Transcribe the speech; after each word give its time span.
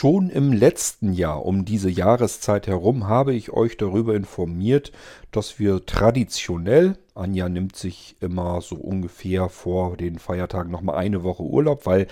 Schon 0.00 0.30
im 0.30 0.54
letzten 0.54 1.12
Jahr 1.12 1.44
um 1.44 1.66
diese 1.66 1.90
Jahreszeit 1.90 2.66
herum 2.66 3.06
habe 3.06 3.34
ich 3.34 3.50
euch 3.52 3.76
darüber 3.76 4.14
informiert, 4.14 4.92
dass 5.30 5.58
wir 5.58 5.84
traditionell, 5.84 6.96
Anja 7.14 7.50
nimmt 7.50 7.76
sich 7.76 8.16
immer 8.20 8.62
so 8.62 8.76
ungefähr 8.76 9.50
vor 9.50 9.98
den 9.98 10.18
Feiertagen 10.18 10.72
nochmal 10.72 10.96
eine 10.96 11.22
Woche 11.22 11.42
Urlaub, 11.42 11.84
weil 11.84 12.06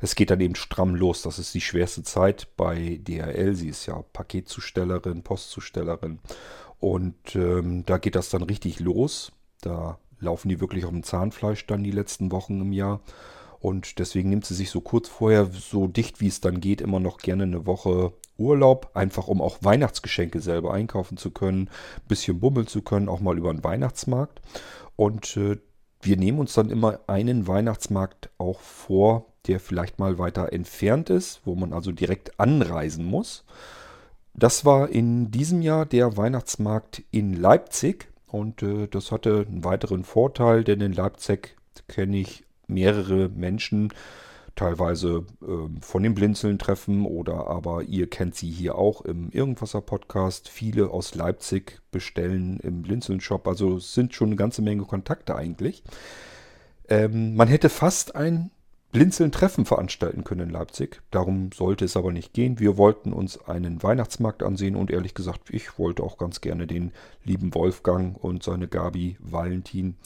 es 0.00 0.14
geht 0.14 0.30
dann 0.30 0.40
eben 0.40 0.54
stramm 0.54 0.94
los. 0.94 1.20
Das 1.20 1.38
ist 1.38 1.52
die 1.52 1.60
schwerste 1.60 2.02
Zeit 2.02 2.48
bei 2.56 2.98
DHL. 3.02 3.54
Sie 3.54 3.68
ist 3.68 3.84
ja 3.84 4.02
Paketzustellerin, 4.14 5.22
Postzustellerin. 5.22 6.20
Und 6.80 7.36
ähm, 7.36 7.84
da 7.84 7.98
geht 7.98 8.14
das 8.14 8.30
dann 8.30 8.42
richtig 8.42 8.80
los. 8.80 9.32
Da 9.60 9.98
laufen 10.18 10.48
die 10.48 10.60
wirklich 10.60 10.86
auf 10.86 10.92
dem 10.92 11.02
Zahnfleisch 11.02 11.66
dann 11.66 11.84
die 11.84 11.90
letzten 11.90 12.32
Wochen 12.32 12.62
im 12.62 12.72
Jahr. 12.72 13.02
Und 13.64 13.98
deswegen 13.98 14.28
nimmt 14.28 14.44
sie 14.44 14.54
sich 14.54 14.68
so 14.68 14.82
kurz 14.82 15.08
vorher, 15.08 15.46
so 15.46 15.86
dicht 15.86 16.20
wie 16.20 16.26
es 16.26 16.42
dann 16.42 16.60
geht, 16.60 16.82
immer 16.82 17.00
noch 17.00 17.16
gerne 17.16 17.44
eine 17.44 17.64
Woche 17.64 18.12
Urlaub, 18.36 18.90
einfach 18.92 19.26
um 19.26 19.40
auch 19.40 19.56
Weihnachtsgeschenke 19.62 20.40
selber 20.40 20.74
einkaufen 20.74 21.16
zu 21.16 21.30
können, 21.30 21.70
ein 21.96 22.06
bisschen 22.06 22.40
bummeln 22.40 22.66
zu 22.66 22.82
können, 22.82 23.08
auch 23.08 23.20
mal 23.20 23.38
über 23.38 23.50
den 23.50 23.64
Weihnachtsmarkt. 23.64 24.42
Und 24.96 25.38
äh, 25.38 25.56
wir 26.02 26.18
nehmen 26.18 26.40
uns 26.40 26.52
dann 26.52 26.68
immer 26.68 27.00
einen 27.06 27.48
Weihnachtsmarkt 27.48 28.28
auch 28.36 28.60
vor, 28.60 29.32
der 29.46 29.60
vielleicht 29.60 29.98
mal 29.98 30.18
weiter 30.18 30.52
entfernt 30.52 31.08
ist, 31.08 31.40
wo 31.46 31.54
man 31.54 31.72
also 31.72 31.90
direkt 31.90 32.38
anreisen 32.38 33.06
muss. 33.06 33.46
Das 34.34 34.66
war 34.66 34.90
in 34.90 35.30
diesem 35.30 35.62
Jahr 35.62 35.86
der 35.86 36.18
Weihnachtsmarkt 36.18 37.02
in 37.12 37.32
Leipzig 37.32 38.12
und 38.26 38.62
äh, 38.62 38.88
das 38.88 39.10
hatte 39.10 39.46
einen 39.48 39.64
weiteren 39.64 40.04
Vorteil, 40.04 40.64
denn 40.64 40.82
in 40.82 40.92
Leipzig 40.92 41.56
kenne 41.88 42.18
ich 42.18 42.44
mehrere 42.66 43.28
Menschen, 43.28 43.92
teilweise 44.54 45.24
äh, 45.42 45.80
von 45.80 46.02
den 46.02 46.14
Blinzeln-Treffen 46.14 47.06
oder 47.06 47.48
aber 47.48 47.82
ihr 47.82 48.08
kennt 48.08 48.34
sie 48.36 48.50
hier 48.50 48.76
auch 48.76 49.02
im 49.02 49.30
Irgendwasser-Podcast. 49.30 50.48
Viele 50.48 50.90
aus 50.90 51.14
Leipzig 51.14 51.80
bestellen 51.90 52.60
im 52.62 52.82
Blinzeln-Shop, 52.82 53.46
also 53.48 53.78
sind 53.78 54.14
schon 54.14 54.28
eine 54.28 54.36
ganze 54.36 54.62
Menge 54.62 54.84
Kontakte 54.84 55.34
eigentlich. 55.34 55.82
Ähm, 56.88 57.34
man 57.34 57.48
hätte 57.48 57.68
fast 57.68 58.14
ein 58.14 58.50
Blinzeln-Treffen 58.92 59.64
veranstalten 59.64 60.22
können 60.22 60.48
in 60.48 60.50
Leipzig. 60.50 61.02
Darum 61.10 61.50
sollte 61.52 61.84
es 61.84 61.96
aber 61.96 62.12
nicht 62.12 62.32
gehen. 62.32 62.60
Wir 62.60 62.76
wollten 62.76 63.12
uns 63.12 63.44
einen 63.48 63.82
Weihnachtsmarkt 63.82 64.44
ansehen 64.44 64.76
und 64.76 64.88
ehrlich 64.92 65.14
gesagt, 65.14 65.50
ich 65.50 65.80
wollte 65.80 66.04
auch 66.04 66.16
ganz 66.16 66.40
gerne 66.40 66.68
den 66.68 66.92
lieben 67.24 67.54
Wolfgang 67.54 68.16
und 68.22 68.44
seine 68.44 68.68
Gabi 68.68 69.16
Valentin, 69.18 69.96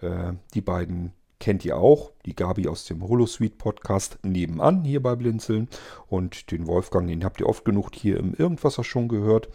äh, 0.00 0.32
die 0.54 0.62
beiden 0.62 1.12
kennt 1.40 1.64
ihr 1.64 1.76
auch. 1.76 2.12
Die 2.26 2.34
Gabi 2.34 2.68
aus 2.68 2.84
dem 2.84 3.06
Holosuite 3.06 3.56
Podcast 3.56 4.18
nebenan 4.22 4.84
hier 4.84 5.02
bei 5.02 5.16
Blinzeln. 5.16 5.68
Und 6.06 6.50
den 6.50 6.66
Wolfgang, 6.66 7.08
den 7.08 7.24
habt 7.24 7.40
ihr 7.40 7.46
oft 7.46 7.64
genug 7.64 7.94
hier 7.94 8.18
im 8.18 8.34
Irgendwasser 8.34 8.84
schon 8.84 9.08
gehört. 9.08 9.48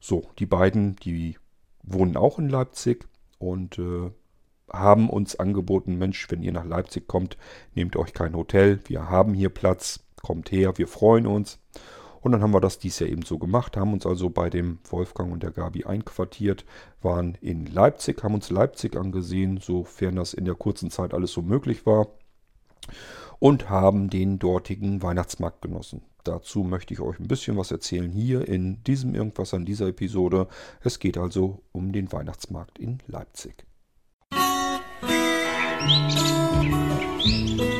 So, 0.00 0.24
die 0.38 0.46
beiden, 0.46 0.96
die 0.96 1.36
wohnen 1.82 2.16
auch 2.16 2.38
in 2.38 2.48
Leipzig 2.48 3.06
und 3.38 3.78
äh, 3.78 4.10
haben 4.72 5.08
uns 5.08 5.36
angeboten, 5.36 5.96
Mensch, 5.96 6.30
wenn 6.30 6.42
ihr 6.42 6.52
nach 6.52 6.64
Leipzig 6.64 7.06
kommt, 7.06 7.36
nehmt 7.74 7.96
euch 7.96 8.12
kein 8.12 8.34
Hotel. 8.34 8.80
Wir 8.86 9.08
haben 9.08 9.34
hier 9.34 9.50
Platz, 9.50 10.00
kommt 10.22 10.50
her, 10.50 10.76
wir 10.78 10.88
freuen 10.88 11.26
uns. 11.26 11.60
Und 12.26 12.32
dann 12.32 12.42
haben 12.42 12.54
wir 12.54 12.60
das 12.60 12.80
dies 12.80 12.98
Jahr 12.98 13.08
eben 13.08 13.22
so 13.22 13.38
gemacht, 13.38 13.76
haben 13.76 13.92
uns 13.92 14.04
also 14.04 14.30
bei 14.30 14.50
dem 14.50 14.80
Wolfgang 14.90 15.32
und 15.32 15.44
der 15.44 15.52
Gabi 15.52 15.84
einquartiert, 15.84 16.64
waren 17.00 17.38
in 17.40 17.66
Leipzig, 17.66 18.24
haben 18.24 18.34
uns 18.34 18.50
Leipzig 18.50 18.96
angesehen, 18.96 19.60
sofern 19.62 20.16
das 20.16 20.34
in 20.34 20.44
der 20.44 20.56
kurzen 20.56 20.90
Zeit 20.90 21.14
alles 21.14 21.30
so 21.30 21.40
möglich 21.40 21.86
war. 21.86 22.08
Und 23.38 23.70
haben 23.70 24.10
den 24.10 24.40
dortigen 24.40 25.04
Weihnachtsmarkt 25.04 25.62
genossen. 25.62 26.02
Dazu 26.24 26.64
möchte 26.64 26.92
ich 26.94 26.98
euch 26.98 27.20
ein 27.20 27.28
bisschen 27.28 27.56
was 27.56 27.70
erzählen 27.70 28.10
hier 28.10 28.48
in 28.48 28.82
diesem 28.82 29.14
Irgendwas 29.14 29.54
an 29.54 29.64
dieser 29.64 29.86
Episode. 29.86 30.48
Es 30.80 30.98
geht 30.98 31.18
also 31.18 31.62
um 31.70 31.92
den 31.92 32.10
Weihnachtsmarkt 32.10 32.80
in 32.80 32.98
Leipzig. 33.06 33.64
Musik 37.52 37.75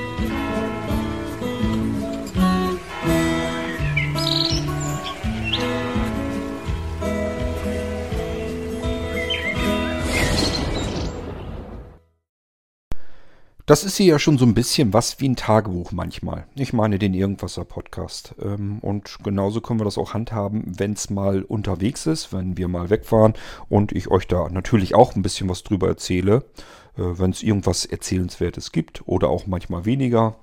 Das 13.66 13.82
ist 13.82 13.97
hier 13.97 14.06
ja 14.06 14.19
schon 14.21 14.38
so 14.38 14.47
ein 14.47 14.54
bisschen 14.54 14.93
was 14.93 15.19
wie 15.19 15.28
ein 15.28 15.34
Tagebuch 15.34 15.91
manchmal. 15.91 16.47
Ich 16.54 16.72
meine 16.72 17.00
den 17.00 17.15
Irgendwasser 17.15 17.65
Podcast. 17.65 18.32
Ähm, 18.41 18.78
und 18.78 19.19
genauso 19.25 19.60
können 19.60 19.81
wir 19.81 19.84
das 19.84 19.99
auch 19.99 20.15
handhaben, 20.15 20.62
wenn 20.78 20.93
es 20.93 21.10
mal 21.10 21.43
unterwegs 21.43 22.06
ist, 22.06 22.32
wenn 22.32 22.56
wir 22.56 22.69
mal 22.69 22.91
wegfahren 22.91 23.34
und 23.69 23.91
ich 23.91 24.09
euch 24.09 24.28
da 24.28 24.49
natürlich 24.50 24.94
auch 24.94 25.16
ein 25.16 25.22
bisschen 25.22 25.49
was 25.49 25.65
drüber 25.65 25.88
erzähle, 25.88 26.44
äh, 26.97 27.03
wenn 27.19 27.32
es 27.32 27.43
irgendwas 27.43 27.84
Erzählenswertes 27.84 28.71
gibt 28.71 29.03
oder 29.09 29.31
auch 29.31 29.49
manchmal 29.49 29.84
weniger. 29.84 30.37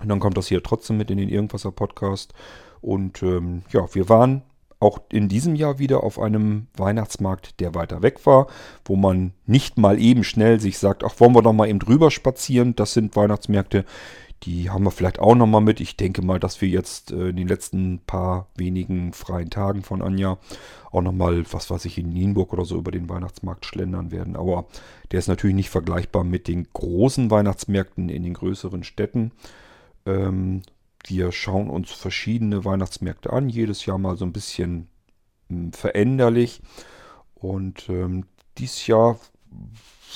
Und 0.00 0.08
dann 0.08 0.18
kommt 0.18 0.38
das 0.38 0.46
hier 0.46 0.62
trotzdem 0.62 0.96
mit 0.96 1.10
in 1.10 1.18
den 1.18 1.28
Irgendwasser 1.28 1.70
Podcast. 1.70 2.32
Und 2.80 3.22
ähm, 3.22 3.60
ja, 3.72 3.94
wir 3.94 4.08
waren 4.08 4.40
auch 4.82 5.00
in 5.10 5.28
diesem 5.28 5.54
Jahr 5.54 5.78
wieder 5.78 6.02
auf 6.02 6.18
einem 6.18 6.66
Weihnachtsmarkt, 6.76 7.60
der 7.60 7.74
weiter 7.74 8.02
weg 8.02 8.26
war, 8.26 8.48
wo 8.84 8.96
man 8.96 9.32
nicht 9.46 9.78
mal 9.78 10.00
eben 10.00 10.24
schnell 10.24 10.60
sich 10.60 10.78
sagt, 10.78 11.04
ach, 11.04 11.14
wollen 11.18 11.34
wir 11.34 11.42
doch 11.42 11.52
mal 11.52 11.68
eben 11.68 11.78
drüber 11.78 12.10
spazieren. 12.10 12.74
Das 12.76 12.92
sind 12.92 13.16
Weihnachtsmärkte, 13.16 13.84
die 14.44 14.70
haben 14.70 14.84
wir 14.84 14.90
vielleicht 14.90 15.20
auch 15.20 15.34
nochmal 15.34 15.60
mit. 15.60 15.80
Ich 15.80 15.96
denke 15.96 16.22
mal, 16.22 16.40
dass 16.40 16.60
wir 16.60 16.68
jetzt 16.68 17.12
äh, 17.12 17.28
in 17.28 17.36
den 17.36 17.48
letzten 17.48 18.00
paar 18.00 18.48
wenigen 18.56 19.12
freien 19.12 19.50
Tagen 19.50 19.82
von 19.82 20.02
Anja 20.02 20.38
auch 20.90 21.02
nochmal, 21.02 21.44
was 21.52 21.70
weiß 21.70 21.84
ich, 21.84 21.98
in 21.98 22.12
Nienburg 22.12 22.52
oder 22.52 22.64
so 22.64 22.76
über 22.76 22.90
den 22.90 23.08
Weihnachtsmarkt 23.08 23.64
schlendern 23.64 24.10
werden. 24.10 24.36
Aber 24.36 24.66
der 25.10 25.20
ist 25.20 25.28
natürlich 25.28 25.56
nicht 25.56 25.70
vergleichbar 25.70 26.24
mit 26.24 26.48
den 26.48 26.66
großen 26.72 27.30
Weihnachtsmärkten 27.30 28.08
in 28.08 28.24
den 28.24 28.34
größeren 28.34 28.82
Städten. 28.82 29.30
Ähm, 30.06 30.62
wir 31.06 31.32
schauen 31.32 31.70
uns 31.70 31.90
verschiedene 31.90 32.64
Weihnachtsmärkte 32.64 33.32
an, 33.32 33.48
jedes 33.48 33.86
Jahr 33.86 33.98
mal 33.98 34.16
so 34.16 34.24
ein 34.24 34.32
bisschen 34.32 34.88
hm, 35.48 35.72
veränderlich. 35.72 36.62
Und 37.34 37.88
ähm, 37.88 38.26
dieses 38.58 38.86
Jahr 38.86 39.18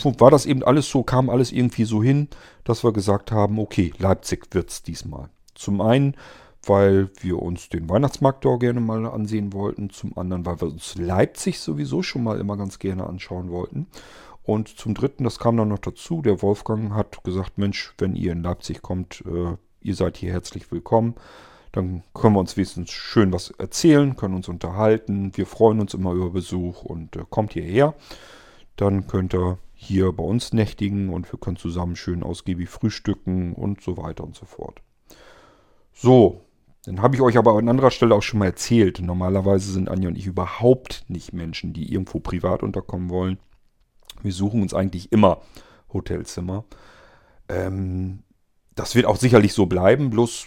war 0.05 0.31
das 0.31 0.47
eben 0.47 0.63
alles 0.63 0.89
so, 0.91 1.03
kam 1.03 1.31
alles 1.31 1.53
irgendwie 1.53 1.85
so 1.85 2.03
hin, 2.03 2.29
dass 2.65 2.85
wir 2.85 2.93
gesagt 2.93 3.33
haben, 3.33 3.59
okay, 3.59 3.93
Leipzig 3.99 4.47
wird 4.53 4.71
es 4.71 4.83
diesmal. 4.83 5.31
Zum 5.55 5.81
einen, 5.81 6.15
weil 6.65 7.11
wir 7.21 7.41
uns 7.41 7.69
den 7.69 7.89
Weihnachtsmarkt 7.89 8.45
da 8.45 8.57
gerne 8.57 8.81
mal 8.81 9.07
ansehen 9.07 9.53
wollten. 9.53 9.91
Zum 9.91 10.17
anderen, 10.19 10.45
weil 10.45 10.61
wir 10.61 10.69
uns 10.69 10.97
Leipzig 10.97 11.61
sowieso 11.61 12.03
schon 12.03 12.25
mal 12.25 12.39
immer 12.39 12.57
ganz 12.57 12.79
gerne 12.79 13.07
anschauen 13.07 13.51
wollten. 13.51 13.87
Und 14.43 14.69
zum 14.69 14.95
dritten, 14.95 15.25
das 15.25 15.39
kam 15.39 15.57
dann 15.57 15.69
noch 15.69 15.79
dazu, 15.79 16.23
der 16.23 16.41
Wolfgang 16.41 16.93
hat 16.93 17.25
gesagt, 17.25 17.59
Mensch, 17.59 17.95
wenn 17.99 18.15
ihr 18.15 18.33
in 18.33 18.45
Leipzig 18.45 18.81
kommt, 18.81 19.25
äh, 19.27 19.57
ihr 19.87 19.95
seid 19.95 20.17
hier 20.17 20.33
herzlich 20.33 20.71
willkommen. 20.73 21.15
Dann 21.73 22.03
können 22.13 22.35
wir 22.35 22.41
uns 22.41 22.57
wenigstens 22.57 22.91
schön 22.91 23.33
was 23.33 23.51
erzählen, 23.51 24.17
können 24.17 24.35
uns 24.35 24.49
unterhalten. 24.49 25.33
Wir 25.37 25.47
freuen 25.47 25.81
uns 25.81 25.95
immer 25.95 26.13
über 26.13 26.31
Besuch 26.31 26.83
und 26.83 27.17
äh, 27.17 27.25
kommt 27.29 27.53
hierher. 27.53 27.95
Dann 28.77 29.07
könnt 29.07 29.35
ihr 29.35 29.59
hier 29.75 30.13
bei 30.13 30.25
uns 30.25 30.53
nächtigen 30.53 31.11
und 31.11 31.31
wir 31.31 31.39
können 31.39 31.57
zusammen 31.57 31.97
schön 31.97 32.23
ausgiebig 32.23 32.69
frühstücken 32.69 33.53
und 33.53 33.83
so 33.83 33.97
weiter 33.97 34.25
und 34.25 34.35
so 34.35 34.47
fort. 34.47 34.81
So, 35.93 36.41
dann 36.85 37.03
habe 37.03 37.15
ich 37.15 37.21
euch 37.21 37.37
aber 37.37 37.53
an 37.53 37.69
anderer 37.69 37.91
Stelle 37.91 38.15
auch 38.15 38.23
schon 38.23 38.39
mal 38.39 38.47
erzählt. 38.47 39.01
Normalerweise 39.01 39.71
sind 39.71 39.89
Anja 39.89 40.09
und 40.09 40.17
ich 40.17 40.27
überhaupt 40.27 41.05
nicht 41.09 41.33
Menschen, 41.33 41.73
die 41.73 41.93
irgendwo 41.93 42.21
privat 42.21 42.63
unterkommen 42.63 43.11
wollen. 43.11 43.39
Wir 44.23 44.33
suchen 44.33 44.63
uns 44.63 44.73
eigentlich 44.75 45.13
immer 45.13 45.43
Hotelzimmer. 45.93 46.65
Ähm, 47.49 48.23
das 48.77 48.95
wird 48.95 49.07
auch 49.07 49.17
sicherlich 49.17 49.53
so 49.53 49.67
bleiben, 49.67 50.11
bloß 50.11 50.47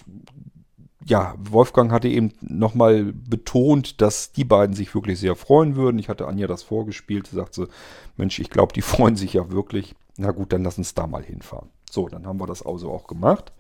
ja, 1.05 1.33
Wolfgang 1.39 1.91
hatte 1.91 2.07
eben 2.07 2.31
nochmal 2.39 3.11
betont, 3.13 3.99
dass 3.99 4.31
die 4.31 4.43
beiden 4.43 4.75
sich 4.75 4.93
wirklich 4.93 5.19
sehr 5.19 5.35
freuen 5.35 5.75
würden. 5.75 5.97
Ich 5.97 6.07
hatte 6.07 6.27
Anja 6.27 6.45
das 6.45 6.61
vorgespielt, 6.61 7.27
sie 7.27 7.35
sagte, 7.35 7.67
Mensch, 8.15 8.39
ich 8.39 8.51
glaube, 8.51 8.73
die 8.73 8.81
freuen 8.83 9.15
sich 9.15 9.33
ja 9.33 9.51
wirklich. 9.51 9.95
Na 10.17 10.31
gut, 10.31 10.53
dann 10.53 10.63
lass 10.63 10.77
uns 10.77 10.93
da 10.93 11.07
mal 11.07 11.23
hinfahren. 11.23 11.69
So, 11.89 12.07
dann 12.07 12.27
haben 12.27 12.39
wir 12.39 12.45
das 12.45 12.63
also 12.63 12.91
auch 12.91 13.07
gemacht. 13.07 13.51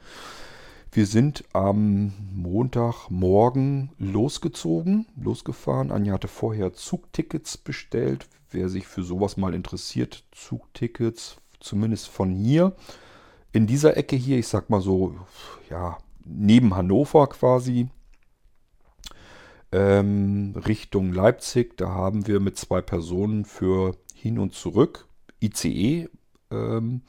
Wir 0.91 1.05
sind 1.05 1.43
am 1.53 2.13
Montagmorgen 2.33 3.91
losgezogen, 3.97 5.07
losgefahren. 5.19 5.91
Anja 5.91 6.13
hatte 6.13 6.27
vorher 6.27 6.73
Zugtickets 6.73 7.57
bestellt. 7.57 8.27
Wer 8.51 8.69
sich 8.69 8.87
für 8.87 9.03
sowas 9.03 9.37
mal 9.37 9.53
interessiert, 9.53 10.23
Zugtickets, 10.31 11.37
zumindest 11.59 12.07
von 12.09 12.31
hier 12.31 12.75
in 13.51 13.67
dieser 13.67 13.97
Ecke 13.97 14.15
hier, 14.15 14.37
ich 14.37 14.47
sag 14.47 14.69
mal 14.69 14.81
so, 14.81 15.15
ja, 15.69 15.97
neben 16.25 16.75
Hannover 16.75 17.27
quasi, 17.27 17.89
ähm, 19.71 20.55
Richtung 20.67 21.13
Leipzig, 21.13 21.77
da 21.77 21.89
haben 21.89 22.27
wir 22.27 22.39
mit 22.39 22.57
zwei 22.57 22.81
Personen 22.81 23.45
für 23.45 23.95
hin 24.13 24.39
und 24.39 24.53
zurück, 24.53 25.07
ICE, 25.41 26.09
ähm, 26.51 27.01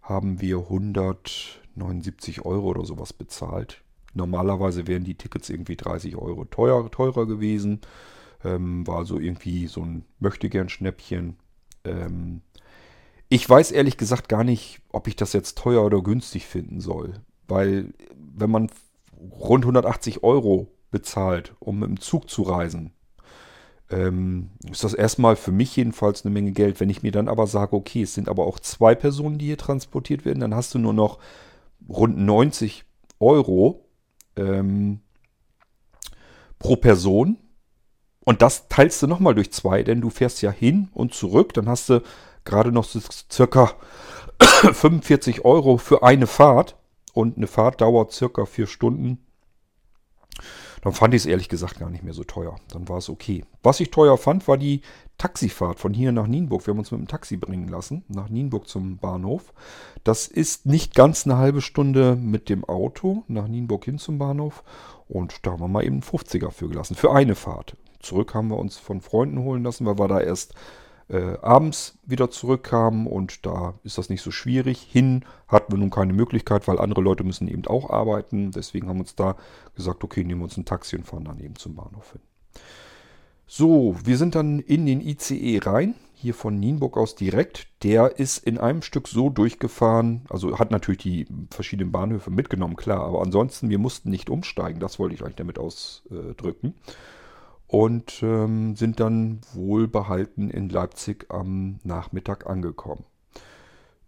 haben 0.00 0.40
wir 0.40 0.58
179 0.58 2.44
Euro 2.44 2.68
oder 2.68 2.84
sowas 2.84 3.12
bezahlt. 3.12 3.82
Normalerweise 4.14 4.86
wären 4.86 5.04
die 5.04 5.14
Tickets 5.14 5.48
irgendwie 5.48 5.76
30 5.76 6.16
Euro 6.16 6.44
teuer, 6.44 6.90
teurer 6.90 7.26
gewesen. 7.26 7.80
Ähm, 8.44 8.86
war 8.86 9.04
so 9.04 9.18
irgendwie 9.18 9.66
so 9.68 9.82
ein 9.82 10.04
Möchtegern-Schnäppchen. 10.18 11.36
Ähm, 11.84 12.42
ich 13.32 13.48
weiß 13.48 13.70
ehrlich 13.70 13.96
gesagt 13.96 14.28
gar 14.28 14.44
nicht, 14.44 14.82
ob 14.90 15.08
ich 15.08 15.16
das 15.16 15.32
jetzt 15.32 15.56
teuer 15.56 15.82
oder 15.86 16.02
günstig 16.02 16.46
finden 16.46 16.80
soll. 16.80 17.14
Weil 17.48 17.94
wenn 18.14 18.50
man 18.50 18.70
rund 19.18 19.64
180 19.64 20.22
Euro 20.22 20.66
bezahlt, 20.90 21.54
um 21.58 21.78
mit 21.78 21.88
dem 21.88 21.98
Zug 21.98 22.28
zu 22.28 22.42
reisen, 22.42 22.92
ähm, 23.88 24.50
ist 24.70 24.84
das 24.84 24.92
erstmal 24.92 25.36
für 25.36 25.50
mich 25.50 25.74
jedenfalls 25.74 26.26
eine 26.26 26.32
Menge 26.34 26.52
Geld. 26.52 26.78
Wenn 26.78 26.90
ich 26.90 27.02
mir 27.02 27.10
dann 27.10 27.28
aber 27.28 27.46
sage, 27.46 27.74
okay, 27.74 28.02
es 28.02 28.12
sind 28.12 28.28
aber 28.28 28.46
auch 28.46 28.58
zwei 28.58 28.94
Personen, 28.94 29.38
die 29.38 29.46
hier 29.46 29.56
transportiert 29.56 30.26
werden, 30.26 30.40
dann 30.40 30.54
hast 30.54 30.74
du 30.74 30.78
nur 30.78 30.92
noch 30.92 31.18
rund 31.88 32.18
90 32.18 32.84
Euro 33.18 33.88
ähm, 34.36 35.00
pro 36.58 36.76
Person. 36.76 37.38
Und 38.26 38.42
das 38.42 38.68
teilst 38.68 39.02
du 39.02 39.06
nochmal 39.06 39.34
durch 39.34 39.50
zwei, 39.52 39.82
denn 39.82 40.02
du 40.02 40.10
fährst 40.10 40.42
ja 40.42 40.50
hin 40.50 40.90
und 40.92 41.14
zurück. 41.14 41.54
Dann 41.54 41.66
hast 41.66 41.88
du 41.88 42.02
gerade 42.44 42.72
noch 42.72 42.84
circa 42.84 43.72
45 44.38 45.44
Euro 45.44 45.76
für 45.78 46.02
eine 46.02 46.26
Fahrt. 46.26 46.76
Und 47.14 47.36
eine 47.36 47.46
Fahrt 47.46 47.80
dauert 47.80 48.12
circa 48.12 48.46
vier 48.46 48.66
Stunden. 48.66 49.18
Dann 50.82 50.92
fand 50.92 51.14
ich 51.14 51.22
es 51.22 51.26
ehrlich 51.26 51.48
gesagt 51.48 51.78
gar 51.78 51.90
nicht 51.90 52.02
mehr 52.02 52.14
so 52.14 52.24
teuer. 52.24 52.56
Dann 52.68 52.88
war 52.88 52.98
es 52.98 53.08
okay. 53.08 53.44
Was 53.62 53.78
ich 53.78 53.90
teuer 53.90 54.18
fand, 54.18 54.48
war 54.48 54.58
die 54.58 54.80
Taxifahrt 55.16 55.78
von 55.78 55.94
hier 55.94 56.10
nach 56.10 56.26
Nienburg. 56.26 56.66
Wir 56.66 56.72
haben 56.72 56.80
uns 56.80 56.90
mit 56.90 57.00
dem 57.00 57.06
Taxi 57.06 57.36
bringen 57.36 57.68
lassen, 57.68 58.04
nach 58.08 58.28
Nienburg 58.28 58.66
zum 58.66 58.98
Bahnhof. 58.98 59.52
Das 60.02 60.26
ist 60.26 60.66
nicht 60.66 60.96
ganz 60.96 61.24
eine 61.24 61.36
halbe 61.36 61.60
Stunde 61.60 62.16
mit 62.16 62.48
dem 62.48 62.64
Auto 62.64 63.22
nach 63.28 63.46
Nienburg 63.46 63.84
hin 63.84 63.98
zum 63.98 64.18
Bahnhof. 64.18 64.64
Und 65.06 65.46
da 65.46 65.52
haben 65.52 65.60
wir 65.60 65.68
mal 65.68 65.84
eben 65.84 65.96
einen 65.96 66.02
50er 66.02 66.50
für 66.50 66.68
gelassen, 66.68 66.96
für 66.96 67.12
eine 67.12 67.36
Fahrt. 67.36 67.76
Zurück 68.00 68.34
haben 68.34 68.48
wir 68.48 68.58
uns 68.58 68.78
von 68.78 69.00
Freunden 69.00 69.38
holen 69.38 69.62
lassen, 69.62 69.86
weil 69.86 69.98
wir 69.98 70.08
da 70.08 70.20
erst 70.20 70.54
äh, 71.12 71.36
abends 71.42 71.98
wieder 72.04 72.30
zurückkamen 72.30 73.06
und 73.06 73.44
da 73.44 73.74
ist 73.84 73.98
das 73.98 74.08
nicht 74.08 74.22
so 74.22 74.30
schwierig. 74.30 74.80
Hin 74.80 75.24
hatten 75.46 75.70
wir 75.70 75.78
nun 75.78 75.90
keine 75.90 76.14
Möglichkeit, 76.14 76.66
weil 76.66 76.78
andere 76.78 77.02
Leute 77.02 77.22
müssen 77.22 77.48
eben 77.48 77.66
auch 77.66 77.90
arbeiten. 77.90 78.50
Deswegen 78.50 78.88
haben 78.88 78.96
wir 78.96 79.02
uns 79.02 79.14
da 79.14 79.36
gesagt, 79.76 80.02
okay, 80.04 80.24
nehmen 80.24 80.40
wir 80.40 80.44
uns 80.44 80.56
ein 80.56 80.64
Taxi 80.64 80.96
und 80.96 81.06
fahren 81.06 81.24
dann 81.24 81.38
eben 81.38 81.56
zum 81.56 81.74
Bahnhof 81.74 82.12
hin. 82.12 82.22
So, 83.46 83.94
wir 84.02 84.16
sind 84.16 84.34
dann 84.34 84.60
in 84.60 84.86
den 84.86 85.02
ICE 85.02 85.60
rein, 85.62 85.94
hier 86.14 86.32
von 86.32 86.58
Nienburg 86.58 86.96
aus 86.96 87.14
direkt. 87.14 87.66
Der 87.82 88.18
ist 88.18 88.38
in 88.38 88.56
einem 88.56 88.80
Stück 88.80 89.08
so 89.08 89.28
durchgefahren, 89.28 90.22
also 90.30 90.58
hat 90.58 90.70
natürlich 90.70 91.02
die 91.02 91.26
verschiedenen 91.50 91.92
Bahnhöfe 91.92 92.30
mitgenommen, 92.30 92.76
klar, 92.76 93.00
aber 93.00 93.20
ansonsten, 93.20 93.68
wir 93.68 93.78
mussten 93.78 94.08
nicht 94.08 94.30
umsteigen, 94.30 94.80
das 94.80 94.98
wollte 94.98 95.14
ich 95.14 95.22
euch 95.22 95.34
damit 95.34 95.58
ausdrücken. 95.58 96.72
Und 97.72 98.22
ähm, 98.22 98.76
sind 98.76 99.00
dann 99.00 99.40
wohlbehalten 99.54 100.50
in 100.50 100.68
Leipzig 100.68 101.24
am 101.30 101.80
Nachmittag 101.84 102.46
angekommen. 102.46 103.06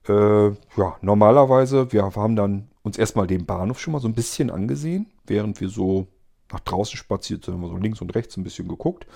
Äh, 0.06 0.48
ja, 0.48 0.96
normalerweise, 1.00 1.90
wir 1.90 2.02
haben 2.02 2.36
dann 2.36 2.68
uns 2.82 2.98
erstmal 2.98 3.26
den 3.26 3.46
Bahnhof 3.46 3.80
schon 3.80 3.94
mal 3.94 4.00
so 4.00 4.08
ein 4.08 4.14
bisschen 4.14 4.50
angesehen, 4.50 5.06
während 5.26 5.62
wir 5.62 5.70
so 5.70 6.08
nach 6.52 6.60
draußen 6.60 6.98
spaziert 6.98 7.46
sind, 7.46 7.54
haben 7.54 7.62
wir 7.62 7.70
so 7.70 7.78
links 7.78 8.02
und 8.02 8.14
rechts 8.14 8.36
ein 8.36 8.44
bisschen 8.44 8.68
geguckt. 8.68 9.06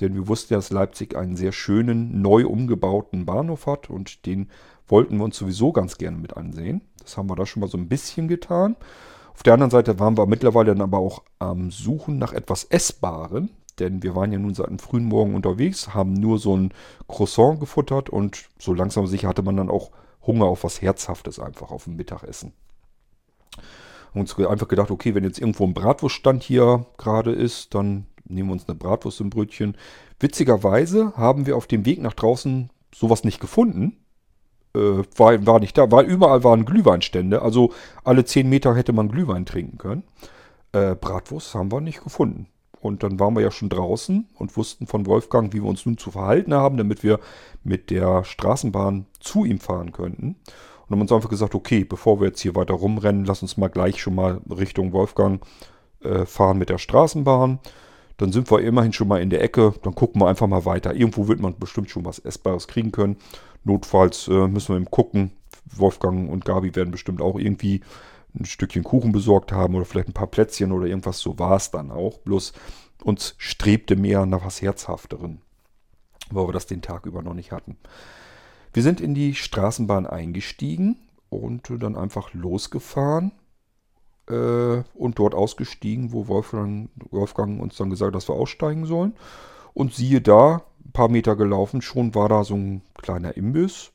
Denn 0.00 0.14
wir 0.14 0.28
wussten, 0.28 0.54
dass 0.54 0.70
Leipzig 0.70 1.14
einen 1.14 1.36
sehr 1.36 1.52
schönen, 1.52 2.22
neu 2.22 2.46
umgebauten 2.46 3.26
Bahnhof 3.26 3.66
hat 3.66 3.90
und 3.90 4.24
den 4.24 4.48
wollten 4.88 5.18
wir 5.18 5.24
uns 5.24 5.36
sowieso 5.36 5.72
ganz 5.72 5.98
gerne 5.98 6.16
mit 6.16 6.38
ansehen. 6.38 6.80
Das 7.02 7.18
haben 7.18 7.28
wir 7.28 7.36
da 7.36 7.44
schon 7.44 7.60
mal 7.60 7.68
so 7.68 7.76
ein 7.76 7.90
bisschen 7.90 8.28
getan. 8.28 8.76
Auf 9.34 9.42
der 9.42 9.52
anderen 9.52 9.70
Seite 9.70 9.98
waren 9.98 10.16
wir 10.16 10.24
mittlerweile 10.24 10.74
dann 10.74 10.80
aber 10.80 10.98
auch 10.98 11.22
am 11.38 11.70
Suchen 11.70 12.16
nach 12.16 12.32
etwas 12.32 12.64
Essbaren, 12.64 13.50
denn 13.80 14.02
wir 14.02 14.14
waren 14.14 14.32
ja 14.32 14.38
nun 14.38 14.54
seit 14.54 14.68
dem 14.68 14.78
frühen 14.78 15.04
Morgen 15.04 15.34
unterwegs, 15.34 15.94
haben 15.94 16.12
nur 16.12 16.38
so 16.38 16.56
ein 16.56 16.72
Croissant 17.08 17.60
gefuttert 17.60 18.10
und 18.10 18.48
so 18.58 18.74
langsam 18.74 19.06
sicher 19.06 19.28
hatte 19.28 19.42
man 19.42 19.56
dann 19.56 19.70
auch 19.70 19.90
Hunger 20.26 20.46
auf 20.46 20.64
was 20.64 20.82
Herzhaftes 20.82 21.40
einfach 21.40 21.70
auf 21.70 21.84
dem 21.84 21.96
Mittagessen. 21.96 22.52
Haben 24.10 24.20
uns 24.20 24.38
einfach 24.38 24.68
gedacht, 24.68 24.90
okay, 24.90 25.14
wenn 25.14 25.24
jetzt 25.24 25.38
irgendwo 25.38 25.64
ein 25.64 25.74
Bratwurststand 25.74 26.42
hier 26.42 26.86
gerade 26.98 27.32
ist, 27.32 27.74
dann 27.74 28.06
nehmen 28.24 28.48
wir 28.48 28.52
uns 28.52 28.68
eine 28.68 28.76
Bratwurst 28.76 29.20
im 29.20 29.30
Brötchen. 29.30 29.76
Witzigerweise 30.18 31.12
haben 31.16 31.46
wir 31.46 31.56
auf 31.56 31.66
dem 31.66 31.84
Weg 31.86 32.00
nach 32.00 32.14
draußen 32.14 32.70
sowas 32.94 33.24
nicht 33.24 33.40
gefunden. 33.40 33.96
Äh, 34.74 35.02
war, 35.16 35.46
war 35.46 35.60
nicht 35.60 35.76
da, 35.78 35.90
weil 35.90 36.06
überall 36.06 36.44
waren 36.44 36.64
Glühweinstände. 36.64 37.42
Also 37.42 37.72
alle 38.04 38.24
10 38.24 38.48
Meter 38.48 38.76
hätte 38.76 38.92
man 38.92 39.08
Glühwein 39.08 39.46
trinken 39.46 39.78
können. 39.78 40.04
Äh, 40.72 40.94
Bratwurst 40.94 41.54
haben 41.54 41.72
wir 41.72 41.80
nicht 41.80 42.04
gefunden. 42.04 42.46
Und 42.80 43.02
dann 43.02 43.20
waren 43.20 43.34
wir 43.34 43.42
ja 43.42 43.50
schon 43.50 43.68
draußen 43.68 44.28
und 44.34 44.56
wussten 44.56 44.86
von 44.86 45.06
Wolfgang, 45.06 45.52
wie 45.52 45.62
wir 45.62 45.68
uns 45.68 45.84
nun 45.84 45.98
zu 45.98 46.10
verhalten 46.10 46.54
haben, 46.54 46.78
damit 46.78 47.02
wir 47.02 47.20
mit 47.62 47.90
der 47.90 48.24
Straßenbahn 48.24 49.06
zu 49.20 49.44
ihm 49.44 49.60
fahren 49.60 49.92
könnten. 49.92 50.36
Und 50.86 50.96
haben 50.96 51.02
uns 51.02 51.12
einfach 51.12 51.28
gesagt, 51.28 51.54
okay, 51.54 51.84
bevor 51.84 52.20
wir 52.20 52.28
jetzt 52.28 52.40
hier 52.40 52.56
weiter 52.56 52.74
rumrennen, 52.74 53.24
lass 53.24 53.42
uns 53.42 53.56
mal 53.56 53.68
gleich 53.68 54.00
schon 54.00 54.14
mal 54.14 54.40
Richtung 54.50 54.92
Wolfgang 54.92 55.44
äh, 56.02 56.24
fahren 56.24 56.58
mit 56.58 56.70
der 56.70 56.78
Straßenbahn. 56.78 57.60
Dann 58.16 58.32
sind 58.32 58.50
wir 58.50 58.60
immerhin 58.60 58.92
schon 58.92 59.08
mal 59.08 59.22
in 59.22 59.30
der 59.30 59.42
Ecke, 59.42 59.74
dann 59.82 59.94
gucken 59.94 60.20
wir 60.20 60.28
einfach 60.28 60.46
mal 60.46 60.64
weiter. 60.64 60.94
Irgendwo 60.94 61.28
wird 61.28 61.40
man 61.40 61.58
bestimmt 61.58 61.90
schon 61.90 62.04
was 62.04 62.18
Essbares 62.18 62.66
kriegen 62.66 62.92
können. 62.92 63.16
Notfalls 63.64 64.26
äh, 64.28 64.48
müssen 64.48 64.74
wir 64.74 64.76
eben 64.76 64.90
gucken. 64.90 65.32
Wolfgang 65.76 66.30
und 66.30 66.44
Gabi 66.44 66.74
werden 66.74 66.90
bestimmt 66.90 67.20
auch 67.22 67.38
irgendwie 67.38 67.82
ein 68.38 68.44
Stückchen 68.44 68.84
Kuchen 68.84 69.12
besorgt 69.12 69.52
haben 69.52 69.74
oder 69.74 69.84
vielleicht 69.84 70.08
ein 70.08 70.14
paar 70.14 70.26
Plätzchen 70.26 70.72
oder 70.72 70.86
irgendwas. 70.86 71.18
So 71.18 71.38
war 71.38 71.56
es 71.56 71.70
dann 71.70 71.90
auch. 71.90 72.18
Bloß 72.18 72.52
uns 73.02 73.34
strebte 73.38 73.96
mehr 73.96 74.26
nach 74.26 74.44
was 74.44 74.62
Herzhafteren, 74.62 75.40
weil 76.30 76.48
wir 76.48 76.52
das 76.52 76.66
den 76.66 76.82
Tag 76.82 77.06
über 77.06 77.22
noch 77.22 77.34
nicht 77.34 77.52
hatten. 77.52 77.76
Wir 78.72 78.82
sind 78.82 79.00
in 79.00 79.14
die 79.14 79.34
Straßenbahn 79.34 80.06
eingestiegen 80.06 80.96
und 81.28 81.70
dann 81.82 81.96
einfach 81.96 82.32
losgefahren 82.34 83.32
äh, 84.28 84.82
und 84.94 85.18
dort 85.18 85.34
ausgestiegen, 85.34 86.12
wo 86.12 86.28
Wolfgang, 86.28 86.90
Wolfgang 87.10 87.60
uns 87.60 87.76
dann 87.76 87.90
gesagt 87.90 88.08
hat, 88.08 88.14
dass 88.14 88.28
wir 88.28 88.34
aussteigen 88.34 88.86
sollen. 88.86 89.14
Und 89.74 89.94
siehe 89.94 90.20
da, 90.20 90.62
ein 90.84 90.92
paar 90.92 91.08
Meter 91.08 91.36
gelaufen, 91.36 91.82
schon 91.82 92.14
war 92.14 92.28
da 92.28 92.44
so 92.44 92.54
ein 92.54 92.82
kleiner 92.94 93.36
Imbiss. 93.36 93.92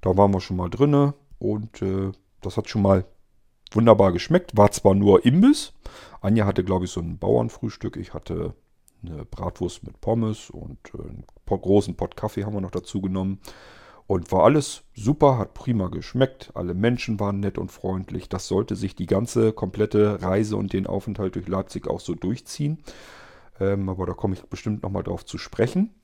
Da 0.00 0.16
waren 0.16 0.32
wir 0.32 0.40
schon 0.40 0.56
mal 0.56 0.70
drinne 0.70 1.14
und 1.38 1.82
äh, 1.82 2.12
das 2.40 2.56
hat 2.56 2.68
schon 2.68 2.82
mal 2.82 3.04
wunderbar 3.76 4.12
geschmeckt. 4.12 4.56
War 4.56 4.70
zwar 4.70 4.94
nur 4.94 5.24
Imbiss. 5.24 5.72
Anja 6.20 6.46
hatte, 6.46 6.64
glaube 6.64 6.84
ich, 6.84 6.90
so 6.90 7.00
ein 7.00 7.18
Bauernfrühstück. 7.18 7.96
Ich 7.96 8.14
hatte 8.14 8.54
eine 9.02 9.24
Bratwurst 9.24 9.84
mit 9.84 10.00
Pommes 10.00 10.50
und 10.50 10.78
äh, 10.94 11.02
einen 11.02 11.24
großen 11.46 11.94
Pott 11.96 12.16
Kaffee 12.16 12.44
haben 12.44 12.54
wir 12.54 12.60
noch 12.60 12.70
dazu 12.70 13.00
genommen. 13.00 13.40
Und 14.06 14.32
war 14.32 14.44
alles 14.44 14.84
super, 14.94 15.36
hat 15.36 15.52
prima 15.52 15.88
geschmeckt. 15.88 16.50
Alle 16.54 16.72
Menschen 16.72 17.20
waren 17.20 17.40
nett 17.40 17.58
und 17.58 17.70
freundlich. 17.70 18.30
Das 18.30 18.48
sollte 18.48 18.74
sich 18.74 18.96
die 18.96 19.06
ganze 19.06 19.52
komplette 19.52 20.22
Reise 20.22 20.56
und 20.56 20.72
den 20.72 20.86
Aufenthalt 20.86 21.34
durch 21.34 21.46
Leipzig 21.46 21.86
auch 21.86 22.00
so 22.00 22.14
durchziehen. 22.14 22.78
Ähm, 23.60 23.88
aber 23.90 24.06
da 24.06 24.14
komme 24.14 24.34
ich 24.34 24.42
bestimmt 24.44 24.82
nochmal 24.82 25.02
drauf 25.02 25.26
zu 25.26 25.36
sprechen. 25.36 25.94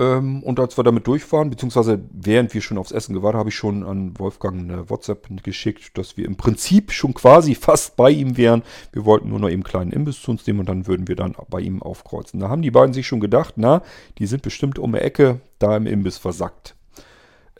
Ähm, 0.00 0.42
und 0.42 0.58
als 0.58 0.78
wir 0.78 0.82
damit 0.82 1.06
durchfahren, 1.06 1.50
beziehungsweise 1.50 2.00
während 2.10 2.54
wir 2.54 2.62
schon 2.62 2.78
aufs 2.78 2.90
Essen 2.90 3.12
gewartet, 3.12 3.38
habe 3.38 3.50
ich 3.50 3.54
schon 3.54 3.84
an 3.84 4.18
Wolfgang 4.18 4.58
eine 4.58 4.88
WhatsApp 4.88 5.28
geschickt, 5.42 5.98
dass 5.98 6.16
wir 6.16 6.24
im 6.24 6.36
Prinzip 6.36 6.90
schon 6.90 7.12
quasi 7.12 7.54
fast 7.60 7.96
bei 7.96 8.10
ihm 8.10 8.38
wären. 8.38 8.62
Wir 8.92 9.04
wollten 9.04 9.28
nur 9.28 9.38
noch 9.38 9.48
eben 9.48 9.56
einen 9.56 9.64
kleinen 9.64 9.92
Imbiss 9.92 10.22
zu 10.22 10.30
uns 10.30 10.46
nehmen 10.46 10.60
und 10.60 10.68
dann 10.70 10.86
würden 10.86 11.06
wir 11.06 11.16
dann 11.16 11.36
bei 11.50 11.60
ihm 11.60 11.82
aufkreuzen. 11.82 12.40
Da 12.40 12.48
haben 12.48 12.62
die 12.62 12.70
beiden 12.70 12.94
sich 12.94 13.06
schon 13.06 13.20
gedacht, 13.20 13.54
na, 13.56 13.82
die 14.16 14.26
sind 14.26 14.40
bestimmt 14.42 14.78
um 14.78 14.92
die 14.92 14.98
Ecke 14.98 15.42
da 15.58 15.76
im 15.76 15.86
Imbiss 15.86 16.16
versackt. 16.16 16.76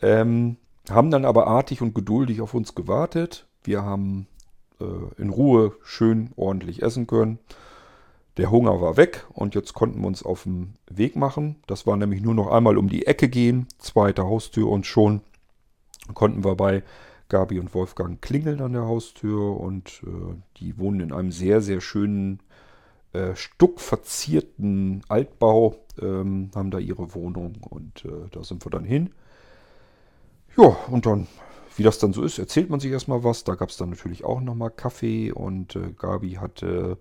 Ähm, 0.01 0.57
haben 0.89 1.11
dann 1.11 1.25
aber 1.25 1.45
artig 1.45 1.83
und 1.83 1.93
geduldig 1.93 2.41
auf 2.41 2.55
uns 2.55 2.73
gewartet. 2.73 3.45
Wir 3.63 3.83
haben 3.83 4.25
äh, 4.79 5.21
in 5.21 5.29
Ruhe 5.29 5.73
schön 5.83 6.31
ordentlich 6.35 6.81
essen 6.81 7.05
können. 7.05 7.37
Der 8.41 8.49
Hunger 8.49 8.81
war 8.81 8.97
weg 8.97 9.27
und 9.31 9.53
jetzt 9.53 9.75
konnten 9.75 10.01
wir 10.01 10.07
uns 10.07 10.23
auf 10.23 10.45
den 10.45 10.73
Weg 10.89 11.15
machen. 11.15 11.57
Das 11.67 11.85
war 11.85 11.95
nämlich 11.95 12.23
nur 12.23 12.33
noch 12.33 12.47
einmal 12.47 12.75
um 12.75 12.89
die 12.89 13.05
Ecke 13.05 13.29
gehen, 13.29 13.67
zweite 13.77 14.23
Haustür 14.23 14.67
und 14.67 14.87
schon 14.87 15.21
konnten 16.15 16.43
wir 16.43 16.55
bei 16.55 16.81
Gabi 17.29 17.59
und 17.59 17.75
Wolfgang 17.75 18.19
klingeln 18.19 18.59
an 18.59 18.73
der 18.73 18.87
Haustür 18.87 19.59
und 19.59 20.01
äh, 20.07 20.33
die 20.57 20.79
wohnen 20.79 21.01
in 21.01 21.13
einem 21.13 21.31
sehr, 21.31 21.61
sehr 21.61 21.81
schönen, 21.81 22.39
äh, 23.13 23.35
stuckverzierten 23.35 25.03
Altbau, 25.07 25.75
ähm, 26.01 26.49
haben 26.55 26.71
da 26.71 26.79
ihre 26.79 27.13
Wohnung 27.13 27.57
und 27.69 28.05
äh, 28.05 28.27
da 28.31 28.43
sind 28.43 28.65
wir 28.65 28.71
dann 28.71 28.85
hin. 28.85 29.11
Ja, 30.57 30.75
und 30.89 31.05
dann, 31.05 31.27
wie 31.77 31.83
das 31.83 31.99
dann 31.99 32.11
so 32.11 32.23
ist, 32.23 32.39
erzählt 32.39 32.71
man 32.71 32.79
sich 32.79 32.91
erstmal 32.91 33.23
was. 33.23 33.43
Da 33.43 33.53
gab 33.53 33.69
es 33.69 33.77
dann 33.77 33.91
natürlich 33.91 34.23
auch 34.23 34.41
nochmal 34.41 34.71
Kaffee 34.71 35.31
und 35.31 35.75
äh, 35.75 35.91
Gabi 35.95 36.31
hatte 36.41 36.97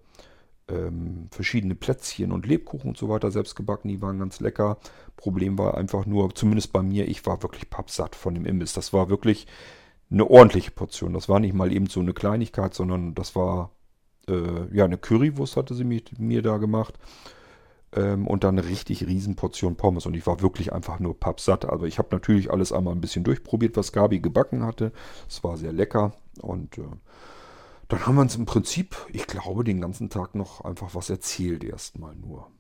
ähm, 0.70 1.28
verschiedene 1.30 1.74
Plätzchen 1.74 2.32
und 2.32 2.46
Lebkuchen 2.46 2.90
und 2.90 2.96
so 2.96 3.08
weiter 3.08 3.30
selbst 3.30 3.56
gebacken. 3.56 3.88
Die 3.88 4.02
waren 4.02 4.18
ganz 4.18 4.40
lecker. 4.40 4.78
Problem 5.16 5.58
war 5.58 5.76
einfach 5.76 6.06
nur, 6.06 6.34
zumindest 6.34 6.72
bei 6.72 6.82
mir, 6.82 7.08
ich 7.08 7.26
war 7.26 7.42
wirklich 7.42 7.70
pappsatt 7.70 8.14
von 8.14 8.34
dem 8.34 8.46
Imbiss. 8.46 8.72
Das 8.72 8.92
war 8.92 9.08
wirklich 9.08 9.46
eine 10.10 10.28
ordentliche 10.28 10.70
Portion. 10.70 11.12
Das 11.12 11.28
war 11.28 11.40
nicht 11.40 11.54
mal 11.54 11.72
eben 11.72 11.86
so 11.86 12.00
eine 12.00 12.12
Kleinigkeit, 12.12 12.74
sondern 12.74 13.14
das 13.14 13.36
war 13.36 13.70
äh, 14.28 14.74
ja 14.74 14.84
eine 14.84 14.98
Currywurst 14.98 15.56
hatte 15.56 15.74
sie 15.74 15.84
mit 15.84 16.18
mir 16.18 16.42
da 16.42 16.58
gemacht. 16.58 16.98
Ähm, 17.92 18.28
und 18.28 18.44
dann 18.44 18.56
eine 18.56 18.68
richtig 18.68 19.06
riesen 19.06 19.34
Portion 19.34 19.76
Pommes. 19.76 20.06
Und 20.06 20.14
ich 20.14 20.26
war 20.26 20.40
wirklich 20.40 20.72
einfach 20.72 21.00
nur 21.00 21.18
pappsatt. 21.18 21.64
Also 21.64 21.86
ich 21.86 21.98
habe 21.98 22.08
natürlich 22.12 22.50
alles 22.50 22.72
einmal 22.72 22.94
ein 22.94 23.00
bisschen 23.00 23.24
durchprobiert, 23.24 23.76
was 23.76 23.92
Gabi 23.92 24.20
gebacken 24.20 24.64
hatte. 24.64 24.92
Es 25.28 25.42
war 25.42 25.56
sehr 25.56 25.72
lecker. 25.72 26.12
Und 26.40 26.78
äh, 26.78 26.82
dann 27.90 28.06
haben 28.06 28.14
wir 28.14 28.22
uns 28.22 28.36
im 28.36 28.46
Prinzip, 28.46 28.96
ich 29.12 29.26
glaube, 29.26 29.64
den 29.64 29.80
ganzen 29.80 30.10
Tag 30.10 30.34
noch 30.34 30.62
einfach 30.62 30.94
was 30.94 31.10
erzählt 31.10 31.64
erstmal 31.64 32.14
nur. 32.14 32.50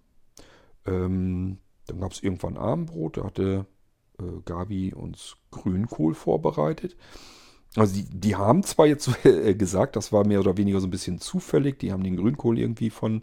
Ähm, 0.86 1.58
dann 1.86 2.00
gab 2.00 2.12
es 2.12 2.22
irgendwann 2.22 2.56
Abendbrot. 2.56 3.16
Da 3.16 3.24
hatte 3.24 3.66
äh, 4.18 4.40
Gabi 4.44 4.92
uns 4.92 5.36
Grünkohl 5.50 6.14
vorbereitet. 6.14 6.96
Also 7.76 7.94
die, 7.94 8.04
die 8.04 8.36
haben 8.36 8.62
zwar 8.62 8.86
jetzt 8.86 9.08
äh, 9.24 9.54
gesagt, 9.54 9.96
das 9.96 10.12
war 10.12 10.26
mehr 10.26 10.40
oder 10.40 10.56
weniger 10.56 10.80
so 10.80 10.86
ein 10.86 10.90
bisschen 10.92 11.18
zufällig. 11.20 11.78
Die 11.78 11.92
haben 11.92 12.04
den 12.04 12.16
Grünkohl 12.16 12.58
irgendwie 12.58 12.90
von 12.90 13.22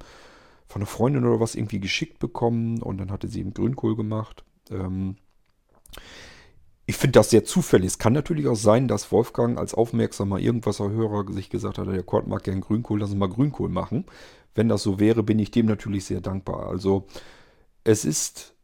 von 0.67 0.81
einer 0.81 0.87
Freundin 0.87 1.25
oder 1.25 1.39
was 1.39 1.55
irgendwie 1.55 1.79
geschickt 1.79 2.19
bekommen 2.19 2.81
und 2.81 2.97
dann 2.97 3.11
hatte 3.11 3.27
sie 3.27 3.39
eben 3.39 3.53
Grünkohl 3.53 3.95
gemacht. 3.95 4.43
Ähm 4.69 5.15
ich 6.89 6.96
finde 6.96 7.20
das 7.20 7.29
sehr 7.29 7.44
zufällig. 7.44 7.88
Es 7.88 7.98
kann 8.00 8.13
natürlich 8.13 8.48
auch 8.48 8.56
sein, 8.56 8.88
dass 8.88 9.12
Wolfgang 9.12 9.60
als 9.60 9.74
aufmerksamer 9.74 10.39
Irgendwasser-Hörer 10.39 11.32
sich 11.34 11.50
gesagt 11.50 11.77
hat, 11.77 11.88
der 11.88 12.01
Kurt 12.01 12.27
mag 12.27 12.44
gern 12.44 12.62
Grünkohl, 12.62 13.01
lass 13.01 13.10
uns 13.10 13.20
mal 13.20 13.27
Grünkohl 13.27 13.67
machen. 13.67 14.06
Wenn 14.56 14.70
das 14.70 14.84
so 14.84 14.98
wäre, 14.98 15.22
bin 15.22 15.38
ich 15.38 15.51
dem 15.51 15.65
natürlich 15.65 16.06
sehr 16.06 16.22
dankbar. 16.22 16.67
Also 16.67 17.06
es 17.84 18.06
ist 18.06 18.56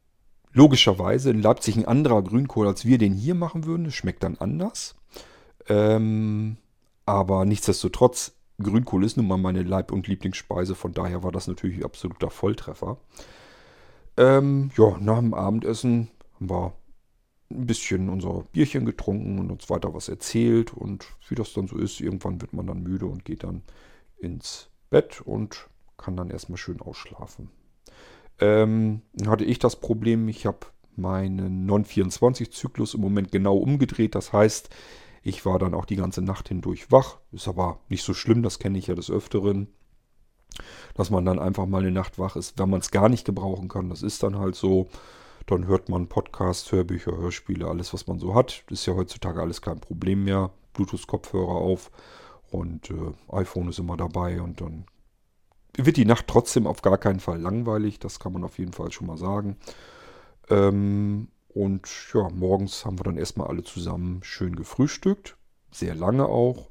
logischerweise 0.53 1.31
in 1.31 1.41
Leipzig 1.41 1.75
ein 1.75 1.85
anderer 1.85 2.23
Grünkohl, 2.23 2.65
als 2.65 2.85
wir 2.85 2.97
den 2.97 3.13
hier 3.13 3.35
machen 3.35 3.65
würden. 3.65 3.87
Es 3.87 3.93
schmeckt 3.93 4.23
dann 4.23 4.37
anders. 4.37 4.95
Ähm, 5.67 6.55
aber 7.05 7.43
nichtsdestotrotz 7.43 8.37
Grünkohl 8.61 9.03
ist 9.03 9.17
nun 9.17 9.27
mal 9.27 9.37
meine 9.37 9.63
Leib- 9.63 9.91
und 9.91 10.07
Lieblingsspeise, 10.07 10.75
von 10.75 10.93
daher 10.93 11.23
war 11.23 11.33
das 11.33 11.47
natürlich 11.47 11.83
absoluter 11.83 12.29
Volltreffer. 12.29 12.97
Ähm, 14.15 14.71
ja, 14.77 14.97
nach 14.99 15.19
dem 15.19 15.33
Abendessen 15.33 16.09
wir 16.39 16.73
ein 17.53 17.65
bisschen 17.65 18.09
unser 18.09 18.43
Bierchen 18.51 18.85
getrunken 18.85 19.39
und 19.39 19.51
uns 19.51 19.69
weiter 19.69 19.93
was 19.93 20.09
erzählt. 20.09 20.73
Und 20.73 21.05
wie 21.27 21.35
das 21.35 21.53
dann 21.53 21.67
so 21.67 21.77
ist, 21.77 22.01
irgendwann 22.01 22.41
wird 22.41 22.53
man 22.53 22.67
dann 22.67 22.83
müde 22.83 23.05
und 23.05 23.25
geht 23.25 23.43
dann 23.43 23.61
ins 24.17 24.69
Bett 24.89 25.21
und 25.21 25.69
kann 25.97 26.15
dann 26.15 26.29
erstmal 26.29 26.57
schön 26.57 26.81
ausschlafen. 26.81 27.49
Ähm, 28.39 29.01
hatte 29.25 29.45
ich 29.45 29.59
das 29.59 29.79
Problem, 29.79 30.27
ich 30.27 30.45
habe 30.45 30.67
meinen 30.95 31.65
Non-24-Zyklus 31.65 32.95
im 32.95 33.01
Moment 33.01 33.31
genau 33.31 33.57
umgedreht. 33.57 34.15
Das 34.15 34.33
heißt, 34.33 34.69
ich 35.23 35.45
war 35.45 35.59
dann 35.59 35.73
auch 35.73 35.85
die 35.85 35.95
ganze 35.95 36.21
Nacht 36.21 36.49
hindurch 36.49 36.91
wach. 36.91 37.17
Ist 37.31 37.47
aber 37.47 37.79
nicht 37.89 38.03
so 38.03 38.13
schlimm, 38.13 38.43
das 38.43 38.59
kenne 38.59 38.77
ich 38.77 38.87
ja 38.87 38.95
des 38.95 39.09
Öfteren. 39.09 39.67
Dass 40.93 41.09
man 41.09 41.25
dann 41.25 41.39
einfach 41.39 41.65
mal 41.65 41.81
eine 41.81 41.91
Nacht 41.91 42.19
wach 42.19 42.35
ist, 42.35 42.59
wenn 42.59 42.69
man 42.69 42.81
es 42.81 42.91
gar 42.91 43.09
nicht 43.09 43.25
gebrauchen 43.25 43.69
kann. 43.69 43.89
Das 43.89 44.03
ist 44.03 44.21
dann 44.21 44.37
halt 44.37 44.55
so. 44.55 44.89
Dann 45.45 45.67
hört 45.67 45.89
man 45.89 46.07
Podcasts, 46.07 46.71
Hörbücher, 46.71 47.17
Hörspiele, 47.17 47.67
alles, 47.67 47.93
was 47.93 48.07
man 48.07 48.19
so 48.19 48.33
hat. 48.33 48.63
Ist 48.69 48.85
ja 48.85 48.95
heutzutage 48.95 49.41
alles 49.41 49.61
kein 49.61 49.79
Problem 49.79 50.23
mehr. 50.23 50.51
Bluetooth-Kopfhörer 50.73 51.55
auf 51.55 51.91
und 52.49 52.89
äh, 52.89 53.13
iPhone 53.31 53.69
ist 53.69 53.79
immer 53.79 53.97
dabei 53.97 54.41
und 54.41 54.61
dann 54.61 54.85
wird 55.75 55.97
die 55.97 56.05
Nacht 56.05 56.27
trotzdem 56.27 56.67
auf 56.67 56.81
gar 56.81 56.97
keinen 56.97 57.19
Fall 57.19 57.39
langweilig. 57.39 57.99
Das 57.99 58.19
kann 58.19 58.33
man 58.33 58.43
auf 58.43 58.57
jeden 58.59 58.73
Fall 58.73 58.91
schon 58.91 59.07
mal 59.07 59.17
sagen. 59.17 59.57
Ähm, 60.49 61.29
und 61.49 61.87
ja, 62.13 62.29
morgens 62.29 62.85
haben 62.85 62.99
wir 62.99 63.03
dann 63.03 63.17
erstmal 63.17 63.47
alle 63.47 63.63
zusammen 63.63 64.21
schön 64.23 64.55
gefrühstückt. 64.55 65.37
Sehr 65.71 65.95
lange 65.95 66.25
auch. 66.27 66.69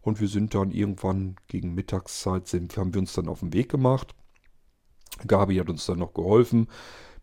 Und 0.00 0.20
wir 0.20 0.28
sind 0.28 0.54
dann 0.54 0.72
irgendwann 0.72 1.36
gegen 1.46 1.74
Mittagszeit, 1.74 2.48
sind, 2.48 2.76
haben 2.76 2.92
wir 2.92 3.00
uns 3.00 3.12
dann 3.12 3.28
auf 3.28 3.40
den 3.40 3.52
Weg 3.52 3.70
gemacht. 3.70 4.14
Gabi 5.26 5.56
hat 5.56 5.70
uns 5.70 5.86
dann 5.86 6.00
noch 6.00 6.14
geholfen 6.14 6.68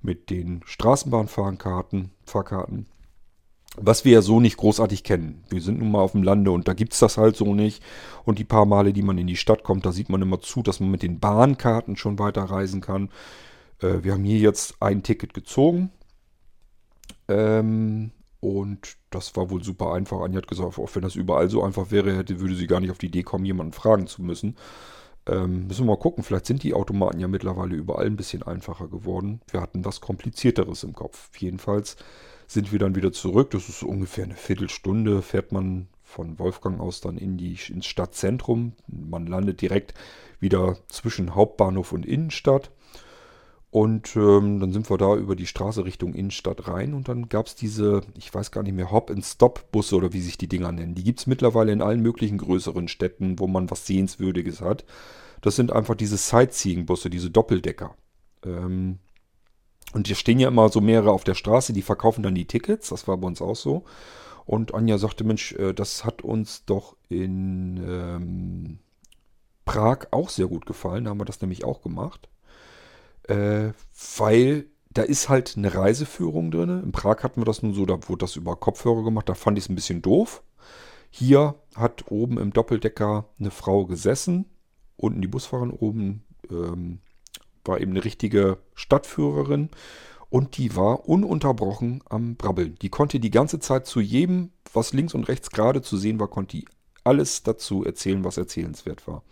mit 0.01 0.29
den 0.29 0.61
Straßenbahnfahrkarten, 0.65 2.11
Fahrkarten. 2.25 2.85
Was 3.75 4.03
wir 4.03 4.13
ja 4.13 4.21
so 4.21 4.39
nicht 4.39 4.57
großartig 4.57 5.03
kennen. 5.03 5.43
Wir 5.49 5.61
sind 5.61 5.79
nun 5.79 5.91
mal 5.91 6.01
auf 6.01 6.13
dem 6.13 6.23
Lande 6.23 6.51
und 6.51 6.67
da 6.67 6.73
gibt 6.73 6.93
es 6.93 6.99
das 6.99 7.17
halt 7.17 7.35
so 7.35 7.53
nicht. 7.53 7.83
Und 8.25 8.39
die 8.39 8.43
paar 8.43 8.65
Male, 8.65 8.93
die 8.93 9.03
man 9.03 9.17
in 9.17 9.27
die 9.27 9.35
Stadt 9.35 9.63
kommt, 9.63 9.85
da 9.85 9.91
sieht 9.91 10.09
man 10.09 10.21
immer 10.21 10.41
zu, 10.41 10.63
dass 10.63 10.79
man 10.79 10.89
mit 10.91 11.03
den 11.03 11.19
Bahnkarten 11.19 11.95
schon 11.95 12.17
weiterreisen 12.17 12.81
kann. 12.81 13.09
Äh, 13.81 14.03
wir 14.03 14.13
haben 14.13 14.23
hier 14.23 14.39
jetzt 14.39 14.81
ein 14.81 15.03
Ticket 15.03 15.33
gezogen 15.33 15.91
ähm, 17.27 18.11
und 18.39 18.97
das 19.11 19.35
war 19.35 19.49
wohl 19.49 19.63
super 19.63 19.93
einfach. 19.93 20.21
Anja 20.21 20.37
hat 20.37 20.47
gesagt, 20.47 20.77
auch 20.77 20.95
wenn 20.95 21.03
das 21.03 21.15
überall 21.15 21.49
so 21.49 21.63
einfach 21.63 21.91
wäre, 21.91 22.15
hätte, 22.15 22.39
würde 22.39 22.55
sie 22.55 22.67
gar 22.67 22.79
nicht 22.79 22.91
auf 22.91 22.97
die 22.97 23.07
Idee 23.07 23.23
kommen, 23.23 23.45
jemanden 23.45 23.73
fragen 23.73 24.07
zu 24.07 24.21
müssen. 24.23 24.57
Ähm, 25.29 25.67
müssen 25.67 25.85
wir 25.85 25.93
mal 25.93 25.99
gucken, 25.99 26.23
vielleicht 26.23 26.47
sind 26.47 26.63
die 26.63 26.73
Automaten 26.73 27.19
ja 27.19 27.27
mittlerweile 27.27 27.75
überall 27.75 28.07
ein 28.07 28.15
bisschen 28.15 28.41
einfacher 28.41 28.87
geworden. 28.87 29.41
Wir 29.51 29.61
hatten 29.61 29.85
was 29.85 30.01
Komplizierteres 30.01 30.83
im 30.83 30.93
Kopf. 30.93 31.29
Jedenfalls 31.37 31.97
sind 32.47 32.71
wir 32.71 32.79
dann 32.79 32.95
wieder 32.95 33.11
zurück. 33.11 33.51
Das 33.51 33.69
ist 33.69 33.83
ungefähr 33.83 34.23
eine 34.23 34.35
Viertelstunde, 34.35 35.21
fährt 35.21 35.51
man 35.51 35.87
von 36.03 36.39
Wolfgang 36.39 36.79
aus 36.79 37.01
dann 37.01 37.17
in 37.17 37.37
die, 37.37 37.57
ins 37.69 37.85
Stadtzentrum. 37.85 38.73
Man 38.87 39.27
landet 39.27 39.61
direkt 39.61 39.93
wieder 40.39 40.77
zwischen 40.87 41.35
Hauptbahnhof 41.35 41.91
und 41.91 42.05
Innenstadt. 42.05 42.71
Und 43.71 44.15
ähm, 44.15 44.59
dann 44.59 44.73
sind 44.73 44.89
wir 44.89 44.97
da 44.97 45.15
über 45.15 45.35
die 45.35 45.45
Straße 45.45 45.85
Richtung 45.85 46.15
Innenstadt 46.15 46.67
rein 46.67 46.95
und 46.95 47.07
dann 47.07 47.29
gab 47.29 47.45
es 47.45 47.53
diese, 47.53 48.01
ich 48.17 48.33
weiß 48.33 48.49
gar 48.49 48.63
nicht 48.63 48.73
mehr, 48.73 48.89
Hop-and-Stop-Busse 48.89 49.95
oder 49.95 50.11
wie 50.11 50.21
sich 50.21 50.39
die 50.39 50.47
Dinger 50.47 50.71
nennen. 50.71 50.95
Die 50.95 51.03
gibt 51.03 51.19
es 51.19 51.27
mittlerweile 51.27 51.71
in 51.71 51.83
allen 51.83 52.01
möglichen 52.01 52.39
größeren 52.39 52.87
Städten, 52.87 53.37
wo 53.37 53.45
man 53.45 53.69
was 53.69 53.85
Sehenswürdiges 53.85 54.61
hat. 54.61 54.85
Das 55.41 55.55
sind 55.55 55.71
einfach 55.71 55.93
diese 55.93 56.17
Sightseeing-Busse, 56.17 57.11
diese 57.11 57.29
Doppeldecker. 57.29 57.95
Ähm, 58.43 58.97
und 59.93 60.07
hier 60.07 60.15
stehen 60.15 60.39
ja 60.39 60.47
immer 60.47 60.69
so 60.69 60.81
mehrere 60.81 61.11
auf 61.11 61.23
der 61.23 61.35
Straße, 61.35 61.71
die 61.71 61.83
verkaufen 61.83 62.23
dann 62.23 62.35
die 62.35 62.45
Tickets. 62.45 62.89
Das 62.89 63.07
war 63.07 63.17
bei 63.17 63.27
uns 63.27 63.41
auch 63.41 63.55
so. 63.55 63.83
Und 64.45 64.73
Anja 64.73 64.97
sagte, 64.97 65.23
Mensch, 65.23 65.53
äh, 65.53 65.73
das 65.73 66.05
hat 66.05 66.23
uns 66.23 66.65
doch 66.65 66.95
in 67.07 67.77
ähm, 67.87 68.79
Prag 69.65 70.07
auch 70.09 70.29
sehr 70.29 70.47
gut 70.47 70.65
gefallen. 70.65 71.03
Da 71.03 71.11
haben 71.11 71.19
wir 71.19 71.25
das 71.25 71.41
nämlich 71.41 71.63
auch 71.63 71.83
gemacht 71.83 72.29
äh, 73.29 73.73
weil 74.17 74.65
da 74.91 75.03
ist 75.03 75.29
halt 75.29 75.55
eine 75.55 75.73
Reiseführung 75.73 76.51
drin. 76.51 76.83
In 76.83 76.91
Prag 76.91 77.23
hatten 77.23 77.41
wir 77.41 77.45
das 77.45 77.61
nun 77.61 77.73
so, 77.73 77.85
da 77.85 78.09
wurde 78.09 78.25
das 78.25 78.35
über 78.35 78.55
Kopfhörer 78.55 79.03
gemacht, 79.03 79.29
da 79.29 79.35
fand 79.35 79.57
ich 79.57 79.65
es 79.65 79.69
ein 79.69 79.75
bisschen 79.75 80.01
doof. 80.01 80.43
Hier 81.11 81.55
hat 81.75 82.11
oben 82.11 82.37
im 82.37 82.53
Doppeldecker 82.53 83.25
eine 83.39 83.51
Frau 83.51 83.85
gesessen, 83.85 84.45
unten 84.95 85.21
die 85.21 85.27
Busfahrerin, 85.27 85.71
oben 85.71 86.23
ähm, 86.49 86.99
war 87.63 87.79
eben 87.79 87.91
eine 87.91 88.03
richtige 88.03 88.57
Stadtführerin 88.73 89.69
und 90.29 90.57
die 90.57 90.75
war 90.75 91.07
ununterbrochen 91.07 92.03
am 92.09 92.35
Brabbeln. 92.35 92.75
Die 92.81 92.89
konnte 92.89 93.19
die 93.19 93.31
ganze 93.31 93.59
Zeit 93.59 93.85
zu 93.85 93.99
jedem, 93.99 94.51
was 94.73 94.93
links 94.93 95.13
und 95.13 95.27
rechts 95.27 95.51
gerade 95.51 95.81
zu 95.81 95.97
sehen 95.97 96.19
war, 96.19 96.27
konnte 96.27 96.57
die 96.57 96.65
alles 97.03 97.43
dazu 97.43 97.83
erzählen, 97.83 98.23
was 98.23 98.37
erzählenswert 98.37 99.07
war. 99.07 99.23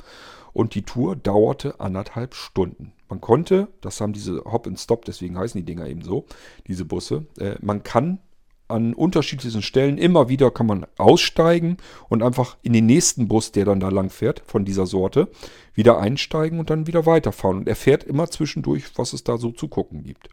Und 0.54 0.75
die 0.75 0.84
Tour 0.84 1.16
dauerte 1.16 1.80
anderthalb 1.80 2.34
Stunden. 2.36 2.94
Man 3.10 3.22
konnte, 3.22 3.68
das 3.82 4.01
haben 4.01 4.13
diese 4.13 4.44
Hop 4.46 4.68
and 4.68 4.80
Stop, 4.80 5.06
deswegen 5.06 5.38
heißen 5.38 5.60
die 5.60 5.66
Dinger 5.66 5.88
eben 5.88 6.01
so, 6.01 6.25
diese 6.68 6.86
Busse, 6.86 7.25
äh, 7.39 7.56
man 7.62 7.84
kann 7.84 8.20
an 8.68 8.94
unterschiedlichsten 8.94 9.62
Stellen 9.62 9.98
immer 9.98 10.30
wieder 10.30 10.51
kann 10.51 10.66
man 10.66 10.86
aussteigen 10.98 11.77
und 12.10 12.22
einfach 12.22 12.58
in 12.63 12.74
den 12.74 12.86
nächsten 12.86 13.27
Bus, 13.27 13.51
der 13.51 13.66
dann 13.66 13.80
da 13.80 13.89
lang 13.89 14.10
fährt, 14.10 14.44
von 14.46 14.66
dieser 14.66 14.86
Sorte, 14.86 15.30
wieder 15.74 16.00
einsteigen 16.00 16.60
und 16.60 16.70
dann 16.70 16.88
wieder 16.88 17.06
weiterfahren. 17.06 17.60
Und 17.60 17.68
er 17.68 17.75
fährt 17.75 18.04
immer 18.04 18.30
zwischendurch, 18.30 18.84
was 18.98 19.13
es 19.13 19.24
da 19.24 19.38
so 19.38 19.51
zu 19.51 19.68
gucken 19.68 20.04
gibt. 20.04 20.30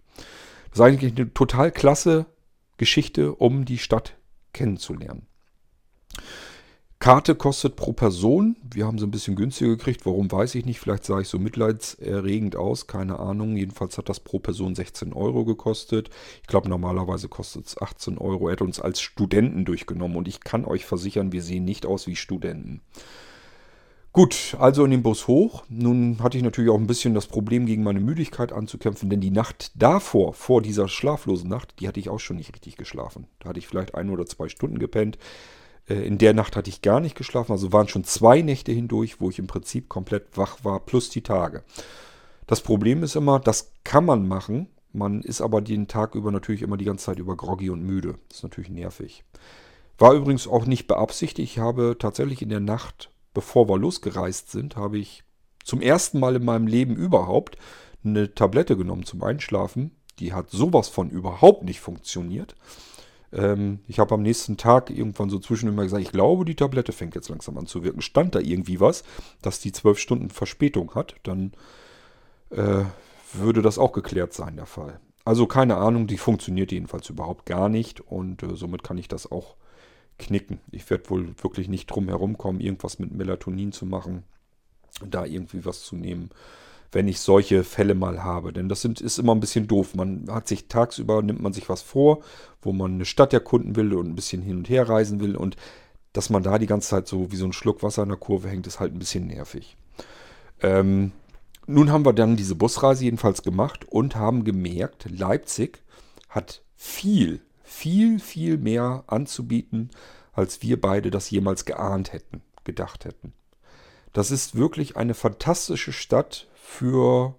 Das 0.71 0.81
ist 0.81 0.81
eigentlich 0.81 1.17
eine 1.17 1.33
total 1.33 1.71
klasse 1.71 2.27
Geschichte, 2.77 3.35
um 3.35 3.65
die 3.65 3.79
Stadt 3.79 4.17
kennenzulernen. 4.53 5.27
Karte 7.05 7.35
kostet 7.35 7.77
pro 7.77 7.93
Person. 7.93 8.57
Wir 8.63 8.87
haben 8.87 8.99
sie 8.99 9.07
ein 9.07 9.11
bisschen 9.11 9.37
günstiger 9.37 9.69
gekriegt. 9.69 10.07
Warum 10.07 10.33
weiß 10.33 10.55
ich 10.55 10.65
nicht. 10.65 10.81
Vielleicht 10.81 11.05
sah 11.05 11.21
ich 11.21 11.29
so 11.29 11.39
mitleidserregend 11.39 12.57
aus. 12.57 12.87
Keine 12.87 13.19
Ahnung. 13.19 13.59
Jedenfalls 13.59 13.99
hat 13.99 14.09
das 14.09 14.21
pro 14.21 14.39
Person 14.39 14.75
16 14.75 15.13
Euro 15.13 15.45
gekostet. 15.45 16.09
Ich 16.41 16.47
glaube, 16.47 16.71
normalerweise 16.71 17.29
kostet 17.29 17.67
es 17.67 17.77
18 17.79 18.17
Euro. 18.17 18.49
Er 18.49 18.53
hat 18.53 18.63
uns 18.63 18.81
als 18.81 19.03
Studenten 19.03 19.67
durchgenommen. 19.67 20.17
Und 20.17 20.29
ich 20.29 20.41
kann 20.41 20.65
euch 20.65 20.87
versichern, 20.87 21.31
wir 21.31 21.43
sehen 21.43 21.67
nicht 21.67 21.85
aus 21.85 22.07
wie 22.07 22.17
Studenten. 22.17 22.81
Gut, 24.13 24.57
also 24.59 24.83
in 24.87 24.91
den 24.91 25.03
Bus 25.03 25.29
hoch. 25.29 25.65
Nun 25.69 26.23
hatte 26.23 26.39
ich 26.39 26.43
natürlich 26.43 26.71
auch 26.71 26.79
ein 26.79 26.87
bisschen 26.87 27.13
das 27.13 27.27
Problem, 27.27 27.67
gegen 27.67 27.83
meine 27.83 28.01
Müdigkeit 28.01 28.51
anzukämpfen, 28.51 29.11
denn 29.11 29.21
die 29.21 29.31
Nacht 29.31 29.73
davor, 29.75 30.33
vor 30.33 30.63
dieser 30.63 30.89
schlaflosen 30.89 31.51
Nacht, 31.51 31.75
die 31.81 31.87
hatte 31.87 32.01
ich 32.01 32.09
auch 32.09 32.21
schon 32.21 32.37
nicht 32.37 32.55
richtig 32.55 32.79
geschlafen. 32.79 33.27
Da 33.41 33.51
hatte 33.51 33.59
ich 33.59 33.67
vielleicht 33.67 33.95
ein 33.95 34.09
oder 34.09 34.25
zwei 34.25 34.49
Stunden 34.49 34.79
gepennt. 34.79 35.19
Äh, 35.89 36.07
in 36.07 36.19
der 36.19 36.35
Nacht 36.35 36.57
hatte 36.57 36.71
ich 36.71 36.83
gar 36.83 37.01
nicht 37.01 37.17
geschlafen, 37.17 37.53
also 37.53 37.73
waren 37.73 37.89
schon 37.89 38.05
zwei 38.05 38.43
Nächte 38.43 38.73
hindurch, 38.73 39.21
wo 39.21 39.31
ich 39.31 39.39
im 39.39 39.47
Prinzip 39.47 39.89
komplett 39.89 40.37
wach 40.37 40.59
war, 40.63 40.81
plus 40.81 41.11
die 41.11 41.23
Tage. 41.23 41.63
Das 42.47 42.61
Problem 42.61 43.03
ist 43.03 43.17
immer, 43.17 43.41
das 43.41 43.73
kann 43.85 44.05
man 44.05 44.29
machen, 44.29 44.69
man 44.93 45.23
ist 45.23 45.41
aber 45.41 45.61
den 45.61 45.89
Tag 45.89 46.15
über 46.15 46.31
natürlich 46.31 46.63
immer 46.63 46.77
die 46.77 46.85
ganze 46.85 47.07
Zeit 47.07 47.19
über 47.19 47.37
groggy 47.37 47.71
und 47.71 47.83
müde. 47.83 48.17
Das 48.29 48.39
ist 48.39 48.43
natürlich 48.45 48.71
nervig. 48.71 49.25
War 49.99 50.13
übrigens 50.13 50.47
auch 50.47 50.67
nicht 50.67 50.87
beabsichtigt. 50.87 51.53
Ich 51.53 51.59
habe 51.59 51.97
tatsächlich 51.99 52.43
in 52.43 52.49
der 52.49 52.61
Nacht, 52.61 53.11
bevor 53.33 53.69
wir 53.69 53.79
losgereist 53.79 54.51
sind, 54.51 54.77
habe 54.77 54.99
ich 54.99 55.25
zum 55.65 55.81
ersten 55.81 56.21
Mal 56.21 56.37
in 56.37 56.45
meinem 56.45 56.67
Leben 56.67 56.95
überhaupt 56.95 57.57
eine 58.05 58.35
Tablette 58.35 58.77
genommen 58.77 59.05
zum 59.05 59.23
Einschlafen. 59.23 59.93
Die 60.19 60.33
hat 60.33 60.51
sowas 60.51 60.89
von 60.89 61.11
überhaupt 61.11 61.65
nicht 61.65 61.81
funktioniert. 61.81 62.55
Ähm, 63.35 63.81
ich 63.89 63.99
habe 63.99 64.15
am 64.15 64.23
nächsten 64.23 64.57
Tag 64.57 64.91
irgendwann 64.91 65.29
so 65.29 65.39
zwischen 65.39 65.69
immer 65.69 65.83
gesagt, 65.83 66.03
ich 66.03 66.13
glaube, 66.13 66.45
die 66.45 66.55
Tablette 66.55 66.93
fängt 66.93 67.15
jetzt 67.15 67.29
langsam 67.29 67.59
an 67.59 67.67
zu 67.67 67.83
wirken. 67.83 68.01
Stand 68.01 68.35
da 68.35 68.41
irgendwie 68.41 68.81
was, 68.81 69.03
dass 69.43 69.61
die 69.61 69.73
zwölf 69.73 69.99
Stunden 69.99 70.31
Verspätung 70.31 70.95
hat, 70.95 71.17
dann 71.25 71.53
äh, 72.51 72.85
würde 73.33 73.63
das 73.63 73.79
auch 73.79 73.93
geklärt 73.93 74.33
sein, 74.33 74.57
der 74.57 74.67
Fall. 74.67 75.01
Also 75.25 75.47
keine 75.47 75.77
Ahnung, 75.77 76.07
die 76.07 76.19
funktioniert 76.19 76.71
jedenfalls 76.71 77.09
überhaupt 77.09 77.47
gar 77.47 77.69
nicht 77.69 78.01
und 78.01 78.43
äh, 78.43 78.55
somit 78.55 78.83
kann 78.85 78.99
ich 78.99 79.09
das 79.09 79.31
auch 79.31 79.57
knicken. 80.19 80.61
Ich 80.71 80.89
werde 80.91 81.11
wohl 81.11 81.35
wirklich 81.43 81.69
nicht 81.69 81.87
drum 81.87 82.09
herum 82.09 82.39
kommen, 82.39 82.61
irgendwas 82.61 82.99
mit 82.99 83.13
Melatonin 83.13 83.73
zu 83.73 83.87
machen, 83.87 84.23
da 85.05 85.25
irgendwie 85.25 85.65
was 85.65 85.83
zu 85.83 85.97
nehmen 85.97 86.31
wenn 86.95 87.09
ich 87.09 87.21
solche 87.21 87.65
Fälle 87.65 87.95
mal 87.95 88.23
habe. 88.23 88.53
Denn 88.53 88.69
das 88.69 88.81
sind, 88.81 89.01
ist 89.01 89.19
immer 89.19 89.35
ein 89.35 89.41
bisschen 89.41 89.67
doof. 89.67 89.95
Man 89.95 90.27
hat 90.31 90.47
sich 90.47 90.69
tagsüber, 90.69 91.23
nimmt 91.23 91.43
man 91.43 91.53
sich 91.53 91.69
was 91.69 91.83
vor, 91.83 92.21
wo 92.63 92.73
man 92.73 92.95
eine 92.95 93.05
Stadt 93.05 93.33
erkunden 93.33 93.75
will 93.75 93.93
und 93.95 94.09
ein 94.09 94.15
bisschen 94.15 94.43
hin 94.43 94.59
und 94.59 94.69
her 94.69 94.89
reisen 94.89 95.21
will. 95.21 95.37
Und 95.37 95.57
dass 96.13 96.31
man 96.31 96.45
da 96.45 96.59
die 96.59 96.69
ganze 96.69 96.91
Zeit 96.91 97.09
so 97.09 97.33
wie 97.33 97.37
so 97.37 97.47
ein 97.47 97.53
Schluck 97.53 97.83
Wasser 97.83 98.05
in 98.05 98.11
der 98.11 98.19
Kurve 98.19 98.49
hängt, 98.49 98.69
ist 98.69 98.79
halt 98.79 98.95
ein 98.95 99.01
bisschen 99.01 99.27
nervig. 99.27 99.77
Ähm, 100.63 101.11
nun 101.67 101.91
haben 101.91 102.07
wir 102.07 102.13
dann 102.13 102.37
diese 102.37 102.55
Busreise 102.55 103.05
jedenfalls 103.05 103.43
gemacht 103.43 103.85
und 103.89 104.15
haben 104.15 104.45
gemerkt, 104.45 105.07
Leipzig 105.11 105.83
hat 106.29 106.63
viel, 106.77 107.41
viel, 107.65 108.21
viel 108.21 108.57
mehr 108.57 109.03
anzubieten, 109.09 109.91
als 110.33 110.63
wir 110.63 110.81
beide 110.81 111.11
das 111.11 111.29
jemals 111.31 111.65
geahnt 111.65 112.13
hätten, 112.13 112.43
gedacht 112.63 113.05
hätten. 113.05 113.33
Das 114.13 114.31
ist 114.31 114.55
wirklich 114.55 114.97
eine 114.97 115.15
fantastische 115.15 115.93
Stadt 115.93 116.47
für 116.65 117.35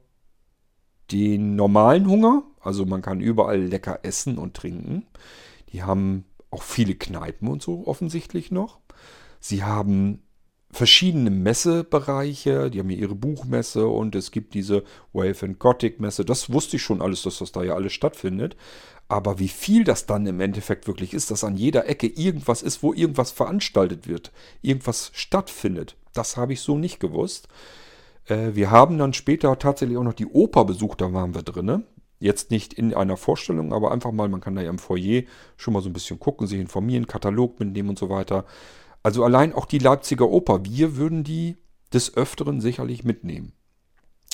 den 1.12 1.56
normalen 1.56 2.08
Hunger. 2.08 2.44
Also 2.62 2.86
man 2.86 3.02
kann 3.02 3.20
überall 3.20 3.60
lecker 3.60 4.00
essen 4.04 4.38
und 4.38 4.54
trinken. 4.54 5.06
Die 5.74 5.84
haben 5.84 6.26
auch 6.52 6.64
viele 6.64 6.96
Kneipen 6.96 7.48
und 7.48 7.62
so 7.62 7.86
offensichtlich 7.88 8.52
noch. 8.52 8.80
Sie 9.40 9.64
haben 9.64 10.22
verschiedene 10.72 11.32
Messebereiche. 11.32 12.70
Die 12.70 12.80
haben 12.80 12.90
hier 12.90 13.00
ihre 13.00 13.16
Buchmesse 13.16 13.88
und 13.88 14.16
es 14.16 14.32
gibt 14.32 14.54
diese 14.54 14.84
Wave 15.12 15.46
and 15.46 15.60
Gothic 15.60 16.00
Messe. 16.00 16.24
Das 16.24 16.54
wusste 16.54 16.78
ich 16.78 16.84
schon 16.84 17.02
alles, 17.02 17.24
dass 17.24 17.40
das 17.40 17.52
da 17.52 17.64
ja 17.64 17.74
alles 17.74 17.94
stattfindet. 17.94 18.56
Aber 19.08 19.40
wie 19.40 19.50
viel 19.50 19.84
das 19.84 20.06
dann 20.06 20.26
im 20.28 20.40
Endeffekt 20.40 20.88
wirklich 20.88 21.14
ist, 21.14 21.30
dass 21.30 21.44
an 21.44 21.58
jeder 21.58 21.90
Ecke 21.90 22.08
irgendwas 22.08 22.62
ist, 22.62 22.84
wo 22.84 22.94
irgendwas 22.94 23.32
veranstaltet 23.32 24.08
wird, 24.08 24.32
irgendwas 24.62 25.12
stattfindet, 25.14 25.96
das 26.14 26.38
habe 26.38 26.54
ich 26.54 26.62
so 26.62 26.78
nicht 26.78 27.00
gewusst. 27.00 27.48
Äh, 28.26 28.56
wir 28.56 28.72
haben 28.72 28.98
dann 28.98 29.14
später 29.14 29.58
tatsächlich 29.58 29.98
auch 29.98 30.04
noch 30.04 30.14
die 30.14 30.28
Oper 30.28 30.66
besucht, 30.66 31.02
da 31.02 31.14
waren 31.14 31.34
wir 31.34 31.44
drin. 31.44 31.84
Jetzt 32.20 32.50
nicht 32.50 32.74
in 32.74 32.94
einer 32.94 33.18
Vorstellung, 33.18 33.74
aber 33.74 33.92
einfach 33.92 34.12
mal, 34.12 34.30
man 34.30 34.42
kann 34.42 34.56
da 34.56 34.62
ja 34.62 34.70
im 34.70 34.80
Foyer 34.80 35.24
schon 35.58 35.74
mal 35.74 35.82
so 35.82 35.90
ein 35.90 35.94
bisschen 35.94 36.20
gucken, 36.20 36.48
sich 36.48 36.60
informieren, 36.60 37.08
Katalog 37.08 37.60
mitnehmen 37.60 37.90
und 37.90 38.00
so 38.00 38.10
weiter. 38.10 38.46
Also 39.04 39.24
allein 39.24 39.54
auch 39.54 39.66
die 39.66 39.80
Leipziger 39.80 40.30
Oper, 40.30 40.64
wir 40.66 40.96
würden 40.96 41.24
die 41.24 41.58
des 41.94 42.16
Öfteren 42.16 42.62
sicherlich 42.62 43.04
mitnehmen. 43.04 43.54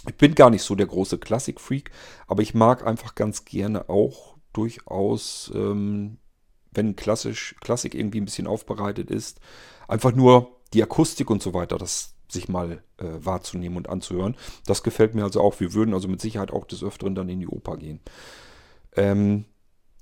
Ich 0.08 0.16
bin 0.16 0.34
gar 0.36 0.50
nicht 0.50 0.64
so 0.64 0.76
der 0.76 0.88
große 0.88 1.18
Klassikfreak, 1.18 1.92
aber 2.28 2.42
ich 2.42 2.54
mag 2.54 2.86
einfach 2.86 3.14
ganz 3.14 3.46
gerne 3.46 3.90
auch 3.90 4.38
durchaus, 4.54 5.52
ähm, 5.54 6.18
wenn 6.72 6.96
klassisch, 6.96 7.56
Klassik 7.62 7.94
irgendwie 7.94 8.22
ein 8.22 8.26
bisschen 8.26 8.48
aufbereitet 8.48 9.12
ist, 9.12 9.40
einfach 9.88 10.14
nur 10.14 10.60
die 10.74 10.82
Akustik 10.82 11.30
und 11.30 11.44
so 11.44 11.54
weiter, 11.54 11.78
das 11.78 12.16
sich 12.32 12.50
mal 12.50 12.84
äh, 12.98 13.06
wahrzunehmen 13.20 13.78
und 13.78 13.90
anzuhören. 13.90 14.36
Das 14.66 14.84
gefällt 14.84 15.16
mir 15.16 15.24
also 15.24 15.42
auch. 15.42 15.60
Wir 15.60 15.74
würden 15.74 15.94
also 15.94 16.08
mit 16.08 16.22
Sicherheit 16.22 16.52
auch 16.52 16.66
des 16.66 16.84
Öfteren 16.84 17.16
dann 17.16 17.30
in 17.30 17.40
die 17.40 17.48
Oper 17.48 17.78
gehen. 17.78 18.00
Ähm, 18.96 19.46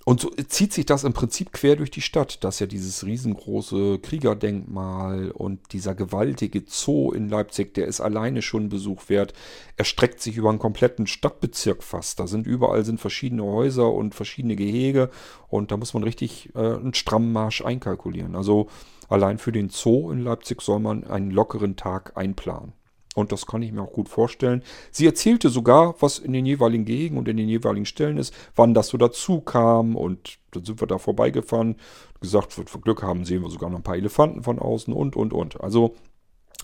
und 0.10 0.21
so 0.21 0.30
zieht 0.30 0.73
sich 0.73 0.88
das 0.88 1.03
im 1.03 1.13
Prinzip 1.13 1.51
quer 1.51 1.75
durch 1.75 1.91
die 1.91 2.01
Stadt. 2.01 2.43
Das 2.43 2.56
ist 2.56 2.60
ja 2.62 2.65
dieses 2.65 3.06
riesengroße 3.06 3.99
Kriegerdenkmal 3.99 5.30
und 5.30 5.71
dieser 5.71 5.93
gewaltige 5.93 6.63
Zoo 6.65 7.12
in 7.12 7.30
Leipzig, 7.30 7.75
der 7.75 7.86
ist 7.86 8.01
alleine 8.01 8.41
schon 8.41 8.69
Besuch 8.69 9.10
wert. 9.10 9.34
Er 9.77 9.86
streckt 9.86 10.19
sich 10.19 10.38
über 10.38 10.49
einen 10.49 10.58
kompletten 10.58 11.06
Stadtbezirk 11.06 11.84
fast. 11.84 12.19
Da 12.19 12.25
sind 12.25 12.47
überall 12.47 12.86
sind 12.86 12.99
verschiedene 12.99 13.43
Häuser 13.43 13.91
und 13.91 14.15
verschiedene 14.15 14.56
Gehege 14.56 15.12
und 15.47 15.71
da 15.71 15.77
muss 15.77 15.93
man 15.93 16.03
richtig 16.03 16.56
äh, 16.56 16.60
einen 16.60 16.95
strammen 16.95 17.32
Marsch 17.32 17.63
einkalkulieren. 17.63 18.36
Also 18.36 18.67
Allein 19.10 19.38
für 19.38 19.52
den 19.52 19.69
Zoo 19.69 20.12
in 20.12 20.19
Leipzig 20.19 20.62
soll 20.62 20.80
man 20.80 21.04
einen 21.04 21.32
lockeren 21.32 21.76
Tag 21.76 22.15
einplanen. 22.15 22.74
Und 23.15 23.32
das 23.32 23.48
kann 23.48 23.63
ich 23.63 23.72
mir 23.72 23.82
auch 23.82 23.91
gut 23.91 24.08
vorstellen. 24.08 24.63
Sie 24.91 25.06
erzählte 25.06 25.50
sogar, 25.50 25.95
was 26.00 26.19
in 26.19 26.32
den 26.32 26.45
jeweiligen 26.45 26.86
Gegenden 26.86 27.17
und 27.17 27.28
in 27.28 27.38
den 27.38 27.50
jeweiligen 27.50 27.88
Stellen 27.88 28.17
ist, 28.17 28.34
wann 28.56 28.74
das 28.74 28.89
so 28.89 28.98
dazu 28.98 29.41
kam. 29.41 29.95
Und 29.95 30.38
dann 30.52 30.63
sind 30.63 30.80
wir 30.80 30.88
da 30.88 31.00
vorbeigefahren. 31.00 31.76
Gesagt, 32.22 32.58
wird 32.58 32.74
wir 32.74 32.82
Glück 32.82 33.02
haben, 33.02 33.26
sehen 33.26 33.41
wir 33.41 33.50
sogar 33.50 33.69
noch 33.69 33.80
ein 33.80 33.84
paar 33.84 33.95
Elefanten 33.95 34.43
von 34.43 34.60
außen 34.60 34.93
und, 34.93 35.15
und, 35.15 35.34
und. 35.34 35.60
Also, 35.60 35.95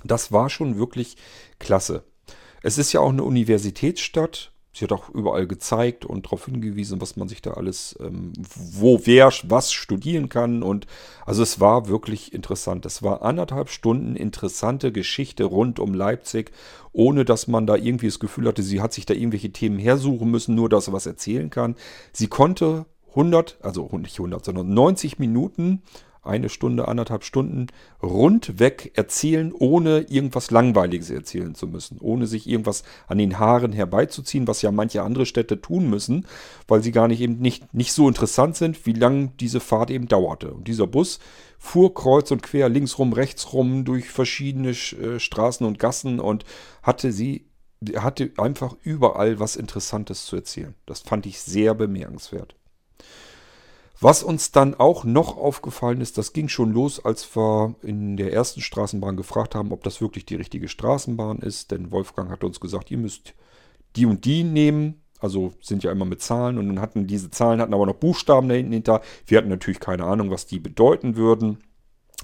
das 0.03 0.31
war 0.31 0.49
schon 0.49 0.77
wirklich 0.77 1.17
klasse. 1.59 2.03
Es 2.61 2.77
ist 2.77 2.93
ja 2.93 2.99
auch 2.99 3.09
eine 3.09 3.23
Universitätsstadt. 3.23 4.54
Sie 4.75 4.83
hat 4.83 4.91
auch 4.91 5.09
überall 5.09 5.47
gezeigt 5.47 6.03
und 6.03 6.25
darauf 6.25 6.47
hingewiesen, 6.47 6.99
was 6.99 7.15
man 7.15 7.29
sich 7.29 7.41
da 7.41 7.51
alles, 7.51 7.97
ähm, 8.01 8.33
wo 8.37 8.99
wer 9.05 9.31
was 9.43 9.71
studieren 9.71 10.27
kann. 10.27 10.63
Und 10.63 10.85
also 11.25 11.43
es 11.43 11.61
war 11.61 11.87
wirklich 11.87 12.33
interessant. 12.33 12.85
Es 12.85 13.01
war 13.01 13.21
anderthalb 13.21 13.69
Stunden 13.69 14.17
interessante 14.17 14.91
Geschichte 14.91 15.45
rund 15.45 15.79
um 15.79 15.93
Leipzig, 15.93 16.51
ohne 16.91 17.23
dass 17.23 17.47
man 17.47 17.65
da 17.65 17.77
irgendwie 17.77 18.07
das 18.07 18.19
Gefühl 18.19 18.49
hatte, 18.49 18.63
sie 18.63 18.81
hat 18.81 18.91
sich 18.91 19.05
da 19.05 19.13
irgendwelche 19.13 19.53
Themen 19.53 19.79
hersuchen 19.79 20.29
müssen, 20.29 20.55
nur 20.55 20.67
dass 20.67 20.85
sie 20.85 20.93
was 20.93 21.05
erzählen 21.05 21.49
kann. 21.49 21.75
Sie 22.11 22.27
konnte 22.27 22.85
100, 23.11 23.59
also 23.61 23.89
nicht 23.97 24.19
100, 24.19 24.43
sondern 24.43 24.73
90 24.73 25.19
Minuten 25.19 25.83
eine 26.25 26.49
Stunde, 26.49 26.87
anderthalb 26.87 27.23
Stunden 27.23 27.67
rundweg 28.01 28.91
erzählen, 28.95 29.53
ohne 29.53 30.01
irgendwas 30.09 30.51
Langweiliges 30.51 31.09
erzählen 31.09 31.55
zu 31.55 31.67
müssen, 31.67 31.97
ohne 31.99 32.27
sich 32.27 32.47
irgendwas 32.47 32.83
an 33.07 33.17
den 33.17 33.39
Haaren 33.39 33.71
herbeizuziehen, 33.71 34.47
was 34.47 34.61
ja 34.61 34.71
manche 34.71 35.03
andere 35.03 35.25
Städte 35.25 35.61
tun 35.61 35.89
müssen, 35.89 36.25
weil 36.67 36.83
sie 36.83 36.91
gar 36.91 37.07
nicht 37.07 37.21
eben 37.21 37.39
nicht, 37.39 37.73
nicht 37.73 37.93
so 37.93 38.07
interessant 38.07 38.55
sind, 38.55 38.85
wie 38.85 38.93
lang 38.93 39.35
diese 39.39 39.59
Fahrt 39.59 39.91
eben 39.91 40.07
dauerte. 40.07 40.53
Und 40.53 40.67
dieser 40.67 40.87
Bus 40.87 41.19
fuhr 41.57 41.93
kreuz 41.93 42.31
und 42.31 42.43
quer, 42.43 42.69
linksrum, 42.69 43.13
rechtsrum, 43.13 43.85
durch 43.85 44.09
verschiedene 44.09 44.69
äh, 44.69 45.19
Straßen 45.19 45.65
und 45.65 45.79
Gassen 45.79 46.19
und 46.19 46.45
hatte 46.83 47.11
sie 47.11 47.45
hatte 47.97 48.31
einfach 48.37 48.75
überall 48.83 49.39
was 49.39 49.55
Interessantes 49.55 50.25
zu 50.25 50.37
erzählen. 50.37 50.75
Das 50.85 51.01
fand 51.01 51.25
ich 51.25 51.41
sehr 51.41 51.75
bemerkenswert. 51.75 52.55
Was 53.99 54.23
uns 54.23 54.51
dann 54.51 54.75
auch 54.75 55.05
noch 55.05 55.37
aufgefallen 55.37 56.01
ist, 56.01 56.17
das 56.17 56.33
ging 56.33 56.49
schon 56.49 56.73
los, 56.73 57.03
als 57.03 57.35
wir 57.35 57.75
in 57.81 58.17
der 58.17 58.33
ersten 58.33 58.61
Straßenbahn 58.61 59.15
gefragt 59.15 59.55
haben, 59.55 59.71
ob 59.71 59.83
das 59.83 60.01
wirklich 60.01 60.25
die 60.25 60.35
richtige 60.35 60.67
Straßenbahn 60.67 61.39
ist. 61.39 61.71
Denn 61.71 61.91
Wolfgang 61.91 62.29
hat 62.29 62.43
uns 62.43 62.59
gesagt, 62.59 62.91
ihr 62.91 62.97
müsst 62.97 63.33
die 63.95 64.05
und 64.05 64.25
die 64.25 64.43
nehmen. 64.43 65.01
Also 65.19 65.53
sind 65.61 65.83
ja 65.83 65.91
immer 65.91 66.03
mit 66.03 66.21
Zahlen 66.21 66.57
und 66.57 66.67
dann 66.67 66.81
hatten 66.81 67.07
diese 67.07 67.31
Zahlen 67.31 67.61
hatten 67.61 67.73
aber 67.73 67.85
noch 67.85 67.95
Buchstaben 67.95 68.49
da 68.49 68.55
hinten 68.55 68.73
hinter. 68.73 69.01
Wir 69.25 69.37
hatten 69.37 69.47
natürlich 69.49 69.79
keine 69.79 70.03
Ahnung, 70.03 70.29
was 70.29 70.45
die 70.45 70.59
bedeuten 70.59 71.15
würden. 71.15 71.59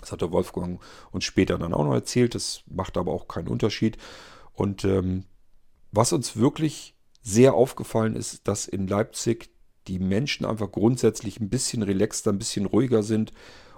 Das 0.01 0.11
hat 0.11 0.21
der 0.21 0.31
Wolfgang 0.31 0.81
uns 1.11 1.23
später 1.23 1.57
dann 1.57 1.73
auch 1.73 1.85
noch 1.85 1.93
erzählt. 1.93 2.35
Das 2.35 2.63
macht 2.67 2.97
aber 2.97 3.13
auch 3.13 3.29
keinen 3.29 3.47
Unterschied. 3.47 3.97
Und 4.53 4.83
ähm, 4.83 5.23
was 5.91 6.11
uns 6.11 6.35
wirklich 6.35 6.95
sehr 7.21 7.53
aufgefallen 7.53 8.15
ist, 8.15 8.47
dass 8.47 8.67
in 8.67 8.87
Leipzig 8.87 9.50
die 9.87 9.99
Menschen 9.99 10.45
einfach 10.45 10.71
grundsätzlich 10.71 11.39
ein 11.39 11.49
bisschen 11.49 11.83
relaxter, 11.83 12.31
ein 12.31 12.37
bisschen 12.37 12.65
ruhiger 12.65 13.03
sind 13.03 13.31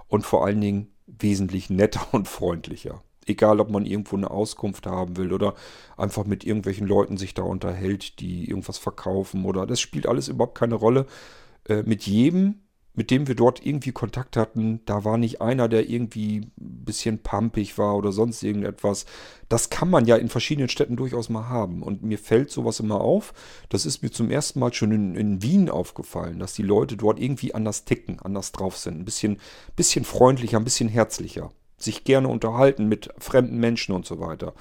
und 0.08 0.26
vor 0.26 0.46
allen 0.46 0.62
Dingen 0.62 0.88
wesentlich 1.08 1.70
netter 1.70 2.06
und 2.13 2.28
freundlicher. 2.28 3.04
Egal, 3.26 3.62
ob 3.62 3.70
man 3.70 3.86
irgendwo 3.86 4.18
eine 4.18 4.32
Auskunft 4.32 4.86
haben 4.86 5.16
will 5.16 5.32
oder 5.32 5.56
einfach 5.96 6.26
mit 6.26 6.44
irgendwelchen 6.44 6.86
Leuten 6.86 7.16
sich 7.16 7.34
da 7.34 7.44
unterhält, 7.44 8.20
die 8.20 8.50
irgendwas 8.50 8.78
verkaufen 8.78 9.46
oder 9.46 9.66
das 9.66 9.80
spielt 9.80 10.08
alles 10.08 10.28
überhaupt 10.28 10.58
keine 10.58 10.76
Rolle. 10.76 11.06
Äh, 11.66 11.84
mit 11.84 12.04
jedem 12.04 12.62
mit 12.96 13.10
dem 13.10 13.28
wir 13.28 13.36
dort 13.36 13.66
irgendwie 13.66 13.92
Kontakt 13.92 14.38
hatten, 14.38 14.82
da 14.86 15.04
war 15.04 15.18
nicht 15.18 15.42
einer, 15.42 15.68
der 15.68 15.90
irgendwie 15.90 16.42
ein 16.60 16.86
bisschen 16.86 17.20
pumpig 17.20 17.78
war 17.78 17.96
oder 17.96 18.12
sonst 18.12 18.44
irgendetwas. 18.44 19.06
Das 19.50 19.72
kann 19.72 19.90
man 19.90 20.06
ja 20.06 20.16
in 20.16 20.30
verschiedenen 20.30 20.70
Städten 20.70 20.96
durchaus 20.96 21.30
mal 21.30 21.50
haben. 21.50 21.82
Und 21.82 22.04
mir 22.04 22.20
fällt 22.20 22.52
sowas 22.52 22.80
immer 22.80 23.02
auf. 23.02 23.34
Das 23.70 23.88
ist 23.88 24.04
mir 24.04 24.12
zum 24.12 24.30
ersten 24.30 24.60
Mal 24.60 24.74
schon 24.74 24.92
in, 24.92 25.16
in 25.16 25.42
Wien 25.42 25.70
aufgefallen, 25.70 26.38
dass 26.38 26.54
die 26.54 26.62
Leute 26.62 26.96
dort 26.96 27.20
irgendwie 27.20 27.56
anders 27.56 27.86
ticken, 27.86 28.20
anders 28.20 28.52
drauf 28.52 28.78
sind. 28.78 29.00
Ein 29.00 29.06
bisschen, 29.06 29.40
bisschen 29.76 30.06
freundlicher, 30.06 30.58
ein 30.58 30.64
bisschen 30.64 30.90
herzlicher. 30.90 31.52
Sich 31.78 32.04
gerne 32.04 32.28
unterhalten 32.28 32.88
mit 32.88 33.10
fremden 33.18 33.58
Menschen 33.58 33.96
und 33.96 34.06
so 34.06 34.20
weiter. 34.20 34.54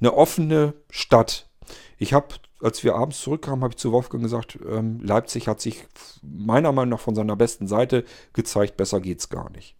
Eine 0.00 0.14
offene 0.14 0.74
Stadt. 0.88 1.48
Ich 1.98 2.12
habe 2.12 2.34
als 2.62 2.84
wir 2.84 2.94
abends 2.94 3.20
zurückkamen, 3.20 3.62
habe 3.62 3.72
ich 3.72 3.78
zu 3.78 3.92
Wolfgang 3.92 4.22
gesagt, 4.22 4.58
ähm, 4.68 5.00
Leipzig 5.02 5.48
hat 5.48 5.60
sich 5.60 5.84
meiner 6.22 6.72
Meinung 6.72 6.90
nach 6.90 7.00
von 7.00 7.14
seiner 7.14 7.36
besten 7.36 7.66
Seite 7.66 8.04
gezeigt, 8.32 8.76
besser 8.76 9.00
geht's 9.00 9.28
gar 9.28 9.50
nicht. 9.50 9.76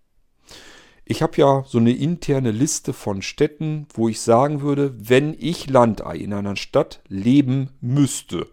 Ich 1.04 1.22
habe 1.22 1.36
ja 1.36 1.64
so 1.66 1.78
eine 1.78 1.92
interne 1.92 2.52
Liste 2.52 2.92
von 2.92 3.22
Städten, 3.22 3.86
wo 3.94 4.08
ich 4.08 4.20
sagen 4.20 4.62
würde, 4.62 4.94
wenn 4.96 5.34
ich 5.38 5.68
Landei 5.68 6.16
in 6.16 6.32
einer 6.32 6.56
Stadt 6.56 7.00
leben 7.08 7.70
müsste, 7.80 8.46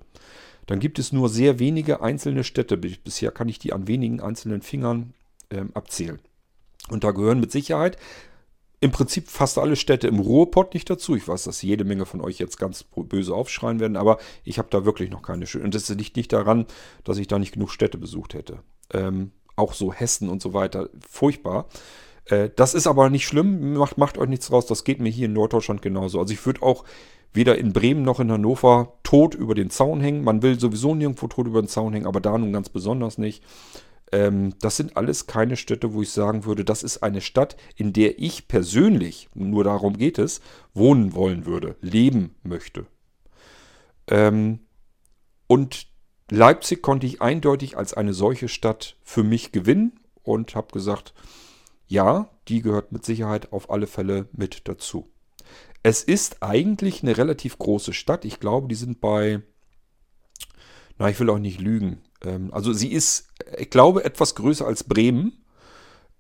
dann 0.66 0.80
gibt 0.80 1.00
es 1.00 1.12
nur 1.12 1.30
sehr 1.30 1.60
wenige 1.60 2.02
einzelne 2.02 2.44
Städte. 2.44 2.78
Bisher 2.78 3.32
kann 3.32 3.50
ich 3.50 3.60
die 3.60 3.74
an 3.74 3.88
wenigen 3.88 4.20
einzelnen 4.20 4.62
Fingern 4.62 5.14
ähm, 5.52 5.72
abzählen. 5.74 6.20
Und 6.90 7.04
da 7.04 7.12
gehören 7.12 7.40
mit 7.40 7.52
Sicherheit 7.52 7.98
im 8.82 8.92
Prinzip 8.92 9.28
fast 9.28 9.58
alle 9.58 9.76
Städte 9.76 10.08
im 10.08 10.20
Ruhrpott 10.20 10.74
nicht 10.74 10.90
dazu. 10.90 11.16
Ich 11.16 11.28
weiß, 11.28 11.44
dass 11.44 11.62
jede 11.62 11.84
Menge 11.84 12.06
von 12.06 12.22
euch 12.22 12.40
jetzt 12.40 12.58
ganz 12.58 12.84
böse 12.84 13.34
aufschreien 13.34 13.80
werden, 13.80 13.98
aber 13.98 14.20
ich 14.44 14.58
habe 14.58 14.70
da 14.72 14.86
wirklich 14.86 15.10
noch 15.10 15.22
keine 15.22 15.48
schönen. 15.48 15.66
Und 15.66 15.76
das 15.76 15.90
liegt 15.90 16.16
nicht 16.16 16.32
daran, 16.32 16.66
dass 17.04 17.18
ich 17.18 17.28
da 17.28 17.40
nicht 17.40 17.54
genug 17.54 17.72
Städte 17.72 17.98
besucht 17.98 18.34
hätte. 18.34 18.60
Ähm, 18.94 19.32
auch 19.58 19.74
so 19.74 19.92
Hessen 19.92 20.30
und 20.30 20.42
so 20.42 20.54
weiter. 20.54 20.90
Furchtbar. 21.08 21.68
Äh, 22.26 22.50
das 22.56 22.74
ist 22.74 22.88
aber 22.88 23.10
nicht 23.10 23.28
schlimm. 23.28 23.74
Macht, 23.74 23.98
macht 23.98 24.18
euch 24.18 24.30
nichts 24.30 24.52
raus. 24.52 24.66
Das 24.66 24.86
geht 24.86 25.02
mir 25.02 25.10
hier 25.10 25.26
in 25.26 25.34
Norddeutschland 25.34 25.82
genauso. 25.82 26.20
Also 26.20 26.34
ich 26.34 26.46
würde 26.46 26.62
auch 26.62 26.86
weder 27.34 27.58
in 27.58 27.74
Bremen 27.74 28.04
noch 28.04 28.22
in 28.22 28.32
Hannover 28.32 28.94
tot 29.04 29.36
über 29.36 29.56
den 29.56 29.70
Zaun 29.70 30.00
hängen. 30.00 30.24
Man 30.24 30.42
will 30.42 30.60
sowieso 30.60 30.96
nirgendwo 30.96 31.28
tot 31.28 31.48
über 31.48 31.62
den 31.62 31.68
Zaun 31.68 31.94
hängen, 31.94 32.08
aber 32.08 32.22
da 32.22 32.38
nun 32.38 32.54
ganz 32.54 32.70
besonders 32.70 33.18
nicht. 33.18 33.44
Ähm, 34.12 34.56
das 34.62 34.78
sind 34.78 34.98
alles 34.98 35.28
keine 35.28 35.56
Städte, 35.56 35.94
wo 35.94 36.02
ich 36.02 36.12
sagen 36.12 36.46
würde, 36.46 36.66
das 36.66 36.84
ist 36.84 37.04
eine 37.04 37.22
Stadt, 37.22 37.56
in 37.76 37.94
der 37.94 38.20
ich 38.20 38.48
persönlich, 38.48 39.30
nur 39.34 39.64
darum 39.64 39.98
geht 39.98 40.20
es, 40.20 40.42
wohnen 40.74 41.14
wollen 41.14 41.46
würde, 41.46 41.76
leben 41.82 42.36
möchte. 42.44 42.88
Ähm, 44.08 44.60
und 45.48 45.88
Leipzig 46.32 46.82
konnte 46.82 47.08
ich 47.08 47.22
eindeutig 47.22 47.78
als 47.78 47.94
eine 47.94 48.14
solche 48.14 48.50
Stadt 48.50 48.98
für 49.04 49.24
mich 49.24 49.52
gewinnen 49.52 50.00
und 50.24 50.56
habe 50.56 50.72
gesagt, 50.72 51.14
ja, 51.88 52.30
die 52.48 52.62
gehört 52.62 52.92
mit 52.92 53.04
Sicherheit 53.04 53.52
auf 53.52 53.72
alle 53.72 53.88
Fälle 53.88 54.28
mit 54.32 54.68
dazu. 54.68 55.12
Es 55.82 56.04
ist 56.04 56.44
eigentlich 56.44 57.02
eine 57.02 57.18
relativ 57.18 57.58
große 57.58 57.94
Stadt. 57.94 58.26
Ich 58.26 58.40
glaube, 58.40 58.68
die 58.68 58.76
sind 58.76 59.02
bei, 59.02 59.42
na, 61.00 61.10
ich 61.10 61.20
will 61.20 61.30
auch 61.30 61.40
nicht 61.40 61.60
lügen. 61.60 62.02
Ähm, 62.24 62.54
also 62.54 62.74
sie 62.74 62.92
ist, 62.92 63.30
ich 63.58 63.70
glaube, 63.70 64.04
etwas 64.04 64.36
größer 64.36 64.66
als 64.66 64.84
Bremen, 64.84 65.44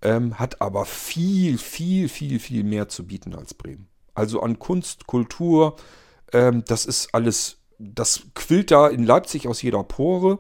ähm, 0.01 0.39
hat 0.39 0.61
aber 0.61 0.85
viel, 0.85 1.57
viel, 1.57 2.09
viel, 2.09 2.39
viel 2.39 2.63
mehr 2.63 2.87
zu 2.87 3.05
bieten 3.05 3.35
als 3.35 3.53
Bremen. 3.53 3.87
Also 4.13 4.41
an 4.41 4.59
Kunst, 4.59 5.07
Kultur, 5.07 5.75
ähm, 6.33 6.63
das 6.67 6.85
ist 6.85 7.13
alles, 7.13 7.57
das 7.77 8.23
quillt 8.35 8.71
da 8.71 8.87
in 8.87 9.03
Leipzig 9.03 9.47
aus 9.47 9.61
jeder 9.61 9.83
Pore. 9.83 10.39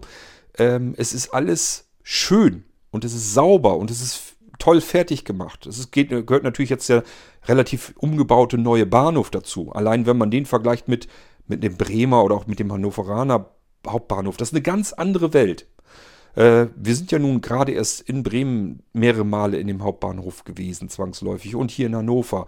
Ähm, 0.57 0.93
es 0.97 1.13
ist 1.13 1.33
alles 1.33 1.89
schön 2.03 2.63
und 2.91 3.05
es 3.05 3.13
ist 3.13 3.33
sauber 3.33 3.77
und 3.77 3.91
es 3.91 4.01
ist 4.01 4.35
toll 4.59 4.81
fertig 4.81 5.25
gemacht. 5.25 5.65
Es 5.65 5.91
geht, 5.91 6.09
gehört 6.09 6.43
natürlich 6.43 6.69
jetzt 6.69 6.89
der 6.89 7.03
relativ 7.45 7.93
umgebaute 7.97 8.57
neue 8.57 8.85
Bahnhof 8.85 9.29
dazu. 9.29 9.71
Allein 9.71 10.05
wenn 10.05 10.17
man 10.17 10.31
den 10.31 10.45
vergleicht 10.45 10.87
mit, 10.87 11.07
mit 11.47 11.63
dem 11.63 11.77
Bremer 11.77 12.23
oder 12.23 12.35
auch 12.35 12.47
mit 12.47 12.59
dem 12.59 12.71
Hannoveraner 12.71 13.49
Hauptbahnhof, 13.87 14.37
das 14.37 14.49
ist 14.49 14.53
eine 14.53 14.61
ganz 14.61 14.93
andere 14.93 15.33
Welt. 15.33 15.67
Äh, 16.35 16.67
wir 16.75 16.95
sind 16.95 17.11
ja 17.11 17.19
nun 17.19 17.41
gerade 17.41 17.71
erst 17.71 18.01
in 18.01 18.23
Bremen 18.23 18.83
mehrere 18.93 19.25
Male 19.25 19.59
in 19.59 19.67
dem 19.67 19.83
Hauptbahnhof 19.83 20.43
gewesen, 20.43 20.89
zwangsläufig, 20.89 21.55
und 21.55 21.71
hier 21.71 21.87
in 21.87 21.95
Hannover. 21.95 22.45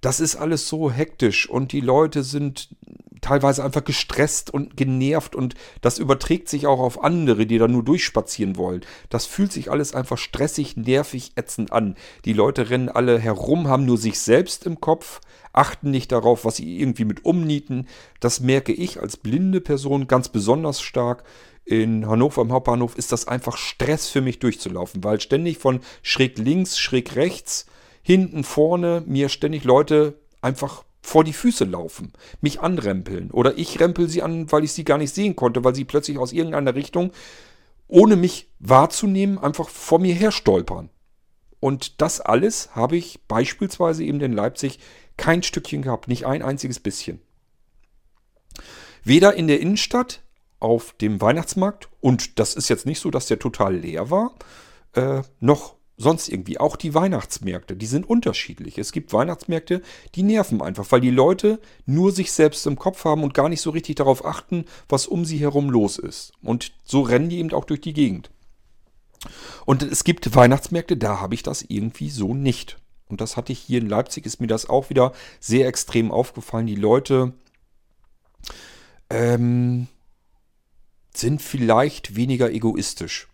Das 0.00 0.20
ist 0.20 0.36
alles 0.36 0.68
so 0.68 0.90
hektisch 0.90 1.48
und 1.48 1.72
die 1.72 1.80
Leute 1.80 2.22
sind 2.22 2.74
teilweise 3.20 3.64
einfach 3.64 3.84
gestresst 3.84 4.52
und 4.52 4.76
genervt 4.76 5.34
und 5.34 5.54
das 5.80 5.98
überträgt 5.98 6.48
sich 6.48 6.66
auch 6.66 6.80
auf 6.80 7.02
andere, 7.02 7.46
die 7.46 7.58
da 7.58 7.68
nur 7.68 7.84
durchspazieren 7.84 8.56
wollen. 8.56 8.82
Das 9.08 9.26
fühlt 9.26 9.52
sich 9.52 9.70
alles 9.70 9.94
einfach 9.94 10.18
stressig, 10.18 10.76
nervig, 10.76 11.32
ätzend 11.36 11.72
an. 11.72 11.96
Die 12.24 12.32
Leute 12.32 12.70
rennen 12.70 12.88
alle 12.88 13.18
herum, 13.18 13.68
haben 13.68 13.84
nur 13.84 13.98
sich 13.98 14.18
selbst 14.20 14.66
im 14.66 14.80
Kopf, 14.80 15.20
achten 15.52 15.90
nicht 15.90 16.12
darauf, 16.12 16.44
was 16.44 16.56
sie 16.56 16.80
irgendwie 16.80 17.04
mit 17.04 17.24
umnieten. 17.24 17.86
Das 18.20 18.40
merke 18.40 18.72
ich 18.72 19.00
als 19.00 19.16
blinde 19.16 19.60
Person 19.60 20.06
ganz 20.06 20.28
besonders 20.28 20.80
stark. 20.80 21.24
In 21.64 22.06
Hannover 22.08 22.40
am 22.40 22.52
Hauptbahnhof 22.52 22.96
ist 22.96 23.12
das 23.12 23.28
einfach 23.28 23.56
Stress 23.56 24.08
für 24.08 24.20
mich 24.20 24.38
durchzulaufen, 24.38 25.04
weil 25.04 25.20
ständig 25.20 25.58
von 25.58 25.80
schräg 26.02 26.38
links, 26.38 26.78
schräg 26.78 27.14
rechts, 27.16 27.66
hinten, 28.02 28.44
vorne 28.44 29.02
mir 29.06 29.28
ständig 29.28 29.64
Leute 29.64 30.18
einfach 30.40 30.84
vor 31.02 31.24
die 31.24 31.32
Füße 31.32 31.64
laufen, 31.64 32.12
mich 32.40 32.60
anrempeln 32.60 33.30
oder 33.30 33.56
ich 33.58 33.80
rempel 33.80 34.08
sie 34.08 34.22
an, 34.22 34.50
weil 34.52 34.64
ich 34.64 34.72
sie 34.72 34.84
gar 34.84 34.98
nicht 34.98 35.14
sehen 35.14 35.36
konnte, 35.36 35.64
weil 35.64 35.74
sie 35.74 35.84
plötzlich 35.84 36.18
aus 36.18 36.32
irgendeiner 36.32 36.74
Richtung, 36.74 37.12
ohne 37.88 38.16
mich 38.16 38.48
wahrzunehmen, 38.58 39.38
einfach 39.38 39.68
vor 39.68 39.98
mir 39.98 40.14
her 40.14 40.30
stolpern. 40.30 40.90
Und 41.58 42.00
das 42.00 42.20
alles 42.20 42.74
habe 42.74 42.96
ich 42.96 43.20
beispielsweise 43.28 44.04
eben 44.04 44.20
in 44.20 44.32
Leipzig 44.32 44.78
kein 45.16 45.42
Stückchen 45.42 45.82
gehabt, 45.82 46.08
nicht 46.08 46.26
ein 46.26 46.42
einziges 46.42 46.80
bisschen. 46.80 47.20
Weder 49.04 49.34
in 49.34 49.48
der 49.48 49.60
Innenstadt, 49.60 50.22
auf 50.58 50.92
dem 50.92 51.20
Weihnachtsmarkt, 51.20 51.88
und 52.00 52.38
das 52.38 52.54
ist 52.54 52.68
jetzt 52.68 52.86
nicht 52.86 53.00
so, 53.00 53.10
dass 53.10 53.26
der 53.26 53.38
total 53.38 53.76
leer 53.76 54.10
war, 54.10 54.34
äh, 54.92 55.22
noch 55.40 55.76
sonst 56.00 56.28
irgendwie. 56.28 56.58
Auch 56.58 56.76
die 56.76 56.94
Weihnachtsmärkte, 56.94 57.76
die 57.76 57.86
sind 57.86 58.08
unterschiedlich. 58.08 58.78
Es 58.78 58.90
gibt 58.90 59.12
Weihnachtsmärkte, 59.12 59.82
die 60.14 60.22
nerven 60.22 60.62
einfach, 60.62 60.90
weil 60.90 61.00
die 61.00 61.10
Leute 61.10 61.60
nur 61.84 62.10
sich 62.10 62.32
selbst 62.32 62.66
im 62.66 62.78
Kopf 62.78 63.04
haben 63.04 63.22
und 63.22 63.34
gar 63.34 63.48
nicht 63.48 63.60
so 63.60 63.70
richtig 63.70 63.96
darauf 63.96 64.24
achten, 64.24 64.64
was 64.88 65.06
um 65.06 65.24
sie 65.24 65.38
herum 65.38 65.68
los 65.70 65.98
ist. 65.98 66.32
Und 66.42 66.72
so 66.84 67.02
rennen 67.02 67.28
die 67.28 67.38
eben 67.38 67.52
auch 67.52 67.64
durch 67.64 67.82
die 67.82 67.92
Gegend. 67.92 68.30
Und 69.66 69.82
es 69.82 70.02
gibt 70.02 70.34
Weihnachtsmärkte, 70.34 70.96
da 70.96 71.20
habe 71.20 71.34
ich 71.34 71.42
das 71.42 71.62
irgendwie 71.68 72.08
so 72.08 72.34
nicht. 72.34 72.78
Und 73.08 73.20
das 73.20 73.36
hatte 73.36 73.52
ich 73.52 73.58
hier 73.58 73.80
in 73.80 73.88
Leipzig, 73.88 74.24
ist 74.24 74.40
mir 74.40 74.46
das 74.46 74.68
auch 74.68 74.88
wieder 74.88 75.12
sehr 75.38 75.66
extrem 75.66 76.10
aufgefallen. 76.10 76.66
Die 76.66 76.76
Leute 76.76 77.34
ähm, 79.10 79.88
sind 81.14 81.42
vielleicht 81.42 82.16
weniger 82.16 82.50
egoistisch. 82.50 83.29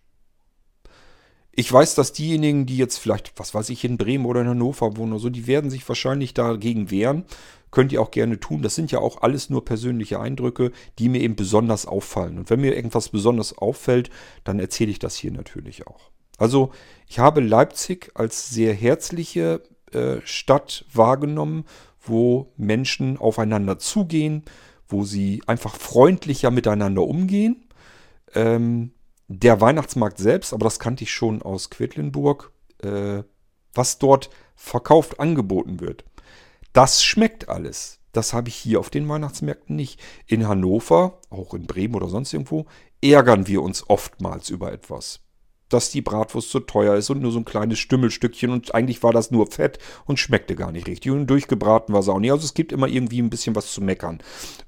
Ich 1.58 1.72
weiß, 1.72 1.94
dass 1.94 2.12
diejenigen, 2.12 2.66
die 2.66 2.76
jetzt 2.76 2.98
vielleicht, 2.98 3.32
was 3.36 3.54
weiß 3.54 3.70
ich, 3.70 3.82
in 3.82 3.96
Bremen 3.96 4.26
oder 4.26 4.42
in 4.42 4.48
Hannover 4.48 4.98
wohnen 4.98 5.14
oder 5.14 5.22
so, 5.22 5.30
die 5.30 5.46
werden 5.46 5.70
sich 5.70 5.88
wahrscheinlich 5.88 6.34
dagegen 6.34 6.90
wehren. 6.90 7.24
Könnt 7.70 7.92
ihr 7.92 8.02
auch 8.02 8.10
gerne 8.10 8.38
tun. 8.38 8.60
Das 8.60 8.74
sind 8.74 8.92
ja 8.92 8.98
auch 8.98 9.22
alles 9.22 9.48
nur 9.48 9.64
persönliche 9.64 10.20
Eindrücke, 10.20 10.70
die 10.98 11.08
mir 11.08 11.22
eben 11.22 11.34
besonders 11.34 11.86
auffallen. 11.86 12.36
Und 12.36 12.50
wenn 12.50 12.60
mir 12.60 12.76
irgendwas 12.76 13.08
besonders 13.08 13.56
auffällt, 13.56 14.10
dann 14.44 14.60
erzähle 14.60 14.90
ich 14.90 14.98
das 14.98 15.16
hier 15.16 15.32
natürlich 15.32 15.86
auch. 15.86 16.10
Also 16.36 16.72
ich 17.08 17.20
habe 17.20 17.40
Leipzig 17.40 18.10
als 18.14 18.50
sehr 18.50 18.74
herzliche 18.74 19.62
äh, 19.92 20.16
Stadt 20.24 20.84
wahrgenommen, 20.92 21.64
wo 22.02 22.52
Menschen 22.58 23.16
aufeinander 23.16 23.78
zugehen, 23.78 24.44
wo 24.88 25.04
sie 25.04 25.42
einfach 25.46 25.74
freundlicher 25.74 26.50
miteinander 26.50 27.02
umgehen. 27.02 27.64
Ähm, 28.34 28.92
der 29.28 29.60
Weihnachtsmarkt 29.60 30.18
selbst, 30.18 30.52
aber 30.52 30.64
das 30.64 30.78
kannte 30.78 31.04
ich 31.04 31.12
schon 31.12 31.42
aus 31.42 31.70
Quedlinburg, 31.70 32.52
äh, 32.82 33.22
was 33.74 33.98
dort 33.98 34.30
verkauft 34.54 35.20
angeboten 35.20 35.80
wird. 35.80 36.04
Das 36.72 37.02
schmeckt 37.02 37.48
alles. 37.48 38.00
Das 38.12 38.32
habe 38.32 38.48
ich 38.48 38.54
hier 38.54 38.80
auf 38.80 38.88
den 38.88 39.08
Weihnachtsmärkten 39.08 39.76
nicht. 39.76 40.00
In 40.26 40.48
Hannover, 40.48 41.20
auch 41.28 41.54
in 41.54 41.66
Bremen 41.66 41.94
oder 41.94 42.08
sonst 42.08 42.32
irgendwo, 42.32 42.66
ärgern 43.02 43.46
wir 43.46 43.62
uns 43.62 43.88
oftmals 43.90 44.48
über 44.48 44.72
etwas 44.72 45.20
dass 45.68 45.90
die 45.90 46.00
Bratwurst 46.00 46.50
zu 46.50 46.60
teuer 46.60 46.94
ist 46.94 47.10
und 47.10 47.20
nur 47.20 47.32
so 47.32 47.38
ein 47.38 47.44
kleines 47.44 47.78
Stümmelstückchen 47.78 48.50
und 48.50 48.74
eigentlich 48.74 49.02
war 49.02 49.12
das 49.12 49.30
nur 49.30 49.46
Fett 49.50 49.78
und 50.04 50.18
schmeckte 50.18 50.54
gar 50.54 50.72
nicht 50.72 50.86
richtig 50.86 51.10
und 51.12 51.26
durchgebraten 51.26 51.92
war 51.92 52.00
es 52.00 52.08
auch 52.08 52.20
nicht. 52.20 52.30
Also 52.30 52.44
es 52.44 52.54
gibt 52.54 52.72
immer 52.72 52.86
irgendwie 52.86 53.20
ein 53.20 53.30
bisschen 53.30 53.56
was 53.56 53.72
zu 53.72 53.80
meckern. 53.80 54.18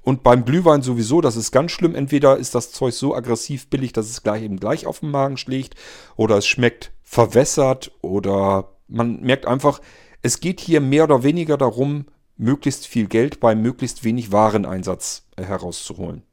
Und 0.01 0.23
beim 0.23 0.45
Glühwein 0.45 0.81
sowieso, 0.81 1.21
das 1.21 1.35
ist 1.35 1.51
ganz 1.51 1.71
schlimm. 1.71 1.95
Entweder 1.95 2.37
ist 2.37 2.55
das 2.55 2.71
Zeug 2.71 2.93
so 2.93 3.15
aggressiv 3.15 3.67
billig, 3.67 3.93
dass 3.93 4.09
es 4.09 4.23
gleich 4.23 4.43
eben 4.43 4.59
gleich 4.59 4.85
auf 4.85 4.99
den 4.99 5.11
Magen 5.11 5.37
schlägt 5.37 5.75
oder 6.15 6.37
es 6.37 6.47
schmeckt 6.47 6.91
verwässert 7.03 7.91
oder 8.01 8.75
man 8.87 9.21
merkt 9.21 9.45
einfach, 9.45 9.81
es 10.21 10.41
geht 10.41 10.59
hier 10.59 10.81
mehr 10.81 11.05
oder 11.05 11.23
weniger 11.23 11.57
darum, 11.57 12.05
möglichst 12.35 12.87
viel 12.87 13.07
Geld 13.07 13.39
bei 13.39 13.55
möglichst 13.55 14.03
wenig 14.03 14.31
Wareneinsatz 14.31 15.27
äh, 15.35 15.43
herauszuholen. 15.43 16.23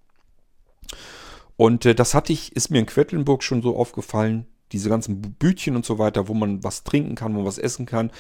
Und 1.57 1.85
äh, 1.87 1.95
das 1.95 2.15
hatte 2.15 2.33
ich, 2.33 2.55
ist 2.55 2.71
mir 2.71 2.79
in 2.79 2.87
Quedlinburg 2.87 3.43
schon 3.43 3.63
so 3.63 3.77
aufgefallen, 3.77 4.47
diese 4.73 4.89
ganzen 4.89 5.21
Bütchen 5.21 5.77
und 5.77 5.85
so 5.85 5.99
weiter, 5.99 6.29
wo 6.29 6.35
man 6.35 6.63
was 6.65 6.85
trinken 6.85 7.15
kann, 7.15 7.33
wo 7.35 7.39
man 7.39 7.47
was 7.47 7.59
essen 7.59 7.87
kann, 7.87 8.11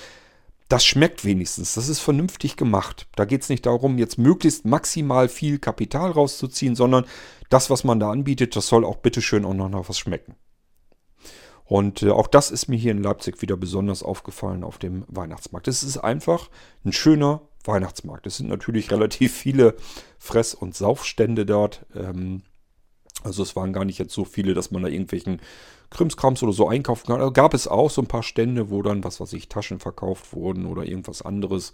das 0.69 0.85
schmeckt 0.85 1.25
wenigstens. 1.25 1.75
Das 1.75 1.89
ist 1.89 2.01
vernünftig 2.01 2.57
gemacht. 2.57 3.07
Da 3.15 3.25
geht 3.25 3.43
es 3.43 3.49
nicht 3.49 3.67
darum, 3.67 3.99
jetzt 3.99 4.19
möglichst 4.19 4.65
maximal 4.65 5.29
viel 5.29 5.59
Kapital 5.59 6.11
rauszuziehen, 6.11 6.75
sondern 6.75 7.05
das, 7.51 7.71
was 7.71 7.85
man 7.85 8.01
da 8.01 8.11
anbietet, 8.11 8.57
das 8.57 8.67
soll 8.67 8.85
auch 8.85 8.97
bitteschön 8.97 9.45
auch 9.45 9.55
noch 9.55 9.89
was 9.89 9.99
schmecken. 9.99 10.35
Und 11.65 12.03
äh, 12.03 12.11
auch 12.11 12.29
das 12.29 12.51
ist 12.51 12.69
mir 12.69 12.77
hier 12.77 12.93
in 12.93 13.03
Leipzig 13.03 13.43
wieder 13.43 13.57
besonders 13.57 14.03
aufgefallen 14.03 14.65
auf 14.65 14.79
dem 14.79 15.05
Weihnachtsmarkt. 15.09 15.69
Es 15.69 15.83
ist 15.83 15.99
einfach 15.99 16.49
ein 16.85 16.93
schöner 16.93 17.43
Weihnachtsmarkt. 17.65 18.27
Es 18.27 18.37
sind 18.37 18.49
natürlich 18.49 18.91
relativ 18.93 19.35
viele 19.35 19.75
Fress- 20.19 20.55
und 20.55 20.75
Saufstände 20.75 21.45
dort. 21.45 21.85
Ähm, 21.95 22.43
Also 23.25 23.43
es 23.43 23.57
waren 23.57 23.73
gar 23.73 23.85
nicht 23.85 23.99
jetzt 23.99 24.15
so 24.15 24.25
viele, 24.25 24.55
dass 24.55 24.71
man 24.71 24.83
da 24.83 24.89
irgendwelchen 24.89 25.41
Krimskrams 25.91 26.43
oder 26.43 26.53
so 26.53 26.69
einkaufen 26.69 27.07
kann. 27.07 27.33
Gab 27.33 27.55
es 27.55 27.67
auch 27.67 27.91
so 27.91 28.03
ein 28.03 28.09
paar 28.09 28.23
Stände, 28.23 28.71
wo 28.71 28.83
dann, 28.83 29.05
was 29.05 29.21
weiß 29.21 29.33
ich, 29.33 29.49
Taschen 29.49 29.81
verkauft 29.81 30.33
wurden 30.33 30.67
oder 30.67 30.85
irgendwas 30.85 31.23
anderes. 31.23 31.73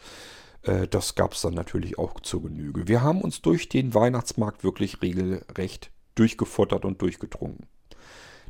Äh, 0.62 0.88
das 0.88 1.14
gab 1.14 1.32
es 1.32 1.42
dann 1.42 1.54
natürlich 1.54 1.98
auch 1.98 2.20
zur 2.20 2.42
Genüge. 2.42 2.88
Wir 2.88 3.02
haben 3.02 3.20
uns 3.20 3.42
durch 3.42 3.68
den 3.68 3.94
Weihnachtsmarkt 3.94 4.64
wirklich 4.64 5.02
regelrecht 5.02 5.90
durchgefuttert 6.14 6.84
und 6.84 7.00
durchgetrunken. 7.00 7.66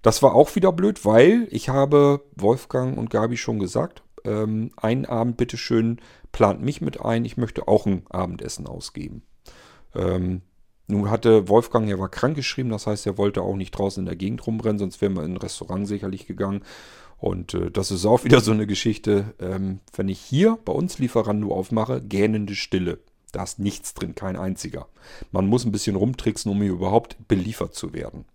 Das 0.02 0.22
war 0.22 0.35
auch 0.35 0.55
wieder 0.57 0.72
blöd, 0.72 1.05
weil 1.05 1.46
ich 1.50 1.68
habe 1.68 2.24
Wolfgang 2.35 2.98
und 2.98 3.11
Gabi 3.11 3.37
schon 3.37 3.61
gesagt, 3.61 4.02
ähm, 4.24 4.72
einen 4.76 5.07
Abend 5.07 5.37
bitteschön 5.37 6.00
plant 6.33 6.61
mich 6.61 6.81
mit 6.81 7.00
ein, 7.00 7.24
ich 7.24 7.37
möchte 7.37 7.68
auch 7.68 7.87
ein 7.87 8.05
Abendessen 8.11 8.66
ausgeben. 8.66 9.22
Ähm, 9.94 10.42
nun 10.92 11.11
hatte 11.11 11.48
Wolfgang, 11.48 11.88
er 11.88 11.98
war 11.98 12.09
krankgeschrieben, 12.09 12.70
das 12.70 12.87
heißt, 12.87 13.07
er 13.07 13.18
wollte 13.18 13.42
auch 13.42 13.57
nicht 13.57 13.72
draußen 13.72 14.02
in 14.02 14.07
der 14.07 14.16
Gegend 14.16 14.46
rumrennen, 14.46 14.78
sonst 14.78 15.00
wären 15.00 15.14
wir 15.14 15.24
in 15.24 15.33
ein 15.33 15.38
Restaurant 15.38 15.87
sicherlich 15.88 16.26
gegangen. 16.26 16.62
Und 17.18 17.55
äh, 17.55 17.70
das 17.70 17.90
ist 17.90 18.05
auch 18.05 18.24
wieder 18.24 18.40
so 18.40 18.52
eine 18.52 18.66
Geschichte, 18.66 19.35
ähm, 19.40 19.81
wenn 19.94 20.09
ich 20.09 20.20
hier 20.20 20.59
bei 20.64 20.72
uns 20.72 20.98
Lieferando 20.98 21.55
aufmache, 21.55 22.00
gähnende 22.00 22.55
Stille. 22.55 22.98
Da 23.33 23.42
ist 23.42 23.59
nichts 23.59 23.94
drin, 23.94 24.14
kein 24.14 24.37
einziger. 24.37 24.88
Man 25.31 25.46
muss 25.46 25.64
ein 25.64 25.72
bisschen 25.72 25.96
rumtricksen, 25.96 26.52
um 26.52 26.61
hier 26.61 26.72
überhaupt 26.72 27.16
beliefert 27.28 27.74
zu 27.74 27.94
werden. 27.94 28.26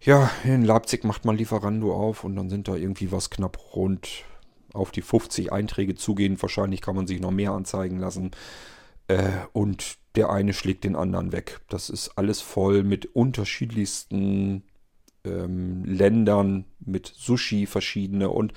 Ja, 0.00 0.30
in 0.44 0.64
Leipzig 0.64 1.02
macht 1.02 1.24
man 1.24 1.36
Lieferando 1.36 1.92
auf 1.92 2.22
und 2.22 2.36
dann 2.36 2.48
sind 2.48 2.68
da 2.68 2.76
irgendwie 2.76 3.10
was 3.10 3.30
knapp 3.30 3.58
rund 3.74 4.24
auf 4.72 4.92
die 4.92 5.02
50 5.02 5.52
Einträge 5.52 5.96
zugehen. 5.96 6.40
Wahrscheinlich 6.40 6.80
kann 6.80 6.94
man 6.94 7.08
sich 7.08 7.20
noch 7.20 7.32
mehr 7.32 7.50
anzeigen 7.52 7.98
lassen. 7.98 8.30
Äh, 9.08 9.30
und 9.52 9.98
der 10.16 10.30
eine 10.30 10.52
schlägt 10.52 10.84
den 10.84 10.96
anderen 10.96 11.32
weg. 11.32 11.60
Das 11.68 11.90
ist 11.90 12.16
alles 12.16 12.40
voll 12.40 12.82
mit 12.82 13.06
unterschiedlichsten 13.14 14.62
ähm, 15.24 15.84
Ländern, 15.84 16.64
mit 16.80 17.12
Sushi 17.14 17.66
verschiedene 17.66 18.30
und 18.30 18.52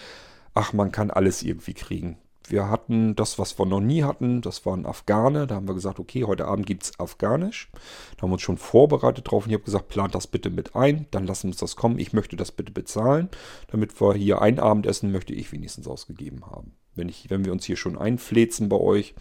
ach, 0.53 0.73
man 0.73 0.91
kann 0.91 1.11
alles 1.11 1.43
irgendwie 1.43 1.73
kriegen. 1.73 2.17
Wir 2.47 2.69
hatten 2.69 3.15
das, 3.15 3.37
was 3.37 3.59
wir 3.59 3.65
noch 3.67 3.79
nie 3.79 4.03
hatten, 4.03 4.41
das 4.41 4.65
waren 4.65 4.87
Afghane. 4.87 5.45
Da 5.45 5.55
haben 5.55 5.67
wir 5.67 5.75
gesagt, 5.75 5.99
okay, 5.99 6.23
heute 6.23 6.47
Abend 6.47 6.65
gibt 6.65 6.83
es 6.83 6.99
Afghanisch. 6.99 7.69
Da 8.17 8.23
haben 8.23 8.29
wir 8.31 8.33
uns 8.33 8.41
schon 8.41 8.57
vorbereitet 8.57 9.29
drauf 9.29 9.43
und 9.43 9.51
ich 9.51 9.53
habe 9.53 9.65
gesagt, 9.65 9.87
plant 9.87 10.15
das 10.15 10.25
bitte 10.25 10.49
mit 10.49 10.75
ein, 10.75 11.05
dann 11.11 11.27
lassen 11.27 11.43
wir 11.43 11.49
uns 11.49 11.59
das 11.59 11.75
kommen. 11.75 11.99
Ich 11.99 12.11
möchte 12.11 12.35
das 12.35 12.51
bitte 12.51 12.71
bezahlen, 12.71 13.29
damit 13.67 14.01
wir 14.01 14.15
hier 14.15 14.41
ein 14.41 14.59
Abendessen 14.59 15.11
möchte 15.11 15.33
ich 15.33 15.51
wenigstens 15.51 15.87
ausgegeben 15.87 16.47
haben. 16.47 16.73
Wenn, 16.95 17.07
ich, 17.07 17.29
wenn 17.29 17.45
wir 17.45 17.51
uns 17.51 17.65
hier 17.65 17.77
schon 17.77 17.97
einflezen 17.97 18.67
bei 18.67 18.77
euch, 18.77 19.13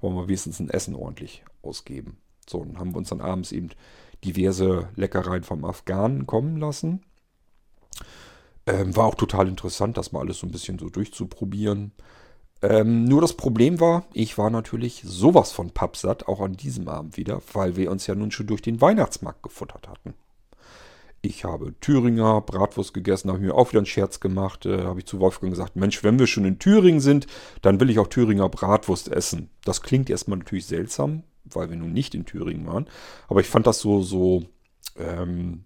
wollen 0.00 0.16
wir 0.16 0.28
wenigstens 0.28 0.60
ein 0.60 0.70
Essen 0.70 0.94
ordentlich 0.94 1.44
ausgeben. 1.62 2.18
So, 2.48 2.64
dann 2.64 2.78
haben 2.78 2.92
wir 2.92 2.98
uns 2.98 3.10
dann 3.10 3.20
abends 3.20 3.52
eben 3.52 3.70
diverse 4.24 4.88
Leckereien 4.96 5.44
vom 5.44 5.64
Afghanen 5.64 6.26
kommen 6.26 6.58
lassen. 6.58 7.02
Ähm, 8.66 8.94
war 8.94 9.06
auch 9.06 9.14
total 9.14 9.48
interessant, 9.48 9.96
das 9.96 10.12
mal 10.12 10.20
alles 10.20 10.38
so 10.38 10.46
ein 10.46 10.52
bisschen 10.52 10.78
so 10.78 10.88
durchzuprobieren. 10.88 11.92
Ähm, 12.62 13.04
nur 13.04 13.22
das 13.22 13.34
Problem 13.34 13.80
war, 13.80 14.04
ich 14.12 14.36
war 14.36 14.50
natürlich 14.50 15.02
sowas 15.04 15.50
von 15.50 15.70
pappsatt, 15.70 16.28
auch 16.28 16.40
an 16.40 16.54
diesem 16.54 16.88
Abend 16.88 17.16
wieder, 17.16 17.40
weil 17.54 17.76
wir 17.76 17.90
uns 17.90 18.06
ja 18.06 18.14
nun 18.14 18.30
schon 18.30 18.46
durch 18.46 18.60
den 18.60 18.80
Weihnachtsmarkt 18.80 19.42
gefuttert 19.42 19.88
hatten. 19.88 20.14
Ich 21.22 21.44
habe 21.44 21.74
Thüringer 21.80 22.40
Bratwurst 22.40 22.94
gegessen, 22.94 23.28
habe 23.28 23.38
ich 23.40 23.44
mir 23.44 23.54
auch 23.54 23.70
wieder 23.70 23.80
einen 23.80 23.86
Scherz 23.86 24.20
gemacht. 24.20 24.64
Äh, 24.64 24.84
habe 24.84 25.00
ich 25.00 25.06
zu 25.06 25.20
Wolfgang 25.20 25.52
gesagt, 25.52 25.76
Mensch, 25.76 26.02
wenn 26.02 26.18
wir 26.18 26.26
schon 26.26 26.46
in 26.46 26.58
Thüringen 26.58 27.00
sind, 27.00 27.26
dann 27.60 27.78
will 27.78 27.90
ich 27.90 27.98
auch 27.98 28.06
Thüringer 28.06 28.48
Bratwurst 28.48 29.08
essen. 29.08 29.50
Das 29.64 29.82
klingt 29.82 30.08
erstmal 30.08 30.38
natürlich 30.38 30.66
seltsam, 30.66 31.24
weil 31.44 31.68
wir 31.68 31.76
nun 31.76 31.92
nicht 31.92 32.14
in 32.14 32.24
Thüringen 32.24 32.66
waren. 32.66 32.86
Aber 33.28 33.40
ich 33.40 33.48
fand 33.48 33.66
das 33.66 33.80
so, 33.80 34.00
so, 34.02 34.44
ähm, 34.96 35.64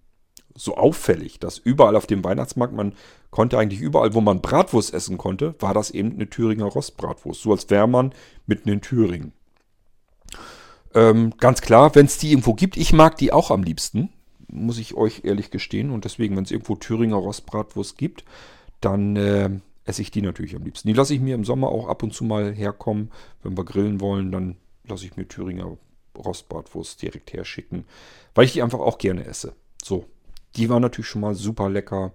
so 0.56 0.76
auffällig, 0.76 1.38
dass 1.38 1.58
überall 1.58 1.94
auf 1.94 2.06
dem 2.06 2.24
Weihnachtsmarkt, 2.24 2.74
man 2.74 2.94
konnte 3.30 3.56
eigentlich 3.56 3.80
überall, 3.80 4.12
wo 4.12 4.20
man 4.20 4.40
Bratwurst 4.40 4.92
essen 4.92 5.18
konnte, 5.18 5.54
war 5.60 5.72
das 5.72 5.92
eben 5.92 6.14
eine 6.14 6.28
Thüringer 6.28 6.66
Rostbratwurst. 6.66 7.42
So 7.42 7.52
als 7.52 7.70
wäre 7.70 7.86
man 7.86 8.12
mitten 8.46 8.68
in 8.70 8.80
Thüringen. 8.80 9.32
Ähm, 10.94 11.32
ganz 11.38 11.60
klar, 11.60 11.94
wenn 11.94 12.06
es 12.06 12.18
die 12.18 12.32
irgendwo 12.32 12.54
gibt, 12.54 12.76
ich 12.76 12.92
mag 12.92 13.16
die 13.18 13.32
auch 13.32 13.52
am 13.52 13.62
liebsten 13.62 14.10
muss 14.48 14.78
ich 14.78 14.94
euch 14.94 15.22
ehrlich 15.24 15.50
gestehen. 15.50 15.90
Und 15.90 16.04
deswegen, 16.04 16.36
wenn 16.36 16.44
es 16.44 16.50
irgendwo 16.50 16.76
Thüringer 16.76 17.16
Rostbratwurst 17.16 17.98
gibt, 17.98 18.24
dann 18.80 19.16
äh, 19.16 19.50
esse 19.84 20.02
ich 20.02 20.10
die 20.10 20.22
natürlich 20.22 20.56
am 20.56 20.64
liebsten. 20.64 20.88
Die 20.88 20.94
lasse 20.94 21.14
ich 21.14 21.20
mir 21.20 21.34
im 21.34 21.44
Sommer 21.44 21.68
auch 21.68 21.88
ab 21.88 22.02
und 22.02 22.12
zu 22.12 22.24
mal 22.24 22.52
herkommen. 22.52 23.10
Wenn 23.42 23.56
wir 23.56 23.64
grillen 23.64 24.00
wollen, 24.00 24.32
dann 24.32 24.56
lasse 24.84 25.06
ich 25.06 25.16
mir 25.16 25.28
Thüringer 25.28 25.76
Rostbratwurst 26.16 27.02
direkt 27.02 27.32
herschicken, 27.32 27.84
weil 28.34 28.44
ich 28.44 28.52
die 28.52 28.62
einfach 28.62 28.78
auch 28.78 28.98
gerne 28.98 29.24
esse. 29.24 29.54
So, 29.82 30.06
die 30.56 30.68
war 30.68 30.80
natürlich 30.80 31.08
schon 31.08 31.22
mal 31.22 31.34
super 31.34 31.68
lecker. 31.68 32.12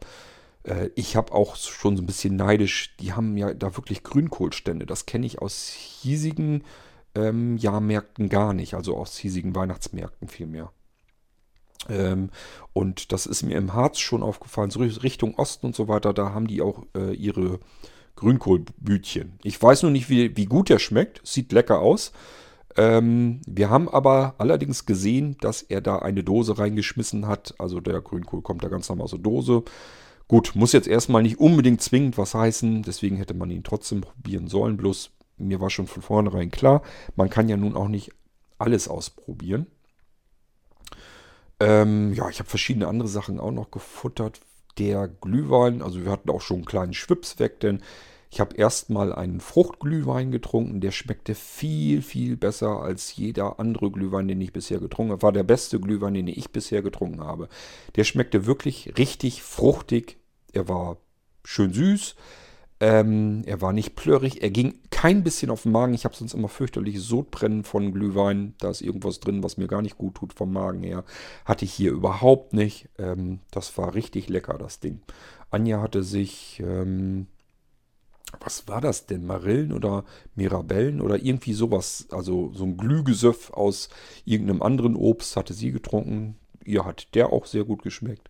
Äh, 0.63 0.89
ich 0.95 1.15
habe 1.15 1.33
auch 1.33 1.55
schon 1.55 1.97
so 1.97 2.03
ein 2.03 2.07
bisschen 2.07 2.35
neidisch, 2.35 2.95
die 2.97 3.13
haben 3.13 3.37
ja 3.37 3.53
da 3.53 3.75
wirklich 3.75 4.03
Grünkohlstände. 4.03 4.85
Das 4.85 5.05
kenne 5.05 5.25
ich 5.25 5.41
aus 5.41 5.69
hiesigen 5.69 6.63
ähm, 7.15 7.57
Jahrmärkten 7.57 8.29
gar 8.29 8.53
nicht, 8.53 8.73
also 8.73 8.95
aus 8.95 9.17
hiesigen 9.17 9.55
Weihnachtsmärkten 9.55 10.27
vielmehr. 10.27 10.71
Ähm, 11.87 12.29
und 12.73 13.11
das 13.11 13.25
ist 13.25 13.43
mir 13.43 13.57
im 13.57 13.73
Harz 13.73 13.99
schon 13.99 14.23
aufgefallen, 14.23 14.69
so 14.69 14.79
Richtung 14.79 15.35
Osten 15.35 15.67
und 15.67 15.75
so 15.75 15.87
weiter, 15.87 16.13
da 16.13 16.33
haben 16.33 16.47
die 16.47 16.61
auch 16.61 16.83
äh, 16.95 17.13
ihre 17.13 17.59
Grünkohlbütchen. 18.15 19.39
Ich 19.43 19.61
weiß 19.61 19.83
nur 19.83 19.91
nicht, 19.91 20.09
wie, 20.09 20.35
wie 20.35 20.45
gut 20.45 20.69
der 20.69 20.79
schmeckt. 20.79 21.21
Sieht 21.25 21.53
lecker 21.53 21.79
aus. 21.79 22.11
Ähm, 22.75 23.41
wir 23.47 23.69
haben 23.69 23.87
aber 23.87 24.35
allerdings 24.37 24.85
gesehen, 24.85 25.37
dass 25.39 25.61
er 25.61 25.81
da 25.81 25.99
eine 25.99 26.23
Dose 26.23 26.57
reingeschmissen 26.57 27.27
hat. 27.27 27.55
Also 27.57 27.79
der 27.79 28.01
Grünkohl 28.01 28.41
kommt 28.41 28.63
da 28.63 28.67
ganz 28.67 28.89
normal 28.89 29.05
aus 29.05 29.11
der 29.11 29.19
Dose. 29.19 29.63
Gut, 30.27 30.51
muss 30.53 30.73
jetzt 30.73 30.87
erstmal 30.87 31.23
nicht 31.23 31.39
unbedingt 31.39 31.81
zwingend 31.81 32.17
was 32.17 32.35
heißen, 32.35 32.83
deswegen 32.83 33.15
hätte 33.15 33.33
man 33.33 33.49
ihn 33.49 33.63
trotzdem 33.63 34.01
probieren 34.01 34.47
sollen. 34.47 34.77
Bloß 34.77 35.11
mir 35.37 35.59
war 35.59 35.69
schon 35.69 35.87
von 35.87 36.03
vornherein 36.03 36.51
klar, 36.51 36.83
man 37.15 37.29
kann 37.29 37.49
ja 37.49 37.57
nun 37.57 37.75
auch 37.75 37.87
nicht 37.87 38.11
alles 38.57 38.87
ausprobieren. 38.87 39.65
Ähm, 41.59 42.13
ja, 42.13 42.29
ich 42.29 42.39
habe 42.39 42.49
verschiedene 42.49 42.87
andere 42.87 43.09
Sachen 43.09 43.39
auch 43.39 43.51
noch 43.51 43.71
gefuttert. 43.71 44.41
Der 44.77 45.07
Glühwein, 45.07 45.81
also 45.81 46.03
wir 46.03 46.11
hatten 46.11 46.29
auch 46.29 46.41
schon 46.41 46.57
einen 46.57 46.65
kleinen 46.65 46.93
Schwips 46.93 47.39
weg, 47.39 47.59
denn 47.59 47.81
ich 48.31 48.39
habe 48.39 48.55
erstmal 48.55 49.11
einen 49.11 49.39
Fruchtglühwein 49.39 50.31
getrunken. 50.31 50.81
Der 50.81 50.91
schmeckte 50.91 51.33
viel, 51.33 52.01
viel 52.01 52.37
besser 52.37 52.79
als 52.81 53.15
jeder 53.15 53.59
andere 53.59 53.89
Glühwein, 53.91 54.27
den 54.27 54.39
ich 54.39 54.53
bisher 54.53 54.79
getrunken 54.79 55.13
habe. 55.13 55.23
War 55.23 55.31
der 55.31 55.43
beste 55.43 55.79
Glühwein, 55.79 56.13
den 56.13 56.27
ich 56.27 56.51
bisher 56.51 56.81
getrunken 56.81 57.23
habe. 57.23 57.49
Der 57.95 58.03
schmeckte 58.03 58.45
wirklich 58.45 58.93
richtig 58.97 59.41
fruchtig. 59.41 60.17
Er 60.53 60.67
war 60.69 60.97
schön 61.43 61.73
süß. 61.73 62.15
Ähm, 62.81 63.43
er 63.45 63.61
war 63.61 63.73
nicht 63.73 63.95
plörrig, 63.95 64.41
er 64.41 64.51
ging 64.51 64.79
kein 64.89 65.23
bisschen 65.23 65.51
auf 65.51 65.63
den 65.63 65.73
Magen. 65.73 65.93
Ich 65.93 66.05
habe 66.05 66.15
sonst 66.15 66.33
immer 66.33 66.47
fürchterlich 66.47 67.01
Sodbrennen 67.01 67.63
von 67.63 67.91
Glühwein. 67.91 68.53
Da 68.59 68.69
ist 68.69 68.81
irgendwas 68.81 69.19
drin, 69.19 69.43
was 69.43 69.57
mir 69.57 69.67
gar 69.67 69.81
nicht 69.81 69.97
gut 69.97 70.15
tut 70.15 70.33
vom 70.33 70.53
Magen 70.53 70.83
her. 70.83 71.03
Hatte 71.43 71.65
ich 71.65 71.73
hier 71.73 71.91
überhaupt 71.91 72.53
nicht. 72.53 72.87
Ähm, 72.97 73.39
das 73.51 73.77
war 73.77 73.95
richtig 73.95 74.29
lecker, 74.29 74.57
das 74.57 74.79
Ding. 74.79 75.01
Anja 75.51 75.81
hatte 75.81 76.03
sich, 76.03 76.61
ähm, 76.65 77.27
was 78.39 78.67
war 78.67 78.79
das 78.79 79.07
denn? 79.07 79.25
Marillen 79.25 79.73
oder 79.73 80.05
Mirabellen 80.35 81.01
oder 81.01 81.17
irgendwie 81.21 81.53
sowas. 81.53 82.07
Also 82.11 82.51
so 82.53 82.63
ein 82.63 82.77
Glühgesöff 82.77 83.51
aus 83.51 83.89
irgendeinem 84.23 84.61
anderen 84.61 84.95
Obst 84.95 85.35
hatte 85.35 85.53
sie 85.53 85.71
getrunken. 85.71 86.37
Ihr 86.63 86.85
hat 86.85 87.13
der 87.15 87.33
auch 87.33 87.45
sehr 87.45 87.65
gut 87.65 87.83
geschmeckt. 87.83 88.29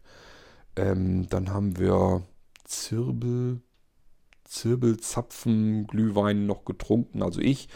Ähm, 0.76 1.28
dann 1.30 1.54
haben 1.54 1.78
wir 1.78 2.24
Zirbel. 2.64 3.62
Zirbelzapfen, 4.50 5.88
Glühwein 5.88 6.46
noch 6.46 6.66
getrunken, 6.66 7.24
also 7.24 7.40
ich. 7.40 7.70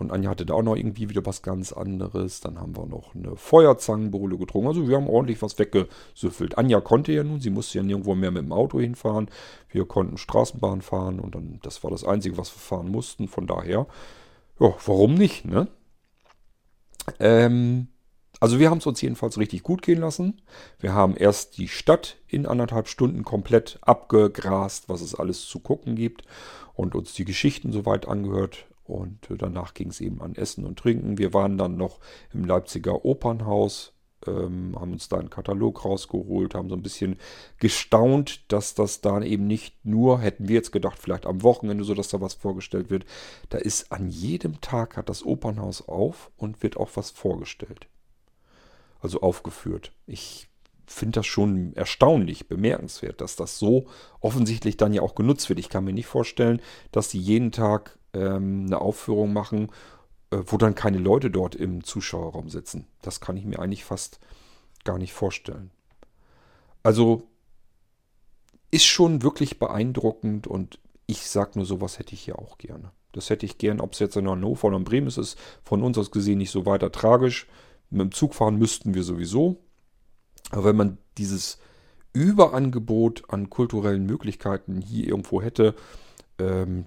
Und 0.00 0.12
Anja 0.12 0.30
hatte 0.30 0.46
da 0.46 0.54
auch 0.54 0.62
noch 0.62 0.76
irgendwie 0.76 1.10
wieder 1.10 1.26
was 1.26 1.42
ganz 1.42 1.74
anderes. 1.74 2.40
Dann 2.40 2.58
haben 2.58 2.74
wir 2.74 2.86
noch 2.86 3.14
eine 3.14 3.36
Feuerzangenbowle 3.36 4.38
getrunken. 4.38 4.68
Also 4.68 4.88
wir 4.88 4.96
haben 4.96 5.08
ordentlich 5.10 5.42
was 5.42 5.58
weggesüffelt. 5.58 6.56
Anja 6.56 6.80
konnte 6.80 7.12
ja 7.12 7.22
nun, 7.22 7.40
sie 7.40 7.50
musste 7.50 7.76
ja 7.76 7.84
nirgendwo 7.84 8.14
mehr 8.14 8.30
mit 8.30 8.42
dem 8.42 8.52
Auto 8.52 8.80
hinfahren. 8.80 9.28
Wir 9.68 9.84
konnten 9.84 10.16
Straßenbahn 10.16 10.80
fahren 10.80 11.20
und 11.20 11.34
dann, 11.34 11.58
das 11.62 11.84
war 11.84 11.90
das 11.90 12.04
Einzige, 12.04 12.38
was 12.38 12.50
wir 12.50 12.60
fahren 12.60 12.88
mussten. 12.88 13.28
Von 13.28 13.46
daher, 13.46 13.86
ja, 14.58 14.74
warum 14.86 15.14
nicht, 15.14 15.44
ne? 15.44 15.68
Ähm, 17.18 17.88
also 18.40 18.58
wir 18.58 18.70
haben 18.70 18.78
es 18.78 18.86
uns 18.86 19.02
jedenfalls 19.02 19.38
richtig 19.38 19.62
gut 19.62 19.82
gehen 19.82 20.00
lassen. 20.00 20.40
Wir 20.78 20.94
haben 20.94 21.14
erst 21.14 21.58
die 21.58 21.68
Stadt 21.68 22.16
in 22.26 22.46
anderthalb 22.46 22.88
Stunden 22.88 23.22
komplett 23.22 23.78
abgegrast, 23.82 24.88
was 24.88 25.02
es 25.02 25.14
alles 25.14 25.46
zu 25.46 25.60
gucken 25.60 25.94
gibt 25.94 26.22
und 26.74 26.94
uns 26.94 27.12
die 27.12 27.26
Geschichten 27.26 27.70
soweit 27.70 28.08
angehört. 28.08 28.66
Und 28.84 29.28
danach 29.28 29.74
ging 29.74 29.90
es 29.90 30.00
eben 30.00 30.20
an 30.22 30.34
Essen 30.34 30.64
und 30.64 30.78
Trinken. 30.78 31.18
Wir 31.18 31.32
waren 31.34 31.58
dann 31.58 31.76
noch 31.76 32.00
im 32.32 32.44
Leipziger 32.44 33.04
Opernhaus, 33.04 33.92
ähm, 34.26 34.74
haben 34.78 34.92
uns 34.92 35.08
da 35.08 35.18
einen 35.18 35.30
Katalog 35.30 35.84
rausgeholt, 35.84 36.54
haben 36.54 36.70
so 36.70 36.74
ein 36.74 36.82
bisschen 36.82 37.16
gestaunt, 37.58 38.50
dass 38.50 38.74
das 38.74 39.00
da 39.00 39.20
eben 39.22 39.46
nicht 39.46 39.84
nur, 39.84 40.20
hätten 40.20 40.48
wir 40.48 40.56
jetzt 40.56 40.72
gedacht, 40.72 40.98
vielleicht 40.98 41.26
am 41.26 41.42
Wochenende 41.42 41.84
so, 41.84 41.94
dass 41.94 42.08
da 42.08 42.20
was 42.20 42.34
vorgestellt 42.34 42.90
wird. 42.90 43.04
Da 43.50 43.58
ist 43.58 43.92
an 43.92 44.08
jedem 44.08 44.60
Tag 44.60 44.96
hat 44.96 45.08
das 45.08 45.24
Opernhaus 45.24 45.86
auf 45.86 46.30
und 46.36 46.62
wird 46.62 46.76
auch 46.76 46.90
was 46.94 47.10
vorgestellt. 47.10 47.86
Also 49.00 49.20
aufgeführt. 49.20 49.92
Ich 50.06 50.48
finde 50.86 51.20
das 51.20 51.26
schon 51.26 51.72
erstaunlich, 51.74 52.48
bemerkenswert, 52.48 53.20
dass 53.20 53.36
das 53.36 53.58
so 53.58 53.86
offensichtlich 54.20 54.76
dann 54.76 54.92
ja 54.92 55.02
auch 55.02 55.14
genutzt 55.14 55.48
wird. 55.48 55.60
Ich 55.60 55.68
kann 55.68 55.84
mir 55.84 55.92
nicht 55.92 56.06
vorstellen, 56.06 56.60
dass 56.90 57.08
die 57.08 57.20
jeden 57.20 57.52
Tag 57.52 57.98
ähm, 58.12 58.64
eine 58.66 58.80
Aufführung 58.80 59.32
machen, 59.32 59.70
äh, 60.30 60.38
wo 60.46 60.56
dann 60.56 60.74
keine 60.74 60.98
Leute 60.98 61.30
dort 61.30 61.54
im 61.54 61.84
Zuschauerraum 61.84 62.48
sitzen. 62.48 62.86
Das 63.02 63.20
kann 63.20 63.36
ich 63.36 63.44
mir 63.44 63.60
eigentlich 63.60 63.84
fast 63.84 64.18
gar 64.84 64.98
nicht 64.98 65.12
vorstellen. 65.12 65.70
Also 66.82 67.22
ist 68.70 68.86
schon 68.86 69.22
wirklich 69.22 69.58
beeindruckend 69.58 70.46
und 70.46 70.78
ich 71.06 71.28
sag 71.28 71.56
nur, 71.56 71.66
sowas 71.66 71.98
hätte 71.98 72.14
ich 72.14 72.20
hier 72.22 72.38
auch 72.38 72.58
gerne. 72.58 72.92
Das 73.12 73.30
hätte 73.30 73.44
ich 73.44 73.58
gern, 73.58 73.80
ob 73.80 73.94
es 73.94 73.98
jetzt 73.98 74.16
in 74.16 74.28
Hannover 74.28 74.68
oder 74.68 74.76
in 74.76 74.84
Bremen 74.84 75.08
ist, 75.08 75.18
ist 75.18 75.38
von 75.64 75.82
uns 75.82 75.98
aus 75.98 76.10
gesehen 76.10 76.38
nicht 76.38 76.52
so 76.52 76.66
weiter 76.66 76.92
tragisch. 76.92 77.46
Mit 77.90 78.00
dem 78.00 78.12
Zug 78.12 78.34
fahren 78.34 78.56
müssten 78.56 78.94
wir 78.94 79.02
sowieso. 79.02 79.58
Aber 80.50 80.64
wenn 80.64 80.76
man 80.76 80.98
dieses 81.18 81.58
Überangebot 82.12 83.24
an 83.28 83.50
kulturellen 83.50 84.06
Möglichkeiten 84.06 84.80
hier 84.80 85.08
irgendwo 85.08 85.42
hätte, 85.42 85.74
ähm, 86.38 86.86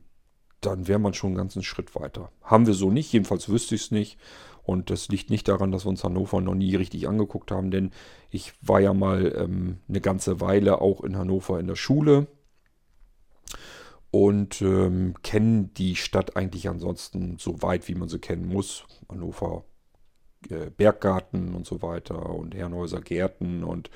dann 0.62 0.88
wäre 0.88 1.00
man 1.00 1.14
schon 1.14 1.30
einen 1.30 1.38
ganzen 1.38 1.64
Schritt 1.64 1.96
weiter. 1.96 2.32
Haben 2.42 2.68
wir 2.68 2.74
so 2.74 2.90
nicht, 2.90 3.12
jedenfalls 3.12 3.50
wüsste 3.50 3.76
ich 3.76 3.84
es 3.84 3.92
nicht. 3.92 4.18
Und 4.64 4.90
das 4.90 5.10
liegt 5.10 5.30
nicht 5.30 5.50
daran, 5.50 5.72
dass 5.72 5.86
wir 5.86 5.90
uns 5.90 6.06
Hannover 6.06 6.40
noch 6.40 6.56
nie 6.56 6.76
richtig 6.76 7.08
angeguckt 7.08 7.52
haben, 7.52 7.70
denn 7.70 7.92
ich 8.30 8.54
war 8.62 8.80
ja 8.80 8.94
mal 8.94 9.34
ähm, 9.36 9.80
eine 9.90 10.00
ganze 10.00 10.40
Weile 10.40 10.80
auch 10.80 11.04
in 11.04 11.18
Hannover 11.18 11.60
in 11.60 11.68
der 11.68 11.76
Schule 11.76 12.28
und 14.10 14.62
ähm, 14.62 15.16
kenne 15.22 15.70
die 15.76 15.98
Stadt 15.98 16.38
eigentlich 16.38 16.70
ansonsten 16.70 17.38
so 17.40 17.62
weit, 17.62 17.90
wie 17.90 17.96
man 17.96 18.08
sie 18.08 18.20
kennen 18.20 18.48
muss. 18.48 18.86
Hannover 19.10 19.66
äh, 20.50 20.70
Berggarten 20.76 21.56
und 21.56 21.66
so 21.66 21.82
weiter 21.82 22.30
und 22.30 22.56
Herrenhäuser 22.56 23.02
Gärten 23.02 23.64
und 23.64 23.90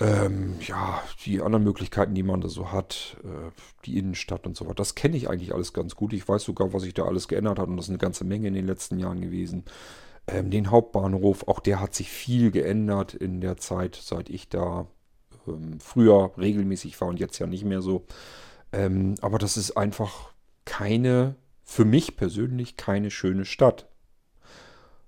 ähm, 0.00 0.56
ja, 0.60 1.02
die 1.24 1.40
anderen 1.40 1.62
Möglichkeiten, 1.62 2.14
die 2.14 2.24
man 2.24 2.40
da 2.40 2.48
so 2.48 2.72
hat, 2.72 3.16
äh, 3.22 3.50
die 3.84 3.96
Innenstadt 3.96 4.46
und 4.46 4.56
so 4.56 4.64
weiter, 4.64 4.74
das 4.74 4.96
kenne 4.96 5.16
ich 5.16 5.30
eigentlich 5.30 5.54
alles 5.54 5.72
ganz 5.72 5.94
gut. 5.94 6.12
Ich 6.12 6.28
weiß 6.28 6.42
sogar, 6.42 6.72
was 6.72 6.82
sich 6.82 6.94
da 6.94 7.04
alles 7.04 7.28
geändert 7.28 7.58
hat 7.58 7.68
und 7.68 7.76
das 7.76 7.86
ist 7.86 7.90
eine 7.90 7.98
ganze 7.98 8.24
Menge 8.24 8.48
in 8.48 8.54
den 8.54 8.66
letzten 8.66 8.98
Jahren 8.98 9.20
gewesen. 9.20 9.64
Ähm, 10.26 10.50
den 10.50 10.70
Hauptbahnhof, 10.70 11.46
auch 11.46 11.60
der 11.60 11.80
hat 11.80 11.94
sich 11.94 12.10
viel 12.10 12.50
geändert 12.50 13.14
in 13.14 13.40
der 13.40 13.56
Zeit, 13.56 13.94
seit 13.94 14.30
ich 14.30 14.48
da 14.48 14.88
ähm, 15.46 15.78
früher 15.78 16.32
regelmäßig 16.38 17.00
war 17.00 17.08
und 17.08 17.20
jetzt 17.20 17.38
ja 17.38 17.46
nicht 17.46 17.64
mehr 17.64 17.82
so. 17.82 18.06
Ähm, 18.72 19.14
aber 19.20 19.38
das 19.38 19.56
ist 19.56 19.76
einfach 19.76 20.32
keine, 20.64 21.36
für 21.62 21.84
mich 21.84 22.16
persönlich 22.16 22.76
keine 22.76 23.10
schöne 23.10 23.44
Stadt. 23.44 23.88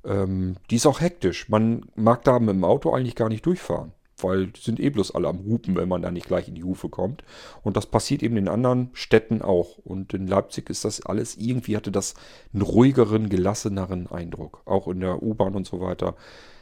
Ähm, 0.07 0.57
die 0.71 0.77
ist 0.77 0.87
auch 0.87 1.01
hektisch. 1.01 1.49
Man 1.49 1.87
mag 1.95 2.25
da 2.25 2.39
mit 2.39 2.51
dem 2.51 2.65
Auto 2.65 2.93
eigentlich 2.93 3.17
gar 3.17 3.29
nicht 3.29 3.45
durchfahren 3.45 3.93
weil 4.23 4.49
die 4.49 4.61
sind 4.61 4.81
eh 4.81 4.91
bloß 4.91 5.15
alle 5.15 5.29
am 5.29 5.45
Hupen, 5.45 5.77
wenn 5.77 5.89
man 5.89 6.03
da 6.03 6.11
nicht 6.11 6.27
gleich 6.27 6.49
in 6.49 6.55
die 6.55 6.65
Hufe 6.65 6.89
kommt. 6.89 7.23
Und 7.63 7.77
das 7.77 7.87
passiert 7.87 8.23
eben 8.23 8.37
in 8.37 8.49
anderen 8.49 8.91
Städten 8.93 9.43
auch. 9.43 9.79
Und 9.79 10.15
in 10.15 10.27
Leipzig 10.27 10.71
ist 10.71 10.85
das 10.85 11.05
alles, 11.05 11.37
irgendwie 11.37 11.77
hatte 11.77 11.93
das 11.93 12.15
einen 12.53 12.63
ruhigeren, 12.63 13.29
gelasseneren 13.29 14.07
Eindruck. 14.07 14.63
Auch 14.65 14.89
in 14.89 15.01
der 15.01 15.23
U-Bahn 15.23 15.55
und 15.55 15.67
so 15.67 15.81
weiter. 15.81 16.15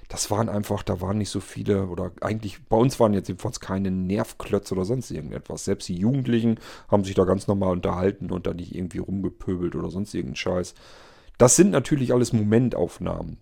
Das 0.09 0.31
waren 0.31 0.51
einfach, 0.51 0.83
da 0.83 1.01
waren 1.01 1.17
nicht 1.17 1.31
so 1.31 1.41
viele, 1.41 1.87
oder 1.87 2.13
eigentlich, 2.21 2.63
bei 2.67 2.77
uns 2.77 3.01
waren 3.01 3.15
jetzt 3.15 3.29
jedenfalls 3.29 3.59
keine 3.59 3.91
Nervklötze 3.91 4.75
oder 4.75 4.85
sonst 4.85 5.11
irgendetwas. 5.11 5.65
Selbst 5.65 5.89
die 5.89 5.97
Jugendlichen 5.97 6.61
haben 6.89 7.05
sich 7.05 7.15
da 7.15 7.25
ganz 7.25 7.47
normal 7.47 7.73
unterhalten 7.73 8.31
und 8.31 8.47
da 8.47 8.53
nicht 8.53 8.75
irgendwie 8.75 8.99
rumgepöbelt 8.99 9.75
oder 9.77 9.91
sonst 9.91 10.13
irgendeinen 10.13 10.37
Scheiß. 10.37 10.75
Das 11.39 11.57
sind 11.57 11.71
natürlich 11.71 12.13
alles 12.13 12.33
Momentaufnahmen. 12.33 13.39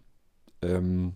Ähm, 0.62 1.14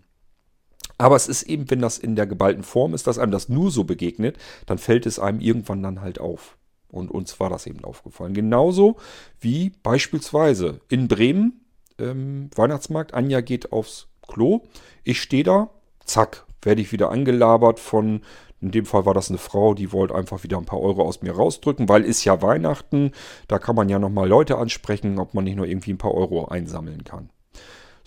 aber 0.99 1.17
es 1.17 1.29
ist 1.29 1.43
eben, 1.43 1.71
wenn 1.71 1.81
das 1.81 1.99
in 1.99 2.17
der 2.17 2.27
geballten 2.27 2.63
Form 2.63 2.95
ist, 2.95 3.07
dass 3.07 3.19
einem 3.19 3.33
das 3.33 3.49
nur 3.49 3.71
so 3.71 3.85
begegnet, 3.85 4.39
dann 4.67 4.79
fällt 4.79 5.07
es 5.07 5.19
einem 5.19 5.41
irgendwann 5.41 5.83
dann 5.83 6.01
halt 6.01 6.19
auf. 6.19 6.57
Und 6.91 7.11
uns 7.11 7.39
war 7.41 7.51
das 7.51 7.67
eben 7.67 7.85
aufgefallen. 7.85 8.33
Genauso 8.33 8.97
wie 9.41 9.71
beispielsweise 9.83 10.81
in 10.89 11.09
Bremen, 11.09 11.61
ähm, 11.99 12.51
Weihnachtsmarkt, 12.55 13.13
Anja 13.13 13.41
geht 13.41 13.73
aufs 13.73 14.09
Klo, 14.27 14.63
ich 15.05 15.21
stehe 15.21 15.45
da, 15.45 15.71
zack, 16.05 16.47
werde 16.63 16.81
ich 16.81 16.93
wieder 16.93 17.11
angelabert 17.11 17.79
von, 17.79 18.23
in 18.61 18.71
dem 18.71 18.87
Fall 18.87 19.05
war 19.07 19.15
das 19.15 19.29
eine 19.29 19.39
Frau, 19.39 19.75
die 19.75 19.93
wollte 19.93 20.15
einfach 20.15 20.43
wieder 20.43 20.59
ein 20.59 20.65
paar 20.65 20.81
Euro 20.81 21.03
aus 21.03 21.23
mir 21.23 21.33
rausdrücken, 21.33 21.89
weil 21.89 22.05
ist 22.05 22.25
ja 22.25 22.41
Weihnachten, 22.43 23.13
da 23.49 23.59
kann 23.59 23.77
man 23.77 23.89
ja 23.89 23.99
nochmal 23.99 24.29
Leute 24.29 24.57
ansprechen, 24.57 25.19
ob 25.19 25.35
man 25.35 25.45
nicht 25.45 25.57
nur 25.57 25.67
irgendwie 25.67 25.93
ein 25.93 25.99
paar 25.99 26.15
Euro 26.15 26.47
einsammeln 26.47 27.05
kann. 27.05 27.31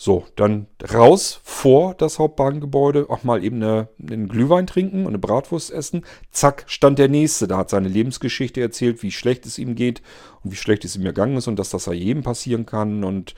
So, 0.01 0.23
dann 0.37 0.67
raus 0.93 1.41
vor 1.43 1.93
das 1.93 2.19
Hauptbahngebäude, 2.19 3.09
auch 3.09 3.25
mal 3.25 3.43
eben 3.43 3.57
eine, 3.57 3.89
einen 4.01 4.29
Glühwein 4.29 4.65
trinken 4.65 5.01
und 5.01 5.09
eine 5.09 5.19
Bratwurst 5.19 5.71
essen. 5.71 6.05
Zack, 6.31 6.63
stand 6.67 6.99
der 6.99 7.09
Nächste. 7.09 7.49
Da 7.49 7.57
hat 7.57 7.69
seine 7.69 7.89
Lebensgeschichte 7.89 8.61
erzählt, 8.61 9.03
wie 9.03 9.11
schlecht 9.11 9.45
es 9.45 9.57
ihm 9.57 9.75
geht 9.75 10.01
und 10.41 10.53
wie 10.53 10.55
schlecht 10.55 10.85
es 10.85 10.95
ihm 10.95 11.05
ergangen 11.05 11.35
ist 11.35 11.49
und 11.49 11.59
dass 11.59 11.71
das 11.71 11.85
ja 11.85 11.91
jedem 11.91 12.23
passieren 12.23 12.65
kann 12.65 13.03
und 13.03 13.35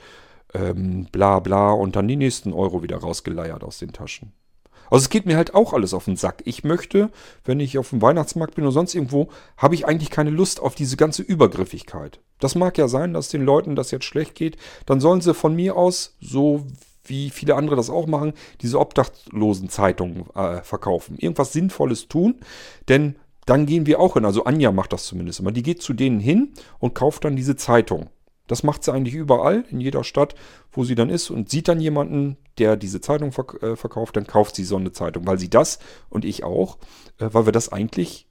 ähm, 0.54 1.08
bla 1.10 1.40
bla 1.40 1.72
und 1.72 1.96
dann 1.96 2.06
die 2.06 2.14
nächsten 2.14 2.52
Euro 2.52 2.84
wieder 2.84 2.98
rausgeleiert 2.98 3.64
aus 3.64 3.78
den 3.78 3.92
Taschen. 3.92 4.32
Also 4.92 5.04
es 5.04 5.08
geht 5.08 5.24
mir 5.24 5.38
halt 5.38 5.54
auch 5.54 5.72
alles 5.72 5.94
auf 5.94 6.04
den 6.04 6.16
Sack. 6.16 6.42
Ich 6.44 6.64
möchte, 6.64 7.08
wenn 7.46 7.60
ich 7.60 7.78
auf 7.78 7.88
dem 7.88 8.02
Weihnachtsmarkt 8.02 8.56
bin 8.56 8.64
oder 8.64 8.72
sonst 8.72 8.94
irgendwo, 8.94 9.30
habe 9.56 9.74
ich 9.74 9.86
eigentlich 9.86 10.10
keine 10.10 10.28
Lust 10.28 10.60
auf 10.60 10.74
diese 10.74 10.98
ganze 10.98 11.22
Übergriffigkeit. 11.22 12.20
Das 12.40 12.56
mag 12.56 12.76
ja 12.76 12.88
sein, 12.88 13.14
dass 13.14 13.30
den 13.30 13.42
Leuten 13.42 13.74
das 13.74 13.90
jetzt 13.90 14.04
schlecht 14.04 14.34
geht. 14.34 14.58
Dann 14.84 15.00
sollen 15.00 15.22
sie 15.22 15.32
von 15.32 15.56
mir 15.56 15.76
aus, 15.76 16.14
so 16.20 16.66
wie 17.04 17.30
viele 17.30 17.54
andere 17.54 17.74
das 17.74 17.88
auch 17.88 18.06
machen, 18.06 18.34
diese 18.60 18.78
Obdachlosen-Zeitungen 18.78 20.26
äh, 20.34 20.60
verkaufen. 20.60 21.16
Irgendwas 21.16 21.54
Sinnvolles 21.54 22.08
tun, 22.08 22.40
denn 22.90 23.16
dann 23.46 23.64
gehen 23.64 23.86
wir 23.86 23.98
auch 23.98 24.12
hin. 24.12 24.26
Also 24.26 24.44
Anja 24.44 24.72
macht 24.72 24.92
das 24.92 25.04
zumindest 25.04 25.40
immer. 25.40 25.52
Die 25.52 25.62
geht 25.62 25.80
zu 25.80 25.94
denen 25.94 26.20
hin 26.20 26.52
und 26.80 26.94
kauft 26.94 27.24
dann 27.24 27.34
diese 27.34 27.56
Zeitung. 27.56 28.10
Das 28.52 28.62
macht 28.62 28.84
sie 28.84 28.92
eigentlich 28.92 29.14
überall, 29.14 29.64
in 29.70 29.80
jeder 29.80 30.04
Stadt, 30.04 30.34
wo 30.72 30.84
sie 30.84 30.94
dann 30.94 31.08
ist 31.08 31.30
und 31.30 31.48
sieht 31.48 31.68
dann 31.68 31.80
jemanden, 31.80 32.36
der 32.58 32.76
diese 32.76 33.00
Zeitung 33.00 33.32
verk 33.32 33.62
äh, 33.62 33.76
verkauft, 33.76 34.14
dann 34.14 34.26
kauft 34.26 34.56
sie 34.56 34.64
so 34.64 34.76
eine 34.76 34.92
Zeitung, 34.92 35.26
weil 35.26 35.38
sie 35.38 35.48
das 35.48 35.78
und 36.10 36.26
ich 36.26 36.44
auch, 36.44 36.76
äh, 37.16 37.30
weil 37.32 37.46
wir 37.46 37.52
das 37.52 37.70
eigentlich 37.70 38.28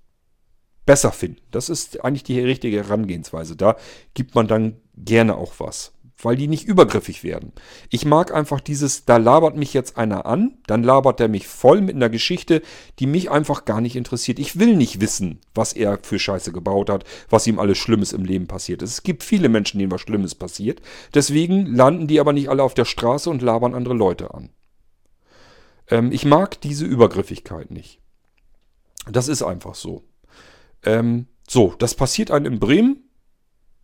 besser 0.85 1.11
finden. 1.11 1.41
Das 1.49 1.69
ist 1.69 2.05
eigentlich 2.05 2.21
die 2.21 2.39
richtige 2.39 2.77
Herangehensweise. 2.77 3.55
Da 3.55 3.77
gibt 4.13 4.35
man 4.35 4.47
dann 4.47 4.77
gerne 4.95 5.37
auch 5.37 5.53
was 5.57 5.91
weil 6.23 6.35
die 6.35 6.47
nicht 6.47 6.67
übergriffig 6.67 7.23
werden. 7.23 7.51
Ich 7.89 8.05
mag 8.05 8.33
einfach 8.33 8.59
dieses, 8.59 9.05
da 9.05 9.17
labert 9.17 9.55
mich 9.55 9.73
jetzt 9.73 9.97
einer 9.97 10.25
an, 10.25 10.57
dann 10.67 10.83
labert 10.83 11.19
er 11.19 11.27
mich 11.27 11.47
voll 11.47 11.81
mit 11.81 11.95
einer 11.95 12.09
Geschichte, 12.09 12.61
die 12.99 13.07
mich 13.07 13.31
einfach 13.31 13.65
gar 13.65 13.81
nicht 13.81 13.95
interessiert. 13.95 14.39
Ich 14.39 14.59
will 14.59 14.75
nicht 14.75 15.01
wissen, 15.01 15.39
was 15.53 15.73
er 15.73 15.99
für 16.01 16.19
Scheiße 16.19 16.51
gebaut 16.51 16.89
hat, 16.89 17.03
was 17.29 17.47
ihm 17.47 17.59
alles 17.59 17.77
Schlimmes 17.77 18.13
im 18.13 18.25
Leben 18.25 18.47
passiert 18.47 18.81
ist. 18.81 18.91
Es 18.91 19.03
gibt 19.03 19.23
viele 19.23 19.49
Menschen, 19.49 19.79
denen 19.79 19.91
was 19.91 20.01
Schlimmes 20.01 20.35
passiert. 20.35 20.81
Deswegen 21.13 21.65
landen 21.65 22.07
die 22.07 22.19
aber 22.19 22.33
nicht 22.33 22.49
alle 22.49 22.63
auf 22.63 22.73
der 22.73 22.85
Straße 22.85 23.29
und 23.29 23.41
labern 23.41 23.75
andere 23.75 23.93
Leute 23.93 24.33
an. 24.33 24.49
Ähm, 25.89 26.11
ich 26.11 26.25
mag 26.25 26.59
diese 26.61 26.85
Übergriffigkeit 26.85 27.71
nicht. 27.71 27.99
Das 29.11 29.27
ist 29.27 29.41
einfach 29.41 29.75
so. 29.75 30.03
Ähm, 30.83 31.27
so, 31.47 31.73
das 31.77 31.95
passiert 31.95 32.31
einem 32.31 32.53
in 32.53 32.59
Bremen 32.59 33.03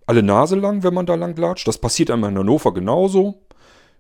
alle 0.08 0.24
Nase 0.24 0.56
lang, 0.56 0.84
wenn 0.84 0.94
man 0.94 1.06
da 1.06 1.16
lang 1.16 1.38
latscht. 1.38 1.68
Das 1.68 1.78
passiert 1.78 2.10
einem 2.10 2.24
in 2.24 2.38
Hannover 2.38 2.74
genauso. 2.74 3.44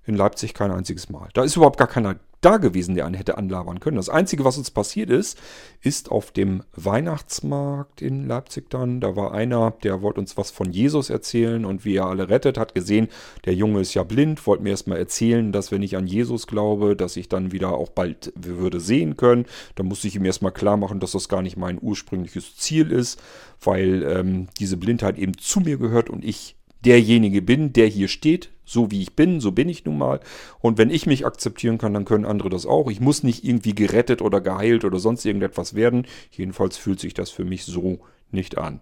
In 0.08 0.16
Leipzig 0.16 0.54
kein 0.54 0.72
einziges 0.72 1.10
Mal. 1.10 1.28
Da 1.34 1.44
ist 1.44 1.56
überhaupt 1.58 1.78
gar 1.78 1.88
keiner 1.88 2.16
da 2.42 2.58
gewesen, 2.58 2.96
der 2.96 3.06
einen 3.06 3.16
hätte 3.16 3.38
anlabern 3.38 3.80
können. 3.80 3.98
Das 3.98 4.10
Einzige, 4.10 4.46
was 4.46 4.58
uns 4.58 4.72
passiert 4.72 5.10
ist, 5.10 5.40
ist 5.82 6.12
auf 6.12 6.32
dem 6.32 6.64
Weihnachtsmarkt 6.76 8.02
in 8.02 8.28
Leipzig 8.28 8.70
dann. 8.70 9.02
Da 9.02 9.16
war 9.16 9.34
einer, 9.34 9.72
der 9.84 10.02
wollte 10.02 10.20
uns 10.20 10.38
was 10.38 10.52
von 10.52 10.72
Jesus 10.72 11.10
erzählen 11.10 11.66
und 11.66 11.84
wie 11.84 11.96
er 11.96 12.06
alle 12.06 12.30
rettet, 12.30 12.58
hat 12.58 12.76
gesehen, 12.76 13.08
der 13.46 13.54
Junge 13.54 13.82
ist 13.82 13.96
ja 13.96 14.04
blind, 14.04 14.46
wollte 14.46 14.64
mir 14.64 14.70
erstmal 14.70 15.00
erzählen, 15.00 15.52
dass 15.52 15.72
wenn 15.72 15.84
ich 15.84 15.98
an 15.98 16.08
Jesus 16.08 16.48
glaube, 16.48 16.96
dass 16.96 17.18
ich 17.18 17.28
dann 17.28 17.52
wieder 17.52 17.74
auch 17.74 17.90
bald 17.90 18.32
würde 18.36 18.80
sehen 18.80 19.18
können. 19.18 19.46
Da 19.76 19.84
musste 19.84 20.08
ich 20.08 20.16
ihm 20.16 20.26
erstmal 20.26 20.52
klar 20.52 20.78
machen, 20.78 21.00
dass 21.00 21.14
das 21.14 21.30
gar 21.30 21.42
nicht 21.42 21.58
mein 21.58 21.80
ursprüngliches 21.82 22.56
Ziel 22.56 22.92
ist, 22.92 23.20
weil 23.62 24.04
ähm, 24.04 24.48
diese 24.60 24.78
Blindheit 24.78 25.18
eben 25.18 25.38
zu 25.38 25.60
mir 25.60 25.78
gehört 25.78 26.10
und 26.10 26.24
ich 26.24 26.56
derjenige 26.88 27.42
bin, 27.42 27.74
der 27.74 27.88
hier 27.88 28.08
steht, 28.08 28.50
so 28.64 28.92
wie 28.92 29.02
ich 29.02 29.14
bin, 29.14 29.42
so 29.42 29.52
bin 29.52 29.68
ich 29.68 29.84
nun 29.84 29.98
mal. 29.98 30.22
Und 30.60 30.78
wenn 30.78 30.90
ich 30.90 31.06
mich 31.06 31.26
akzeptieren 31.26 31.78
kann, 31.78 31.94
dann 31.94 32.06
können 32.06 32.26
andere 32.26 32.50
das 32.50 32.66
auch. 32.66 32.90
Ich 32.90 33.02
muss 33.02 33.24
nicht 33.24 33.44
irgendwie 33.44 33.76
gerettet 33.76 34.22
oder 34.22 34.40
geheilt 34.40 34.86
oder 34.86 34.98
sonst 34.98 35.26
irgendetwas 35.26 35.76
werden. 35.76 36.08
Jedenfalls 36.32 36.78
fühlt 36.78 37.02
sich 37.02 37.14
das 37.14 37.30
für 37.30 37.44
mich 37.44 37.66
so 37.66 38.00
nicht 38.32 38.58
an. 38.58 38.80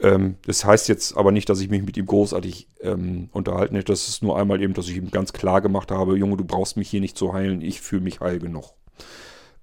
Ähm, 0.00 0.36
das 0.44 0.64
heißt 0.64 0.88
jetzt 0.88 1.16
aber 1.16 1.30
nicht, 1.30 1.48
dass 1.48 1.60
ich 1.60 1.70
mich 1.70 1.82
mit 1.82 1.96
ihm 1.96 2.06
großartig 2.06 2.66
ähm, 2.80 3.28
unterhalten 3.32 3.76
hätte. 3.76 3.92
Das 3.92 4.08
ist 4.08 4.24
nur 4.24 4.36
einmal 4.36 4.60
eben, 4.60 4.74
dass 4.74 4.88
ich 4.88 4.96
ihm 4.96 5.12
ganz 5.12 5.32
klar 5.32 5.60
gemacht 5.60 5.92
habe, 5.92 6.18
Junge, 6.18 6.36
du 6.36 6.44
brauchst 6.44 6.76
mich 6.76 6.90
hier 6.90 7.00
nicht 7.00 7.16
zu 7.16 7.32
heilen, 7.32 7.62
ich 7.62 7.80
fühle 7.80 8.02
mich 8.02 8.20
heil 8.20 8.40
genug. 8.40 8.72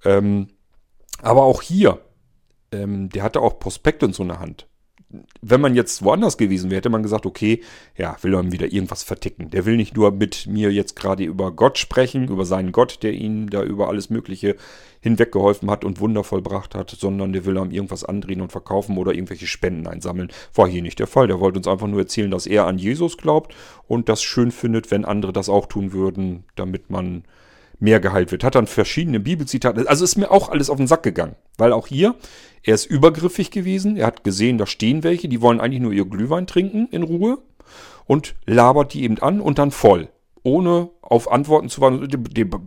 Ähm, 0.05 0.47
aber 1.21 1.43
auch 1.43 1.61
hier, 1.61 1.99
ähm, 2.71 3.09
der 3.09 3.23
hatte 3.23 3.41
auch 3.41 3.59
Prospekte 3.59 4.05
in 4.05 4.13
so 4.13 4.23
einer 4.23 4.39
Hand 4.39 4.67
wenn 5.41 5.61
man 5.61 5.75
jetzt 5.75 6.03
woanders 6.03 6.37
gewesen 6.37 6.69
wäre, 6.69 6.79
hätte 6.79 6.89
man 6.89 7.03
gesagt, 7.03 7.25
okay, 7.25 7.61
ja, 7.95 8.17
will 8.23 8.33
er 8.33 8.51
wieder 8.51 8.71
irgendwas 8.71 9.03
verticken. 9.03 9.49
Der 9.49 9.65
will 9.65 9.77
nicht 9.77 9.95
nur 9.95 10.11
mit 10.11 10.47
mir 10.47 10.71
jetzt 10.71 10.97
gerade 10.97 11.23
über 11.23 11.51
Gott 11.51 11.77
sprechen, 11.77 12.27
über 12.27 12.45
seinen 12.45 12.73
Gott, 12.73 13.03
der 13.03 13.13
ihn 13.13 13.47
da 13.47 13.63
über 13.63 13.87
alles 13.87 14.09
Mögliche 14.09 14.57
hinweggeholfen 14.99 15.71
hat 15.71 15.85
und 15.85 16.01
Wunder 16.01 16.25
vollbracht 16.25 16.75
hat, 16.75 16.89
sondern 16.89 17.31
der 17.31 17.45
will 17.45 17.57
ihm 17.57 17.71
irgendwas 17.71 18.03
andrehen 18.03 18.41
und 18.41 18.51
verkaufen 18.51 18.97
oder 18.97 19.13
irgendwelche 19.13 19.47
Spenden 19.47 19.87
einsammeln. 19.87 20.29
War 20.53 20.67
hier 20.67 20.81
nicht 20.81 20.99
der 20.99 21.07
Fall. 21.07 21.27
Der 21.27 21.39
wollte 21.39 21.59
uns 21.59 21.67
einfach 21.67 21.87
nur 21.87 21.99
erzählen, 21.99 22.31
dass 22.31 22.45
er 22.45 22.65
an 22.65 22.77
Jesus 22.77 23.17
glaubt 23.17 23.55
und 23.87 24.09
das 24.09 24.21
schön 24.21 24.51
findet, 24.51 24.91
wenn 24.91 25.05
andere 25.05 25.31
das 25.31 25.47
auch 25.47 25.67
tun 25.67 25.93
würden, 25.93 26.43
damit 26.55 26.89
man 26.89 27.23
mehr 27.79 27.99
geheilt 27.99 28.31
wird. 28.31 28.43
Hat 28.43 28.55
dann 28.55 28.67
verschiedene 28.67 29.19
Bibelzitate. 29.19 29.87
Also 29.87 30.03
ist 30.03 30.17
mir 30.17 30.31
auch 30.31 30.49
alles 30.49 30.69
auf 30.69 30.77
den 30.77 30.87
Sack 30.87 31.03
gegangen. 31.03 31.35
Weil 31.57 31.73
auch 31.73 31.87
hier, 31.87 32.15
er 32.63 32.75
ist 32.75 32.85
übergriffig 32.85 33.51
gewesen. 33.51 33.97
Er 33.97 34.07
hat 34.07 34.23
gesehen, 34.23 34.57
da 34.57 34.65
stehen 34.65 35.03
welche, 35.03 35.27
die 35.27 35.41
wollen 35.41 35.59
eigentlich 35.59 35.81
nur 35.81 35.93
ihr 35.93 36.05
Glühwein 36.05 36.47
trinken 36.47 36.87
in 36.91 37.03
Ruhe. 37.03 37.39
Und 38.05 38.35
labert 38.45 38.93
die 38.93 39.03
eben 39.03 39.19
an 39.19 39.41
und 39.41 39.59
dann 39.59 39.71
voll. 39.71 40.09
Ohne 40.43 40.89
auf 41.01 41.29
Antworten 41.29 41.69
zu 41.69 41.81
warten. 41.81 42.07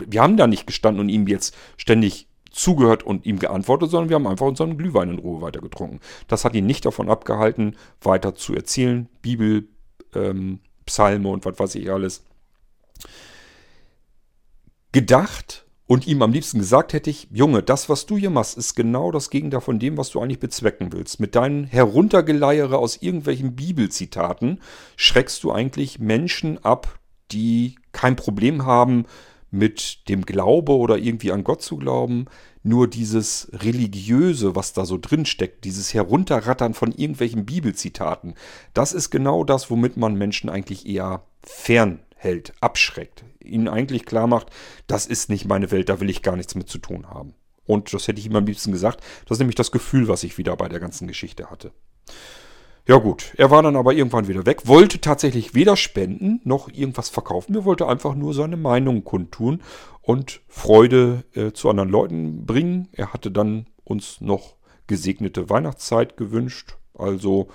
Wir 0.09 0.23
haben 0.23 0.37
da 0.37 0.47
nicht 0.47 0.67
gestanden 0.67 1.01
und 1.01 1.09
ihm 1.09 1.27
jetzt 1.27 1.57
ständig 1.77 2.27
zugehört 2.51 3.05
und 3.05 3.25
ihm 3.27 3.39
geantwortet, 3.39 3.91
sondern 3.91 4.11
wir 4.11 4.17
haben 4.17 4.27
einfach 4.27 4.47
unseren 4.47 4.77
Glühwein 4.77 5.09
in 5.09 5.19
Ruhe 5.19 5.41
weiter 5.41 5.61
getrunken. 5.61 6.01
Das 6.29 6.45
hat 6.45 6.55
ihn 6.55 6.67
nicht 6.67 6.85
davon 6.85 7.09
abgehalten, 7.09 7.77
weiter 8.03 8.35
zu 8.35 8.55
erzählen. 8.55 9.09
Bibel, 9.23 9.69
ähm, 10.15 10.61
Psalme 10.85 11.29
und 11.29 11.45
was 11.47 11.59
weiß 11.59 11.75
ich 11.77 11.91
alles 11.91 12.25
gedacht 14.93 15.66
und 15.86 16.07
ihm 16.07 16.22
am 16.22 16.32
liebsten 16.32 16.61
gesagt 16.61 16.93
hätte 16.93 17.11
ich, 17.11 17.26
Junge, 17.32 17.64
das, 17.64 17.88
was 17.88 18.07
du 18.07 18.16
hier 18.16 18.30
machst, 18.30 18.57
ist 18.57 18.76
genau 18.76 19.11
das 19.11 19.28
Gegenteil 19.28 19.61
von 19.61 19.80
dem, 19.80 19.97
was 19.97 20.11
du 20.11 20.20
eigentlich 20.20 20.38
bezwecken 20.38 20.93
willst. 20.93 21.18
Mit 21.18 21.34
deinen 21.34 21.64
Heruntergeleiere 21.64 22.78
aus 22.78 22.99
irgendwelchen 23.03 23.57
Bibelzitaten 23.57 24.61
schreckst 24.95 25.43
du 25.43 25.51
eigentlich 25.51 25.99
Menschen 25.99 26.64
ab, 26.64 27.01
die 27.32 27.74
kein 27.91 28.14
Problem 28.14 28.64
haben 28.64 29.07
mit 29.51 30.09
dem 30.09 30.22
Glaube 30.24 30.76
oder 30.76 30.97
irgendwie 30.97 31.32
an 31.32 31.43
Gott 31.43 31.62
zu 31.62 31.76
glauben. 31.76 32.26
Nur 32.62 32.86
dieses 32.86 33.51
Religiöse, 33.53 34.55
was 34.55 34.72
da 34.72 34.84
so 34.84 34.97
drin 34.97 35.26
steckt, 35.26 35.64
dieses 35.64 35.93
Herunterrattern 35.93 36.74
von 36.74 36.93
irgendwelchen 36.93 37.47
Bibelzitaten, 37.47 38.34
das 38.74 38.93
ist 38.93 39.11
genau 39.11 39.43
das, 39.43 39.70
womit 39.70 39.97
man 39.97 40.14
Menschen 40.14 40.51
eigentlich 40.51 40.86
eher 40.86 41.24
fern 41.43 41.99
hält, 42.21 42.53
abschreckt, 42.61 43.25
ihnen 43.43 43.68
eigentlich 43.68 44.05
klar 44.05 44.27
macht, 44.27 44.49
das 44.87 45.07
ist 45.07 45.31
nicht 45.31 45.47
meine 45.47 45.71
Welt, 45.71 45.89
da 45.89 46.01
will 46.01 46.11
ich 46.11 46.23
gar 46.23 46.37
nichts 46.37 46.55
mit 46.55 46.68
zu 46.68 46.79
tun 46.79 47.09
haben. 47.09 47.35
Und 47.66 47.93
das 47.93 48.09
hätte 48.09 48.21
ich 48.21 48.27
ihm 48.27 48.37
am 48.37 48.47
liebsten 48.47 48.73
gesagt. 48.73 49.03
Das 49.27 49.37
ist 49.37 49.39
nämlich 49.39 49.57
das 49.57 49.71
Gefühl, 49.71 50.09
was 50.09 50.25
ich 50.25 50.39
wieder 50.39 50.57
bei 50.57 50.68
der 50.68 50.81
ganzen 50.81 51.09
Geschichte 51.09 51.51
hatte. 51.51 51.73
Ja 52.87 52.97
gut, 52.97 53.33
er 53.37 53.51
war 53.51 53.62
dann 53.62 53.77
aber 53.77 53.93
irgendwann 53.93 54.27
wieder 54.27 54.47
weg, 54.47 54.66
wollte 54.66 55.01
tatsächlich 55.01 55.55
weder 55.55 55.77
spenden 55.77 56.41
noch 56.45 56.68
irgendwas 56.68 57.09
verkaufen. 57.09 57.55
Er 57.55 57.64
wollte 57.64 57.87
einfach 57.87 58.14
nur 58.14 58.35
seine 58.35 58.57
Meinung 58.57 59.05
kundtun 59.05 59.62
und 60.03 60.41
Freude 60.49 61.25
äh, 61.35 61.53
zu 61.53 61.71
anderen 61.71 61.91
Leuten 61.91 62.47
bringen. 62.47 62.89
Er 62.93 63.12
hatte 63.12 63.31
dann 63.31 63.66
uns 63.85 64.21
noch 64.21 64.57
gesegnete 64.89 65.49
Weihnachtszeit 65.49 66.16
gewünscht. 66.16 66.77
Also, 66.95 67.49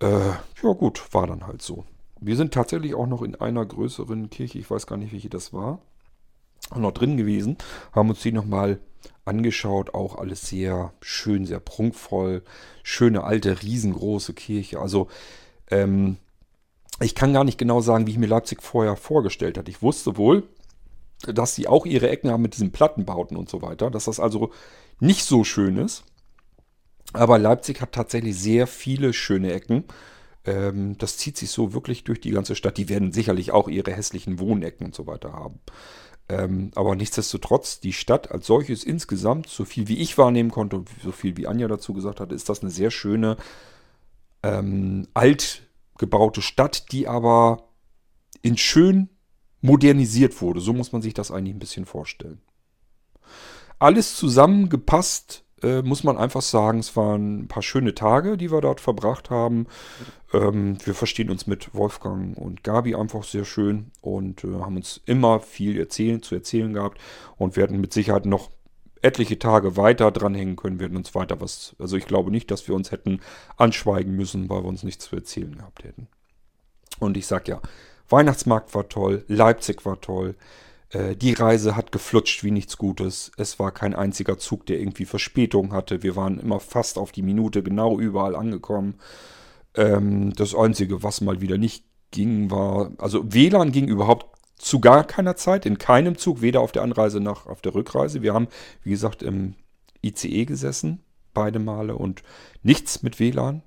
äh, 0.00 0.30
ja 0.62 0.72
gut, 0.76 1.02
war 1.12 1.26
dann 1.26 1.46
halt 1.46 1.62
so. 1.62 1.84
Wir 2.24 2.36
sind 2.36 2.54
tatsächlich 2.54 2.94
auch 2.94 3.08
noch 3.08 3.22
in 3.22 3.34
einer 3.34 3.66
größeren 3.66 4.30
Kirche, 4.30 4.58
ich 4.58 4.70
weiß 4.70 4.86
gar 4.86 4.96
nicht, 4.96 5.12
welche 5.12 5.28
das 5.28 5.52
war, 5.52 5.80
noch 6.74 6.92
drin 6.92 7.16
gewesen, 7.16 7.58
haben 7.92 8.10
uns 8.10 8.20
die 8.20 8.30
nochmal 8.30 8.78
angeschaut, 9.24 9.94
auch 9.94 10.16
alles 10.16 10.42
sehr 10.42 10.92
schön, 11.00 11.46
sehr 11.46 11.58
prunkvoll, 11.58 12.42
schöne 12.84 13.24
alte, 13.24 13.62
riesengroße 13.62 14.34
Kirche. 14.34 14.78
Also 14.78 15.08
ähm, 15.68 16.16
ich 17.00 17.16
kann 17.16 17.32
gar 17.32 17.42
nicht 17.42 17.58
genau 17.58 17.80
sagen, 17.80 18.06
wie 18.06 18.12
ich 18.12 18.18
mir 18.18 18.26
Leipzig 18.26 18.62
vorher 18.62 18.94
vorgestellt 18.94 19.58
hatte. 19.58 19.70
Ich 19.70 19.82
wusste 19.82 20.16
wohl, 20.16 20.44
dass 21.26 21.56
sie 21.56 21.66
auch 21.66 21.86
ihre 21.86 22.08
Ecken 22.08 22.30
haben 22.30 22.42
mit 22.42 22.54
diesen 22.54 22.70
Plattenbauten 22.70 23.36
und 23.36 23.48
so 23.48 23.62
weiter, 23.62 23.90
dass 23.90 24.04
das 24.04 24.20
also 24.20 24.52
nicht 25.00 25.24
so 25.24 25.42
schön 25.42 25.76
ist. 25.76 26.04
Aber 27.12 27.38
Leipzig 27.38 27.80
hat 27.80 27.90
tatsächlich 27.90 28.38
sehr 28.38 28.68
viele 28.68 29.12
schöne 29.12 29.52
Ecken. 29.52 29.84
Ähm, 30.44 30.98
das 30.98 31.16
zieht 31.16 31.36
sich 31.36 31.50
so 31.50 31.72
wirklich 31.72 32.04
durch 32.04 32.20
die 32.20 32.30
ganze 32.30 32.54
Stadt. 32.54 32.76
Die 32.76 32.88
werden 32.88 33.12
sicherlich 33.12 33.52
auch 33.52 33.68
ihre 33.68 33.92
hässlichen 33.92 34.38
Wohnecken 34.38 34.86
und 34.86 34.94
so 34.94 35.06
weiter 35.06 35.32
haben. 35.32 35.60
Ähm, 36.28 36.70
aber 36.74 36.94
nichtsdestotrotz, 36.94 37.80
die 37.80 37.92
Stadt 37.92 38.30
als 38.30 38.46
solches 38.46 38.84
insgesamt, 38.84 39.48
so 39.48 39.64
viel 39.64 39.88
wie 39.88 39.98
ich 39.98 40.18
wahrnehmen 40.18 40.50
konnte 40.50 40.76
und 40.76 40.88
so 41.02 41.12
viel 41.12 41.36
wie 41.36 41.46
Anja 41.46 41.68
dazu 41.68 41.92
gesagt 41.92 42.20
hat, 42.20 42.32
ist 42.32 42.48
das 42.48 42.62
eine 42.62 42.70
sehr 42.70 42.90
schöne, 42.90 43.36
ähm, 44.42 45.08
alt 45.14 45.62
gebaute 45.98 46.42
Stadt, 46.42 46.90
die 46.92 47.06
aber 47.06 47.68
in 48.40 48.56
schön 48.56 49.08
modernisiert 49.60 50.40
wurde. 50.40 50.60
So 50.60 50.72
muss 50.72 50.92
man 50.92 51.02
sich 51.02 51.14
das 51.14 51.30
eigentlich 51.30 51.54
ein 51.54 51.60
bisschen 51.60 51.86
vorstellen. 51.86 52.40
Alles 53.78 54.16
zusammengepasst 54.16 55.41
äh, 55.62 55.82
muss 55.82 56.04
man 56.04 56.16
einfach 56.16 56.42
sagen, 56.42 56.78
es 56.78 56.96
waren 56.96 57.40
ein 57.40 57.48
paar 57.48 57.62
schöne 57.62 57.94
Tage, 57.94 58.36
die 58.36 58.50
wir 58.50 58.60
dort 58.60 58.80
verbracht 58.80 59.30
haben. 59.30 59.66
Ähm, 60.32 60.78
wir 60.84 60.94
verstehen 60.94 61.30
uns 61.30 61.46
mit 61.46 61.74
Wolfgang 61.74 62.36
und 62.36 62.64
Gabi 62.64 62.94
einfach 62.94 63.24
sehr 63.24 63.44
schön 63.44 63.90
und 64.00 64.44
äh, 64.44 64.48
haben 64.60 64.76
uns 64.76 65.00
immer 65.06 65.40
viel 65.40 65.78
erzählen, 65.78 66.22
zu 66.22 66.34
erzählen 66.34 66.72
gehabt 66.72 66.98
und 67.36 67.56
werden 67.56 67.80
mit 67.80 67.92
Sicherheit 67.92 68.26
noch 68.26 68.50
etliche 69.02 69.38
Tage 69.38 69.76
weiter 69.76 70.10
dranhängen 70.10 70.56
können, 70.56 70.80
werden 70.80 70.96
uns 70.96 71.14
weiter 71.14 71.40
was. 71.40 71.74
Also 71.78 71.96
ich 71.96 72.06
glaube 72.06 72.30
nicht, 72.30 72.50
dass 72.50 72.68
wir 72.68 72.74
uns 72.74 72.92
hätten 72.92 73.20
anschweigen 73.56 74.14
müssen, 74.14 74.48
weil 74.48 74.62
wir 74.62 74.68
uns 74.68 74.84
nichts 74.84 75.06
zu 75.06 75.16
erzählen 75.16 75.56
gehabt 75.56 75.84
hätten. 75.84 76.08
Und 77.00 77.16
ich 77.16 77.26
sag 77.26 77.48
ja, 77.48 77.60
Weihnachtsmarkt 78.08 78.74
war 78.74 78.88
toll, 78.88 79.24
Leipzig 79.26 79.84
war 79.84 80.00
toll. 80.00 80.36
Äh, 80.92 81.16
die 81.16 81.32
Reise 81.32 81.76
hat 81.76 81.92
geflutscht 81.92 82.44
wie 82.44 82.50
nichts 82.50 82.78
Gutes. 82.78 83.32
Es 83.36 83.58
war 83.58 83.72
kein 83.72 83.94
einziger 83.94 84.38
Zug, 84.38 84.66
der 84.66 84.78
irgendwie 84.78 85.04
Verspätung 85.04 85.72
hatte. 85.72 86.02
Wir 86.02 86.16
waren 86.16 86.38
immer 86.38 86.60
fast 86.60 86.98
auf 86.98 87.12
die 87.12 87.22
Minute 87.22 87.62
genau 87.62 87.98
überall 87.98 88.36
angekommen. 88.36 88.94
Ähm, 89.74 90.32
das 90.34 90.54
Einzige, 90.54 91.02
was 91.02 91.20
mal 91.20 91.40
wieder 91.40 91.58
nicht 91.58 91.84
ging, 92.10 92.50
war, 92.50 92.92
also 92.98 93.32
WLAN 93.32 93.72
ging 93.72 93.88
überhaupt 93.88 94.26
zu 94.56 94.80
gar 94.80 95.04
keiner 95.04 95.34
Zeit, 95.34 95.66
in 95.66 95.78
keinem 95.78 96.16
Zug, 96.18 96.40
weder 96.40 96.60
auf 96.60 96.72
der 96.72 96.82
Anreise 96.82 97.20
noch 97.20 97.46
auf 97.46 97.62
der 97.62 97.74
Rückreise. 97.74 98.22
Wir 98.22 98.34
haben, 98.34 98.48
wie 98.84 98.90
gesagt, 98.90 99.22
im 99.22 99.54
ICE 100.02 100.44
gesessen, 100.44 101.00
beide 101.34 101.58
Male 101.58 101.96
und 101.96 102.22
nichts 102.62 103.02
mit 103.02 103.18
WLAN. 103.18 103.62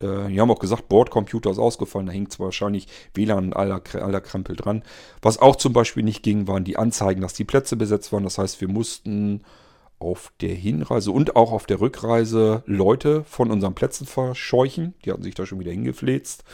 Äh, 0.00 0.28
die 0.28 0.40
haben 0.40 0.50
auch 0.50 0.58
gesagt, 0.58 0.88
Bordcomputer 0.88 1.50
ist 1.50 1.58
ausgefallen, 1.58 2.06
da 2.06 2.30
zwar 2.30 2.46
wahrscheinlich 2.46 2.88
WLAN 3.14 3.52
aller, 3.52 3.82
aller 3.94 4.20
Krempel 4.20 4.56
dran. 4.56 4.82
Was 5.22 5.38
auch 5.38 5.56
zum 5.56 5.72
Beispiel 5.72 6.02
nicht 6.02 6.22
ging, 6.22 6.46
waren 6.48 6.64
die 6.64 6.76
Anzeigen, 6.76 7.20
dass 7.20 7.34
die 7.34 7.44
Plätze 7.44 7.76
besetzt 7.76 8.12
waren. 8.12 8.24
Das 8.24 8.38
heißt, 8.38 8.60
wir 8.60 8.68
mussten 8.68 9.42
auf 9.98 10.32
der 10.40 10.54
Hinreise 10.54 11.10
und 11.10 11.36
auch 11.36 11.52
auf 11.52 11.66
der 11.66 11.80
Rückreise 11.80 12.62
Leute 12.66 13.24
von 13.24 13.50
unseren 13.50 13.74
Plätzen 13.74 14.06
verscheuchen. 14.06 14.94
Die 15.04 15.12
hatten 15.12 15.22
sich 15.22 15.34
da 15.34 15.46
schon 15.46 15.60
wieder 15.60 15.72
hingefläzt. 15.72 16.44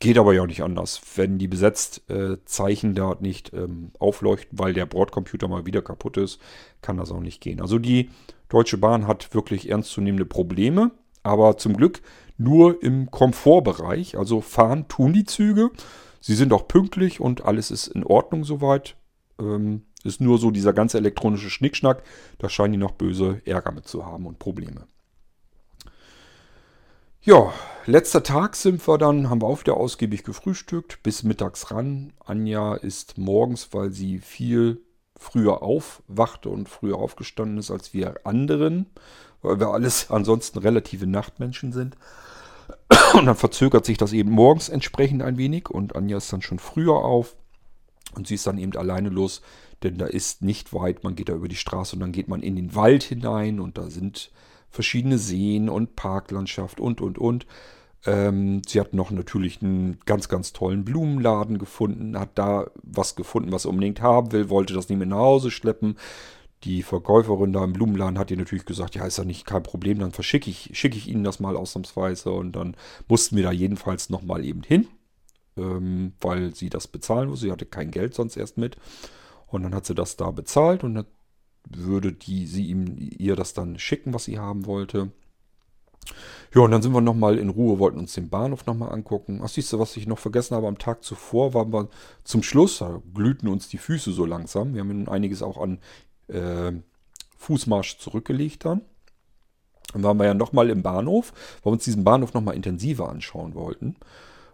Geht 0.00 0.18
aber 0.18 0.34
ja 0.34 0.44
nicht 0.46 0.64
anders. 0.64 1.00
Wenn 1.14 1.38
die 1.38 1.46
besetzt 1.46 2.02
äh, 2.10 2.36
dort 2.94 3.22
nicht 3.22 3.52
ähm, 3.54 3.92
aufleuchten, 4.00 4.58
weil 4.58 4.72
der 4.72 4.86
Bordcomputer 4.86 5.46
mal 5.46 5.64
wieder 5.64 5.80
kaputt 5.80 6.16
ist, 6.16 6.40
kann 6.80 6.96
das 6.96 7.12
auch 7.12 7.20
nicht 7.20 7.40
gehen. 7.40 7.60
Also 7.60 7.78
die 7.78 8.10
Deutsche 8.48 8.78
Bahn 8.78 9.06
hat 9.06 9.32
wirklich 9.32 9.70
ernstzunehmende 9.70 10.26
Probleme, 10.26 10.90
aber 11.22 11.56
zum 11.56 11.76
Glück 11.76 12.02
nur 12.36 12.82
im 12.82 13.10
Komfortbereich. 13.10 14.18
Also 14.18 14.40
fahren 14.40 14.88
tun 14.88 15.12
die 15.12 15.24
Züge. 15.24 15.70
Sie 16.20 16.34
sind 16.34 16.52
auch 16.52 16.68
pünktlich 16.68 17.20
und 17.20 17.44
alles 17.44 17.70
ist 17.70 17.88
in 17.88 18.04
Ordnung 18.04 18.44
soweit. 18.44 18.96
Ähm, 19.38 19.82
ist 20.04 20.20
nur 20.20 20.38
so 20.38 20.50
dieser 20.50 20.72
ganze 20.72 20.98
elektronische 20.98 21.50
Schnickschnack. 21.50 22.02
Da 22.38 22.48
scheinen 22.48 22.72
die 22.72 22.78
noch 22.78 22.92
böse 22.92 23.40
Ärger 23.44 23.72
mit 23.72 23.86
zu 23.86 24.04
haben 24.04 24.26
und 24.26 24.38
Probleme. 24.38 24.86
Ja, 27.24 27.52
letzter 27.86 28.24
Tag 28.24 28.56
sind 28.56 28.86
wir 28.86 28.98
dann, 28.98 29.30
haben 29.30 29.42
wir 29.42 29.46
auch 29.46 29.60
wieder 29.60 29.76
ausgiebig 29.76 30.24
gefrühstückt, 30.24 31.04
bis 31.04 31.22
mittags 31.22 31.70
ran. 31.70 32.12
Anja 32.24 32.74
ist 32.74 33.16
morgens, 33.16 33.72
weil 33.72 33.92
sie 33.92 34.18
viel 34.18 34.82
früher 35.16 35.62
aufwachte 35.62 36.48
und 36.48 36.68
früher 36.68 36.96
aufgestanden 36.96 37.58
ist 37.58 37.70
als 37.70 37.94
wir 37.94 38.26
anderen, 38.26 38.86
weil 39.42 39.60
wir 39.60 39.68
alles 39.68 40.06
ansonsten 40.10 40.58
relative 40.58 41.06
Nachtmenschen 41.06 41.72
sind. 41.72 41.96
Und 43.14 43.26
dann 43.26 43.36
verzögert 43.36 43.84
sich 43.84 43.98
das 43.98 44.12
eben 44.12 44.30
morgens 44.30 44.68
entsprechend 44.68 45.22
ein 45.22 45.36
wenig 45.36 45.68
und 45.68 45.94
Anja 45.94 46.16
ist 46.16 46.32
dann 46.32 46.42
schon 46.42 46.58
früher 46.58 46.94
auf 46.94 47.36
und 48.14 48.26
sie 48.26 48.36
ist 48.36 48.46
dann 48.46 48.58
eben 48.58 48.74
alleine 48.76 49.08
los, 49.08 49.42
denn 49.82 49.98
da 49.98 50.06
ist 50.06 50.42
nicht 50.42 50.72
weit, 50.72 51.04
man 51.04 51.14
geht 51.14 51.28
da 51.28 51.34
über 51.34 51.48
die 51.48 51.56
Straße 51.56 51.96
und 51.96 52.00
dann 52.00 52.12
geht 52.12 52.28
man 52.28 52.42
in 52.42 52.56
den 52.56 52.74
Wald 52.74 53.02
hinein 53.02 53.60
und 53.60 53.78
da 53.78 53.90
sind 53.90 54.30
verschiedene 54.70 55.18
Seen 55.18 55.68
und 55.68 55.96
Parklandschaft 55.96 56.80
und 56.80 57.00
und 57.00 57.18
und. 57.18 57.46
Ähm, 58.04 58.62
sie 58.66 58.80
hat 58.80 58.94
noch 58.94 59.10
natürlich 59.10 59.62
einen 59.62 59.98
ganz, 60.06 60.28
ganz 60.28 60.52
tollen 60.52 60.84
Blumenladen 60.84 61.58
gefunden, 61.58 62.18
hat 62.18 62.30
da 62.36 62.66
was 62.82 63.14
gefunden, 63.14 63.52
was 63.52 63.64
er 63.64 63.70
unbedingt 63.70 64.00
haben 64.00 64.32
will, 64.32 64.50
wollte 64.50 64.74
das 64.74 64.88
nicht 64.88 64.98
mehr 64.98 65.06
nach 65.06 65.18
Hause 65.18 65.50
schleppen. 65.50 65.96
Die 66.64 66.82
Verkäuferin 66.82 67.52
da 67.52 67.64
im 67.64 67.72
Blumenladen 67.72 68.18
hat 68.18 68.30
ihr 68.30 68.36
natürlich 68.36 68.64
gesagt, 68.64 68.94
ja, 68.94 69.04
ist 69.04 69.18
ja 69.18 69.24
nicht 69.24 69.46
kein 69.46 69.62
Problem, 69.62 69.98
dann 69.98 70.12
verschicke 70.12 70.48
ich, 70.48 70.70
schicke 70.74 70.96
ich 70.96 71.08
Ihnen 71.08 71.24
das 71.24 71.40
mal 71.40 71.56
ausnahmsweise. 71.56 72.30
Und 72.30 72.52
dann 72.52 72.76
mussten 73.08 73.36
wir 73.36 73.42
da 73.42 73.52
jedenfalls 73.52 74.10
nochmal 74.10 74.44
eben 74.44 74.62
hin, 74.62 74.86
ähm, 75.56 76.12
weil 76.20 76.54
sie 76.54 76.70
das 76.70 76.86
bezahlen 76.86 77.28
muss. 77.28 77.40
Sie 77.40 77.50
hatte 77.50 77.66
kein 77.66 77.90
Geld 77.90 78.14
sonst 78.14 78.36
erst 78.36 78.58
mit. 78.58 78.76
Und 79.48 79.64
dann 79.64 79.74
hat 79.74 79.86
sie 79.86 79.94
das 79.94 80.16
da 80.16 80.30
bezahlt 80.30 80.84
und 80.84 80.94
dann 80.94 81.06
würde 81.68 82.12
die, 82.12 82.46
sie 82.46 82.66
ihm, 82.66 82.96
ihr 82.98 83.36
das 83.36 83.54
dann 83.54 83.78
schicken, 83.78 84.14
was 84.14 84.24
sie 84.24 84.38
haben 84.38 84.66
wollte. 84.66 85.10
Ja, 86.54 86.62
und 86.62 86.70
dann 86.70 86.82
sind 86.82 86.92
wir 86.92 87.00
nochmal 87.00 87.38
in 87.38 87.48
Ruhe, 87.48 87.78
wollten 87.78 87.98
uns 87.98 88.14
den 88.14 88.28
Bahnhof 88.28 88.66
nochmal 88.66 88.92
angucken. 88.92 89.40
Ach, 89.42 89.48
siehst 89.48 89.72
du, 89.72 89.78
was 89.78 89.96
ich 89.96 90.06
noch 90.06 90.18
vergessen 90.18 90.56
habe, 90.56 90.68
am 90.68 90.78
Tag 90.78 91.02
zuvor 91.02 91.54
waren 91.54 91.72
wir 91.72 91.88
zum 92.24 92.42
Schluss, 92.42 92.78
da 92.78 93.00
glühten 93.14 93.48
uns 93.48 93.68
die 93.68 93.78
Füße 93.78 94.12
so 94.12 94.26
langsam. 94.26 94.74
Wir 94.74 94.80
haben 94.80 95.08
einiges 95.08 95.42
auch 95.42 95.58
an 95.58 95.78
äh, 96.32 96.72
Fußmarsch 97.38 97.98
zurückgelegt 97.98 98.64
dann. 98.64 98.82
Dann 99.92 100.02
waren 100.02 100.16
wir 100.18 100.26
ja 100.26 100.34
nochmal 100.34 100.70
im 100.70 100.82
Bahnhof, 100.82 101.32
weil 101.62 101.70
wir 101.70 101.74
uns 101.74 101.84
diesen 101.84 102.04
Bahnhof 102.04 102.34
nochmal 102.34 102.54
intensiver 102.54 103.08
anschauen 103.08 103.54
wollten. 103.54 103.96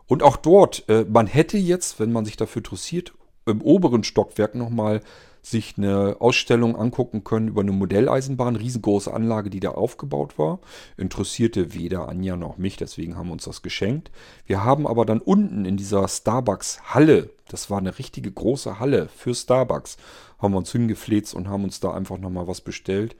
Und 0.06 0.22
auch 0.22 0.36
dort, 0.36 0.88
äh, 0.88 1.04
man 1.08 1.26
hätte 1.26 1.58
jetzt, 1.58 2.00
wenn 2.00 2.12
man 2.12 2.24
sich 2.24 2.36
dafür 2.36 2.60
interessiert, 2.60 3.12
im 3.46 3.62
oberen 3.62 4.04
Stockwerk 4.04 4.54
nochmal 4.54 5.00
sich 5.42 5.74
eine 5.78 6.16
Ausstellung 6.18 6.76
angucken 6.76 7.24
können 7.24 7.48
über 7.48 7.60
eine 7.60 7.72
Modelleisenbahn, 7.72 8.56
riesengroße 8.56 9.12
Anlage, 9.12 9.50
die 9.50 9.60
da 9.60 9.70
aufgebaut 9.70 10.38
war. 10.38 10.58
Interessierte 10.96 11.74
weder 11.74 12.08
Anja 12.08 12.36
noch 12.36 12.58
mich, 12.58 12.76
deswegen 12.76 13.16
haben 13.16 13.28
wir 13.28 13.34
uns 13.34 13.44
das 13.44 13.62
geschenkt. 13.62 14.10
Wir 14.46 14.64
haben 14.64 14.86
aber 14.86 15.06
dann 15.06 15.20
unten 15.20 15.64
in 15.64 15.76
dieser 15.76 16.06
Starbucks-Halle, 16.06 17.30
das 17.48 17.70
war 17.70 17.78
eine 17.78 17.98
richtige 17.98 18.30
große 18.30 18.78
Halle 18.78 19.08
für 19.08 19.34
Starbucks, 19.34 19.96
haben 20.38 20.52
wir 20.52 20.58
uns 20.58 20.72
hingefleht 20.72 21.32
und 21.34 21.48
haben 21.48 21.64
uns 21.64 21.80
da 21.80 21.92
einfach 21.92 22.18
nochmal 22.18 22.46
was 22.46 22.60
bestellt. 22.60 23.16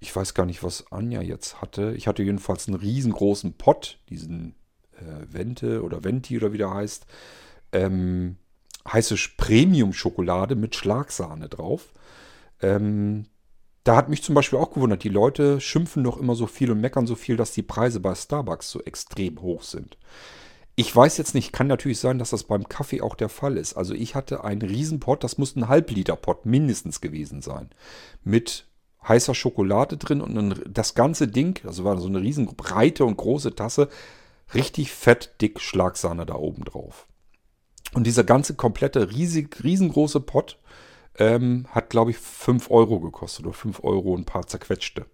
Ich 0.00 0.14
weiß 0.14 0.34
gar 0.34 0.46
nicht, 0.46 0.62
was 0.62 0.90
Anja 0.92 1.22
jetzt 1.22 1.60
hatte. 1.60 1.94
Ich 1.96 2.06
hatte 2.06 2.22
jedenfalls 2.22 2.68
einen 2.68 2.76
riesengroßen 2.76 3.54
Pott, 3.54 3.98
diesen 4.08 4.54
äh, 4.92 5.32
Vente 5.32 5.82
oder 5.82 6.04
Venti 6.04 6.36
oder 6.36 6.52
wie 6.52 6.58
der 6.58 6.72
heißt. 6.72 7.06
Ähm, 7.72 8.36
heiße 8.90 9.16
Premium-Schokolade 9.36 10.56
mit 10.56 10.74
Schlagsahne 10.74 11.48
drauf. 11.48 11.92
Ähm, 12.60 13.26
da 13.84 13.96
hat 13.96 14.08
mich 14.08 14.22
zum 14.22 14.34
Beispiel 14.34 14.58
auch 14.58 14.72
gewundert, 14.72 15.04
die 15.04 15.10
Leute 15.10 15.60
schimpfen 15.60 16.04
doch 16.04 16.16
immer 16.16 16.34
so 16.34 16.46
viel 16.46 16.70
und 16.70 16.80
meckern 16.80 17.06
so 17.06 17.14
viel, 17.14 17.36
dass 17.36 17.52
die 17.52 17.62
Preise 17.62 18.00
bei 18.00 18.14
Starbucks 18.14 18.70
so 18.70 18.82
extrem 18.82 19.40
hoch 19.42 19.62
sind. 19.62 19.98
Ich 20.76 20.94
weiß 20.94 21.18
jetzt 21.18 21.34
nicht, 21.34 21.52
kann 21.52 21.68
natürlich 21.68 22.00
sein, 22.00 22.18
dass 22.18 22.30
das 22.30 22.44
beim 22.44 22.68
Kaffee 22.68 23.00
auch 23.00 23.14
der 23.14 23.28
Fall 23.28 23.56
ist. 23.56 23.74
Also 23.74 23.94
ich 23.94 24.14
hatte 24.14 24.42
einen 24.42 24.62
Riesenpott, 24.62 25.22
das 25.22 25.38
muss 25.38 25.54
ein 25.54 25.68
Halbliter-Pott 25.68 26.46
mindestens 26.46 27.00
gewesen 27.00 27.42
sein. 27.42 27.70
Mit 28.24 28.66
heißer 29.06 29.34
Schokolade 29.34 29.96
drin 29.96 30.20
und 30.20 30.64
das 30.66 30.94
ganze 30.94 31.28
Ding, 31.28 31.60
also 31.64 31.84
war 31.84 31.98
so 31.98 32.08
eine 32.08 32.20
riesen 32.20 32.46
breite 32.46 33.04
und 33.04 33.16
große 33.16 33.54
Tasse, 33.54 33.88
richtig 34.52 34.92
fett 34.92 35.40
dick 35.40 35.60
Schlagsahne 35.60 36.26
da 36.26 36.34
oben 36.34 36.64
drauf. 36.64 37.06
Und 37.92 38.04
dieser 38.04 38.24
ganze 38.24 38.54
komplette 38.54 39.12
riesig, 39.12 39.62
riesengroße 39.62 40.20
Pott 40.20 40.58
ähm, 41.16 41.66
hat, 41.70 41.90
glaube 41.90 42.10
ich, 42.10 42.16
5 42.18 42.70
Euro 42.70 42.98
gekostet 42.98 43.46
oder 43.46 43.54
5 43.54 43.84
Euro 43.84 44.14
und 44.14 44.22
ein 44.22 44.26
paar 44.26 44.46
zerquetschte. 44.46 45.06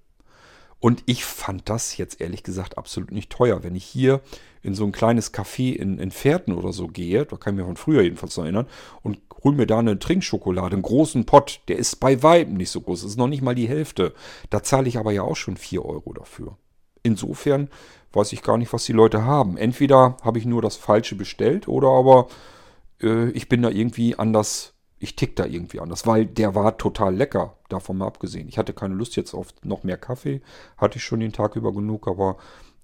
Und 0.80 1.02
ich 1.04 1.24
fand 1.24 1.68
das 1.68 1.98
jetzt 1.98 2.20
ehrlich 2.20 2.42
gesagt 2.42 2.78
absolut 2.78 3.12
nicht 3.12 3.30
teuer. 3.30 3.62
Wenn 3.62 3.76
ich 3.76 3.84
hier 3.84 4.20
in 4.62 4.74
so 4.74 4.84
ein 4.84 4.92
kleines 4.92 5.32
Café 5.32 5.74
in, 5.74 5.98
in 5.98 6.10
Pferden 6.10 6.54
oder 6.54 6.72
so 6.72 6.88
gehe, 6.88 7.26
da 7.26 7.36
kann 7.36 7.54
ich 7.54 7.58
mich 7.58 7.66
von 7.66 7.76
früher 7.76 8.02
jedenfalls 8.02 8.36
noch 8.36 8.44
erinnern, 8.44 8.66
und 9.02 9.18
hol 9.44 9.54
mir 9.54 9.66
da 9.66 9.78
eine 9.78 9.98
Trinkschokolade, 9.98 10.74
einen 10.74 10.82
großen 10.82 11.26
Pott, 11.26 11.60
der 11.68 11.76
ist 11.76 12.00
bei 12.00 12.22
Weitem 12.22 12.54
nicht 12.54 12.70
so 12.70 12.80
groß, 12.80 13.04
ist 13.04 13.16
noch 13.16 13.28
nicht 13.28 13.42
mal 13.42 13.54
die 13.54 13.68
Hälfte. 13.68 14.14
Da 14.48 14.62
zahle 14.62 14.88
ich 14.88 14.98
aber 14.98 15.12
ja 15.12 15.22
auch 15.22 15.36
schon 15.36 15.56
4 15.56 15.84
Euro 15.84 16.12
dafür. 16.12 16.56
Insofern 17.02 17.68
weiß 18.12 18.32
ich 18.32 18.42
gar 18.42 18.58
nicht, 18.58 18.72
was 18.72 18.84
die 18.84 18.92
Leute 18.92 19.24
haben. 19.24 19.56
Entweder 19.56 20.16
habe 20.22 20.38
ich 20.38 20.46
nur 20.46 20.62
das 20.62 20.76
Falsche 20.76 21.14
bestellt 21.14 21.68
oder 21.68 21.88
aber 21.88 22.28
äh, 23.02 23.30
ich 23.30 23.48
bin 23.48 23.62
da 23.62 23.70
irgendwie 23.70 24.16
anders, 24.16 24.74
ich 25.00 25.16
tick 25.16 25.34
da 25.34 25.46
irgendwie 25.46 25.80
anders, 25.80 26.06
weil 26.06 26.26
der 26.26 26.54
war 26.54 26.76
total 26.76 27.16
lecker, 27.16 27.56
davon 27.70 27.96
mal 27.96 28.06
abgesehen. 28.06 28.48
Ich 28.48 28.58
hatte 28.58 28.74
keine 28.74 28.94
Lust 28.94 29.16
jetzt 29.16 29.32
auf 29.32 29.48
noch 29.64 29.82
mehr 29.82 29.96
Kaffee, 29.96 30.42
hatte 30.76 30.98
ich 30.98 31.04
schon 31.04 31.20
den 31.20 31.32
Tag 31.32 31.56
über 31.56 31.72
genug, 31.72 32.06
aber 32.06 32.36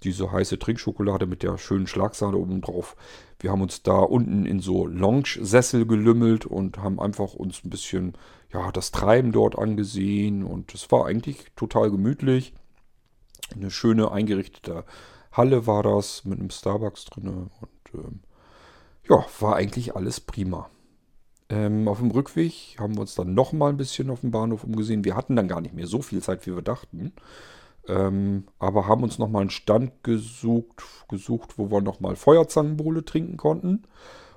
diese 0.02 0.32
heiße 0.32 0.58
Trinkschokolade 0.58 1.26
mit 1.26 1.42
der 1.42 1.58
schönen 1.58 1.86
Schlagsahne 1.86 2.38
oben 2.38 2.62
drauf. 2.62 2.96
Wir 3.38 3.50
haben 3.50 3.60
uns 3.60 3.82
da 3.82 3.98
unten 3.98 4.46
in 4.46 4.60
so 4.60 4.86
Lounge-Sessel 4.86 5.86
gelümmelt 5.86 6.46
und 6.46 6.78
haben 6.78 7.00
einfach 7.00 7.34
uns 7.34 7.62
ein 7.64 7.70
bisschen, 7.70 8.14
ja, 8.50 8.72
das 8.72 8.92
Treiben 8.92 9.32
dort 9.32 9.58
angesehen 9.58 10.42
und 10.42 10.74
es 10.74 10.90
war 10.90 11.06
eigentlich 11.06 11.46
total 11.54 11.90
gemütlich. 11.90 12.54
Eine 13.54 13.70
schöne 13.70 14.10
eingerichtete 14.10 14.84
Halle 15.32 15.66
war 15.66 15.82
das 15.82 16.24
mit 16.24 16.40
einem 16.40 16.50
Starbucks 16.50 17.04
drin 17.04 17.28
und 17.28 17.94
ähm, 17.94 18.20
ja, 19.08 19.24
war 19.38 19.56
eigentlich 19.56 19.94
alles 19.94 20.20
prima. 20.20 20.70
Ähm, 21.48 21.86
auf 21.86 21.98
dem 21.98 22.10
Rückweg 22.10 22.76
haben 22.78 22.94
wir 22.94 23.02
uns 23.02 23.14
dann 23.14 23.34
nochmal 23.34 23.70
ein 23.70 23.76
bisschen 23.76 24.10
auf 24.10 24.20
dem 24.20 24.32
Bahnhof 24.32 24.64
umgesehen. 24.64 25.04
Wir 25.04 25.14
hatten 25.14 25.36
dann 25.36 25.48
gar 25.48 25.60
nicht 25.60 25.74
mehr 25.74 25.86
so 25.86 26.02
viel 26.02 26.22
Zeit, 26.22 26.46
wie 26.46 26.54
wir 26.54 26.62
dachten. 26.62 27.12
Ähm, 27.88 28.44
aber 28.58 28.88
haben 28.88 29.04
uns 29.04 29.18
nochmal 29.18 29.42
einen 29.42 29.50
Stand 29.50 30.02
gesucht, 30.02 30.82
gesucht, 31.08 31.56
wo 31.56 31.70
wir 31.70 31.80
nochmal 31.80 32.16
Feuerzangenbowle 32.16 33.04
trinken 33.04 33.36
konnten. 33.36 33.84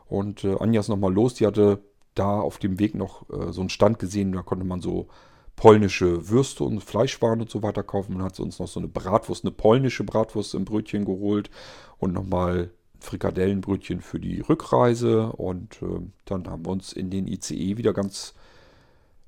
Und 0.07 0.43
äh, 0.43 0.55
Anja 0.59 0.81
ist 0.81 0.89
nochmal 0.89 1.13
los. 1.13 1.33
Die 1.35 1.47
hatte 1.47 1.79
da 2.13 2.39
auf 2.39 2.59
dem 2.59 2.79
Weg 2.79 2.95
noch 2.95 3.27
äh, 3.29 3.51
so 3.51 3.61
einen 3.61 3.69
Stand 3.69 3.97
gesehen. 3.97 4.31
Da 4.31 4.43
konnte 4.43 4.65
man 4.65 4.81
so 4.81 5.07
polnische 5.55 6.29
Würste 6.29 6.63
und 6.63 6.81
Fleischwaren 6.81 7.41
und 7.41 7.49
so 7.49 7.63
weiter 7.63 7.83
kaufen. 7.83 8.13
Man 8.13 8.23
hat 8.23 8.39
uns 8.39 8.59
noch 8.59 8.67
so 8.67 8.79
eine 8.79 8.87
Bratwurst, 8.87 9.43
eine 9.43 9.51
polnische 9.51 10.03
Bratwurst 10.03 10.53
im 10.53 10.63
Brötchen 10.63 11.05
geholt 11.05 11.49
und 11.97 12.13
nochmal 12.13 12.71
Frikadellenbrötchen 12.99 14.01
für 14.01 14.19
die 14.19 14.41
Rückreise 14.41 15.31
und 15.33 15.81
äh, 15.81 16.01
dann 16.25 16.47
haben 16.47 16.65
wir 16.65 16.71
uns 16.71 16.93
in 16.93 17.09
den 17.09 17.27
ICE 17.27 17.77
wieder 17.77 17.93
ganz 17.93 18.33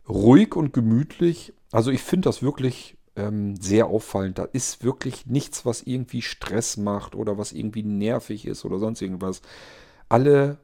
ruhig 0.08 0.56
und 0.56 0.74
gemütlich. 0.74 1.54
Also 1.72 1.92
ich 1.92 2.02
finde 2.02 2.30
das 2.30 2.42
wirklich 2.42 2.98
ähm, 3.16 3.56
sehr 3.56 3.88
auffallend. 3.88 4.38
Da 4.38 4.44
ist 4.44 4.84
wirklich 4.84 5.26
nichts, 5.26 5.66
was 5.66 5.84
irgendwie 5.84 6.22
Stress 6.22 6.78
macht 6.78 7.16
oder 7.16 7.38
was 7.38 7.52
irgendwie 7.52 7.84
nervig 7.84 8.46
ist 8.46 8.66
oder 8.66 8.80
sonst 8.80 9.02
irgendwas. 9.02 9.42
Alle 10.10 10.58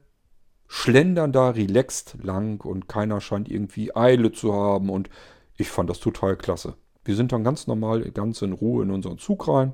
schlendern 0.66 1.32
da 1.32 1.50
relaxed 1.50 2.16
lang 2.22 2.62
und 2.64 2.88
keiner 2.88 3.20
scheint 3.20 3.50
irgendwie 3.50 3.94
Eile 3.96 4.32
zu 4.32 4.52
haben 4.52 4.90
und 4.90 5.08
ich 5.56 5.70
fand 5.70 5.88
das 5.88 5.98
total 5.98 6.36
klasse. 6.36 6.74
Wir 7.04 7.16
sind 7.16 7.32
dann 7.32 7.42
ganz 7.42 7.66
normal, 7.66 8.10
ganz 8.10 8.42
in 8.42 8.52
Ruhe 8.52 8.82
in 8.82 8.90
unseren 8.90 9.18
Zug 9.18 9.48
rein 9.48 9.72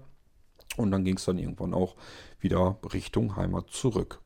und 0.76 0.90
dann 0.90 1.04
ging 1.04 1.16
es 1.16 1.24
dann 1.24 1.38
irgendwann 1.38 1.74
auch 1.74 1.96
wieder 2.40 2.78
Richtung 2.92 3.36
Heimat 3.36 3.70
zurück. 3.70 4.20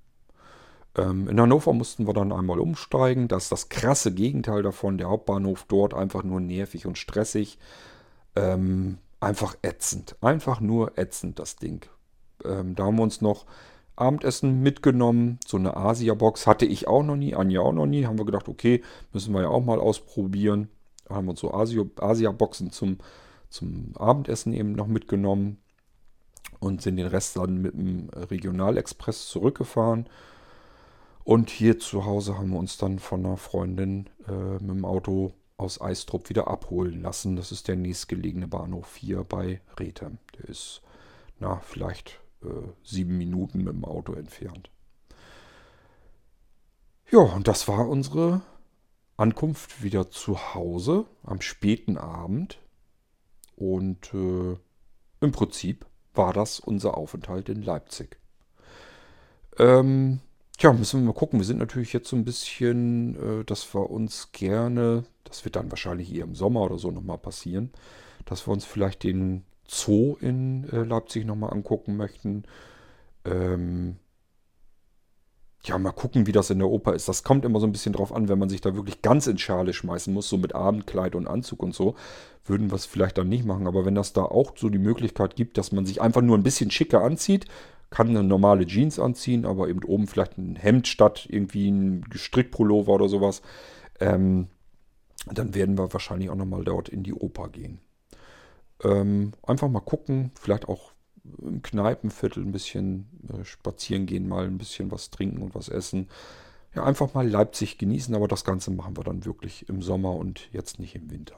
Ähm, 0.96 1.28
in 1.28 1.40
Hannover 1.40 1.72
mussten 1.72 2.06
wir 2.06 2.14
dann 2.14 2.32
einmal 2.32 2.58
umsteigen. 2.58 3.28
Das 3.28 3.44
ist 3.44 3.52
das 3.52 3.68
krasse 3.68 4.12
Gegenteil 4.12 4.62
davon. 4.62 4.98
Der 4.98 5.08
Hauptbahnhof 5.08 5.64
dort 5.68 5.94
einfach 5.94 6.24
nur 6.24 6.40
nervig 6.40 6.86
und 6.86 6.98
stressig. 6.98 7.58
Ähm, 8.36 8.98
einfach 9.20 9.56
ätzend. 9.62 10.16
Einfach 10.20 10.60
nur 10.60 10.98
ätzend, 10.98 11.38
das 11.38 11.56
Ding. 11.56 11.86
Ähm, 12.44 12.74
da 12.74 12.84
haben 12.84 12.96
wir 12.96 13.02
uns 13.02 13.20
noch 13.20 13.46
Abendessen 13.96 14.62
mitgenommen. 14.62 15.38
So 15.46 15.56
eine 15.56 15.76
Asia-Box 15.76 16.46
hatte 16.46 16.66
ich 16.66 16.86
auch 16.88 17.02
noch 17.02 17.16
nie, 17.16 17.34
Anja 17.34 17.60
auch 17.60 17.72
noch 17.72 17.86
nie. 17.86 18.06
Haben 18.06 18.18
wir 18.18 18.26
gedacht, 18.26 18.48
okay, 18.48 18.82
müssen 19.12 19.34
wir 19.34 19.42
ja 19.42 19.48
auch 19.48 19.64
mal 19.64 19.80
ausprobieren. 19.80 20.68
Da 21.04 21.16
haben 21.16 21.26
wir 21.26 21.30
uns 21.30 21.40
so 21.40 21.52
Asia-Boxen 21.52 22.70
zum, 22.70 22.98
zum 23.48 23.92
Abendessen 23.96 24.52
eben 24.52 24.72
noch 24.72 24.86
mitgenommen 24.86 25.58
und 26.60 26.82
sind 26.82 26.96
den 26.96 27.06
Rest 27.06 27.36
dann 27.36 27.62
mit 27.62 27.74
dem 27.74 28.08
Regionalexpress 28.10 29.28
zurückgefahren. 29.28 30.08
Und 31.24 31.50
hier 31.50 31.78
zu 31.78 32.04
Hause 32.04 32.38
haben 32.38 32.50
wir 32.50 32.58
uns 32.58 32.78
dann 32.78 32.98
von 32.98 33.24
einer 33.24 33.36
Freundin 33.36 34.08
äh, 34.26 34.54
mit 34.54 34.70
dem 34.70 34.84
Auto 34.84 35.34
aus 35.58 35.80
Eistrup 35.80 36.30
wieder 36.30 36.48
abholen 36.48 37.02
lassen. 37.02 37.36
Das 37.36 37.52
ist 37.52 37.68
der 37.68 37.76
nächstgelegene 37.76 38.48
Bahnhof 38.48 38.96
hier 38.96 39.24
bei 39.24 39.60
Rethem. 39.78 40.18
Der 40.38 40.48
ist, 40.48 40.80
na, 41.38 41.60
vielleicht 41.60 42.20
äh, 42.42 42.68
sieben 42.82 43.18
Minuten 43.18 43.58
mit 43.58 43.74
dem 43.74 43.84
Auto 43.84 44.14
entfernt. 44.14 44.70
Ja, 47.10 47.18
und 47.18 47.48
das 47.48 47.68
war 47.68 47.88
unsere 47.88 48.40
Ankunft 49.16 49.82
wieder 49.82 50.10
zu 50.10 50.54
Hause 50.54 51.06
am 51.24 51.40
späten 51.40 51.98
Abend. 51.98 52.58
Und 53.56 54.14
äh, 54.14 54.56
im 55.20 55.32
Prinzip 55.32 55.84
war 56.18 56.34
das 56.34 56.60
unser 56.60 56.98
Aufenthalt 56.98 57.48
in 57.48 57.62
Leipzig. 57.62 58.18
Ähm, 59.58 60.20
tja, 60.58 60.72
müssen 60.72 61.00
wir 61.00 61.06
mal 61.06 61.14
gucken. 61.14 61.38
Wir 61.38 61.46
sind 61.46 61.58
natürlich 61.58 61.92
jetzt 61.94 62.08
so 62.08 62.16
ein 62.16 62.24
bisschen, 62.24 63.40
äh, 63.40 63.44
dass 63.44 63.72
wir 63.74 63.88
uns 63.88 64.32
gerne, 64.32 65.04
das 65.24 65.44
wird 65.44 65.56
dann 65.56 65.70
wahrscheinlich 65.70 66.12
eher 66.12 66.24
im 66.24 66.34
Sommer 66.34 66.62
oder 66.62 66.78
so 66.78 66.90
nochmal 66.90 67.18
passieren, 67.18 67.70
dass 68.26 68.46
wir 68.46 68.52
uns 68.52 68.64
vielleicht 68.66 69.04
den 69.04 69.44
Zoo 69.66 70.16
in 70.20 70.68
äh, 70.70 70.82
Leipzig 70.82 71.24
nochmal 71.24 71.52
angucken 71.52 71.96
möchten. 71.96 72.44
Ähm, 73.24 73.96
ja, 75.68 75.78
mal 75.78 75.92
gucken, 75.92 76.26
wie 76.26 76.32
das 76.32 76.50
in 76.50 76.58
der 76.58 76.68
Oper 76.68 76.94
ist. 76.94 77.08
Das 77.08 77.22
kommt 77.22 77.44
immer 77.44 77.60
so 77.60 77.66
ein 77.66 77.72
bisschen 77.72 77.92
drauf 77.92 78.12
an, 78.12 78.28
wenn 78.28 78.38
man 78.38 78.48
sich 78.48 78.60
da 78.60 78.74
wirklich 78.74 79.02
ganz 79.02 79.26
in 79.26 79.38
Schale 79.38 79.72
schmeißen 79.72 80.12
muss, 80.12 80.28
so 80.28 80.36
mit 80.36 80.54
Abendkleid 80.54 81.14
und 81.14 81.26
Anzug 81.26 81.62
und 81.62 81.74
so, 81.74 81.94
würden 82.44 82.70
wir 82.70 82.76
es 82.76 82.86
vielleicht 82.86 83.18
dann 83.18 83.28
nicht 83.28 83.44
machen. 83.44 83.66
Aber 83.66 83.84
wenn 83.84 83.94
das 83.94 84.12
da 84.12 84.22
auch 84.22 84.52
so 84.56 84.68
die 84.68 84.78
Möglichkeit 84.78 85.36
gibt, 85.36 85.58
dass 85.58 85.72
man 85.72 85.86
sich 85.86 86.00
einfach 86.00 86.22
nur 86.22 86.36
ein 86.36 86.42
bisschen 86.42 86.70
schicker 86.70 87.02
anzieht, 87.02 87.46
kann 87.90 88.08
eine 88.08 88.22
normale 88.22 88.66
Jeans 88.66 88.98
anziehen, 88.98 89.46
aber 89.46 89.68
eben 89.68 89.82
oben 89.84 90.06
vielleicht 90.06 90.38
ein 90.38 90.56
Hemd 90.56 90.88
statt 90.88 91.26
irgendwie 91.30 91.70
ein 91.70 92.04
Strickpullover 92.14 92.92
oder 92.92 93.08
sowas, 93.08 93.42
ähm, 94.00 94.48
dann 95.26 95.54
werden 95.54 95.78
wir 95.78 95.92
wahrscheinlich 95.92 96.30
auch 96.30 96.34
nochmal 96.34 96.64
dort 96.64 96.88
in 96.88 97.02
die 97.02 97.14
Oper 97.14 97.48
gehen. 97.48 97.80
Ähm, 98.82 99.32
einfach 99.42 99.68
mal 99.68 99.80
gucken, 99.80 100.30
vielleicht 100.38 100.68
auch 100.68 100.92
im 101.42 101.62
Kneipenviertel 101.62 102.44
ein 102.44 102.52
bisschen 102.52 103.06
äh, 103.28 103.44
spazieren 103.44 104.06
gehen, 104.06 104.28
mal 104.28 104.46
ein 104.46 104.58
bisschen 104.58 104.90
was 104.90 105.10
trinken 105.10 105.42
und 105.42 105.54
was 105.54 105.68
essen. 105.68 106.08
Ja, 106.74 106.84
einfach 106.84 107.14
mal 107.14 107.28
Leipzig 107.28 107.78
genießen, 107.78 108.14
aber 108.14 108.28
das 108.28 108.44
Ganze 108.44 108.70
machen 108.70 108.96
wir 108.96 109.04
dann 109.04 109.24
wirklich 109.24 109.68
im 109.68 109.82
Sommer 109.82 110.14
und 110.14 110.48
jetzt 110.52 110.78
nicht 110.78 110.94
im 110.94 111.10
Winter. 111.10 111.36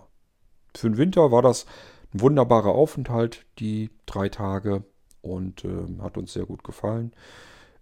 Für 0.76 0.88
den 0.88 0.98
Winter 0.98 1.30
war 1.32 1.42
das 1.42 1.66
ein 2.12 2.20
wunderbarer 2.20 2.70
Aufenthalt, 2.70 3.46
die 3.58 3.90
drei 4.06 4.28
Tage, 4.28 4.84
und 5.22 5.64
äh, 5.64 6.00
hat 6.00 6.16
uns 6.16 6.32
sehr 6.32 6.46
gut 6.46 6.64
gefallen. 6.64 7.12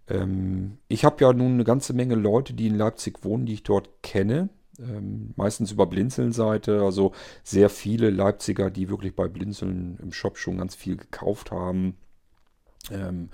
Ähm, 0.07 0.77
ich 0.87 1.05
habe 1.05 1.23
ja 1.23 1.33
nun 1.33 1.53
eine 1.53 1.63
ganze 1.63 1.93
Menge 1.93 2.15
Leute, 2.15 2.53
die 2.53 2.67
in 2.67 2.75
Leipzig 2.75 3.23
wohnen, 3.23 3.45
die 3.45 3.53
ich 3.53 3.63
dort 3.63 3.89
kenne. 4.03 4.49
Ähm, 4.79 5.33
meistens 5.35 5.71
über 5.71 5.85
Blinzeln-Seite, 5.85 6.81
also 6.81 7.11
sehr 7.43 7.69
viele 7.69 8.09
Leipziger, 8.09 8.69
die 8.69 8.89
wirklich 8.89 9.15
bei 9.15 9.27
Blinzeln 9.27 9.97
im 10.01 10.13
Shop 10.13 10.37
schon 10.37 10.57
ganz 10.57 10.75
viel 10.75 10.95
gekauft 10.95 11.51
haben. 11.51 11.97
Ähm, 12.91 13.29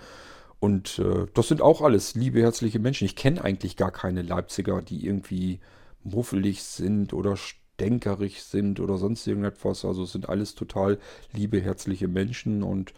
und 0.60 1.00
äh, 1.00 1.28
das 1.34 1.48
sind 1.48 1.62
auch 1.62 1.82
alles 1.82 2.16
liebe, 2.16 2.42
herzliche 2.42 2.80
Menschen. 2.80 3.06
Ich 3.06 3.16
kenne 3.16 3.44
eigentlich 3.44 3.78
gar 3.78 3.92
keine 3.92 4.24
Leipziger, 4.24 4.82
die 4.82 5.06
irgendwie 5.06 5.60
muffelig 6.04 6.64
sind 6.64 7.14
oder 7.14 7.36
stänkerig 7.38 8.44
sind 8.44 8.80
oder 8.80 8.98
sonst 8.98 9.28
irgendetwas. 9.28 9.86
Also 9.86 10.04
es 10.04 10.12
sind 10.12 10.30
alles 10.30 10.56
total 10.56 10.98
liebe, 11.34 11.62
herzliche 11.62 12.08
Menschen 12.08 12.64
und 12.64 12.94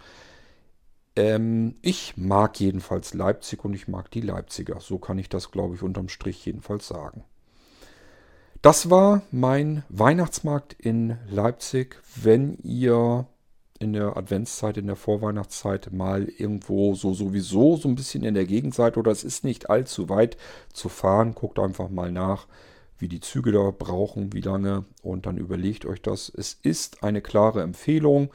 ähm, 1.16 1.76
ich 1.82 2.16
mag 2.16 2.60
jedenfalls 2.60 3.14
Leipzig 3.14 3.66
und 3.66 3.74
ich 3.74 3.88
mag 3.88 4.12
die 4.12 4.22
Leipziger. 4.22 4.80
So 4.80 5.00
kann 5.00 5.18
ich 5.18 5.30
das, 5.30 5.52
glaube 5.52 5.76
ich, 5.76 5.82
unterm 5.82 6.10
Strich 6.10 6.46
jedenfalls 6.46 6.88
sagen. 6.88 7.24
Das 8.68 8.90
war 8.90 9.22
mein 9.32 9.84
Weihnachtsmarkt 9.88 10.74
in 10.74 11.18
Leipzig. 11.30 12.02
Wenn 12.18 12.58
ihr 12.64 13.26
in 13.80 13.94
der 13.94 14.18
Adventszeit, 14.18 14.76
in 14.76 14.88
der 14.88 14.98
Vorweihnachtszeit 14.98 15.94
mal 15.94 16.26
irgendwo 16.26 16.94
so 16.94 17.14
sowieso 17.14 17.78
so 17.78 17.88
ein 17.88 17.96
bisschen 17.96 18.26
in 18.26 18.34
der 18.34 18.46
Gegend 18.46 18.76
seid 18.76 18.98
oder 18.98 19.10
es 19.10 19.24
ist 19.24 19.46
nicht 19.46 19.70
allzu 19.70 20.10
weit 20.10 20.36
zu 20.74 20.90
fahren, 20.90 21.34
guckt 21.34 21.60
einfach 21.60 21.88
mal 21.88 22.12
nach, 22.12 22.46
wie 23.00 23.08
die 23.08 23.22
Züge 23.22 23.54
da 23.54 23.72
brauchen, 23.72 24.34
wie 24.34 24.42
lange 24.42 24.84
und 25.02 25.28
dann 25.28 25.38
überlegt 25.38 25.86
euch 25.86 26.02
das. 26.02 26.30
Es 26.36 26.60
ist 26.62 27.06
eine 27.06 27.22
klare 27.22 27.62
Empfehlung. 27.62 28.32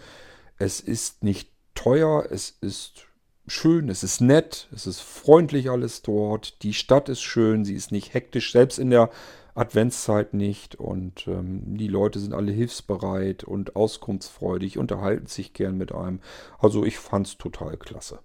Es 0.57 0.81
ist 0.81 1.23
nicht 1.23 1.51
teuer, 1.75 2.25
es 2.31 2.57
ist 2.63 3.07
schön, 3.47 3.91
es 3.91 4.03
ist 4.03 4.23
nett, 4.23 4.69
es 4.75 4.87
ist 4.87 5.01
freundlich 5.01 5.69
alles 5.69 6.01
dort. 6.01 6.63
Die 6.63 6.73
Stadt 6.73 7.11
ist 7.11 7.21
schön, 7.21 7.67
sie 7.67 7.75
ist 7.75 7.93
nicht 7.93 8.15
hektisch, 8.15 8.51
selbst 8.53 8.79
in 8.79 8.89
der 8.89 9.11
Adventszeit 9.55 10.33
nicht 10.35 10.77
und 10.77 11.27
ähm, 11.29 11.77
die 11.77 11.89
Leute 11.89 12.19
sind 12.19 12.33
alle 12.33 12.53
hilfsbereit 12.53 13.45
und 13.45 13.77
auskunftsfreudig, 13.77 14.79
unterhalten 14.79 15.27
sich 15.27 15.53
gern 15.53 15.77
mit 15.77 15.93
einem. 15.93 16.21
Also 16.59 16.85
ich 16.85 16.99
fand 16.99 17.27
es 17.27 17.39
total 17.39 17.77
klasse. 17.77 18.21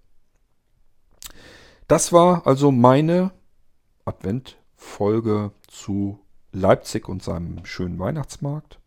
Das 1.87 2.13
war 2.13 2.47
also 2.47 2.71
meine 2.71 3.31
Adventfolge 4.05 5.51
zu 5.67 6.19
Leipzig 6.53 7.09
und 7.09 7.23
seinem 7.23 7.65
schönen 7.65 7.99
Weihnachtsmarkt. 7.99 8.79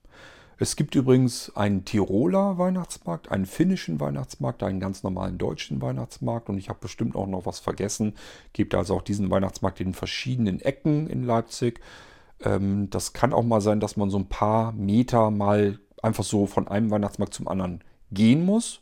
Es 0.59 0.76
gibt 0.76 0.95
übrigens 0.95 1.57
einen 1.57 1.86
Tiroler 1.86 2.59
Weihnachtsmarkt, 2.59 3.30
einen 3.30 3.47
finnischen 3.47 3.99
Weihnachtsmarkt, 3.99 4.62
einen 4.62 4.80
ganz 4.80 5.03
normalen 5.03 5.38
deutschen 5.38 5.80
Weihnachtsmarkt 5.80 6.51
und 6.51 6.59
ich 6.59 6.68
habe 6.68 6.80
bestimmt 6.80 7.16
auch 7.16 7.26
noch 7.26 7.47
was 7.47 7.61
vergessen. 7.61 8.14
Gibt 8.53 8.74
also 8.74 8.97
auch 8.97 9.03
diesen 9.03 9.30
Weihnachtsmarkt 9.30 9.80
in 9.80 9.95
verschiedenen 9.95 10.61
Ecken 10.61 11.07
in 11.07 11.24
Leipzig. 11.24 11.80
Ähm, 12.43 12.91
das 12.91 13.12
kann 13.12 13.32
auch 13.32 13.45
mal 13.45 13.61
sein, 13.61 13.80
dass 13.80 13.97
man 13.97 14.11
so 14.11 14.18
ein 14.18 14.28
paar 14.28 14.72
Meter 14.72 15.30
mal 15.30 15.78
einfach 16.03 16.24
so 16.24 16.47
von 16.47 16.68
einem 16.68 16.91
Weihnachtsmarkt 16.91 17.34
zum 17.34 17.49
anderen 17.49 17.84
gehen 18.11 18.45
muss. 18.45 18.80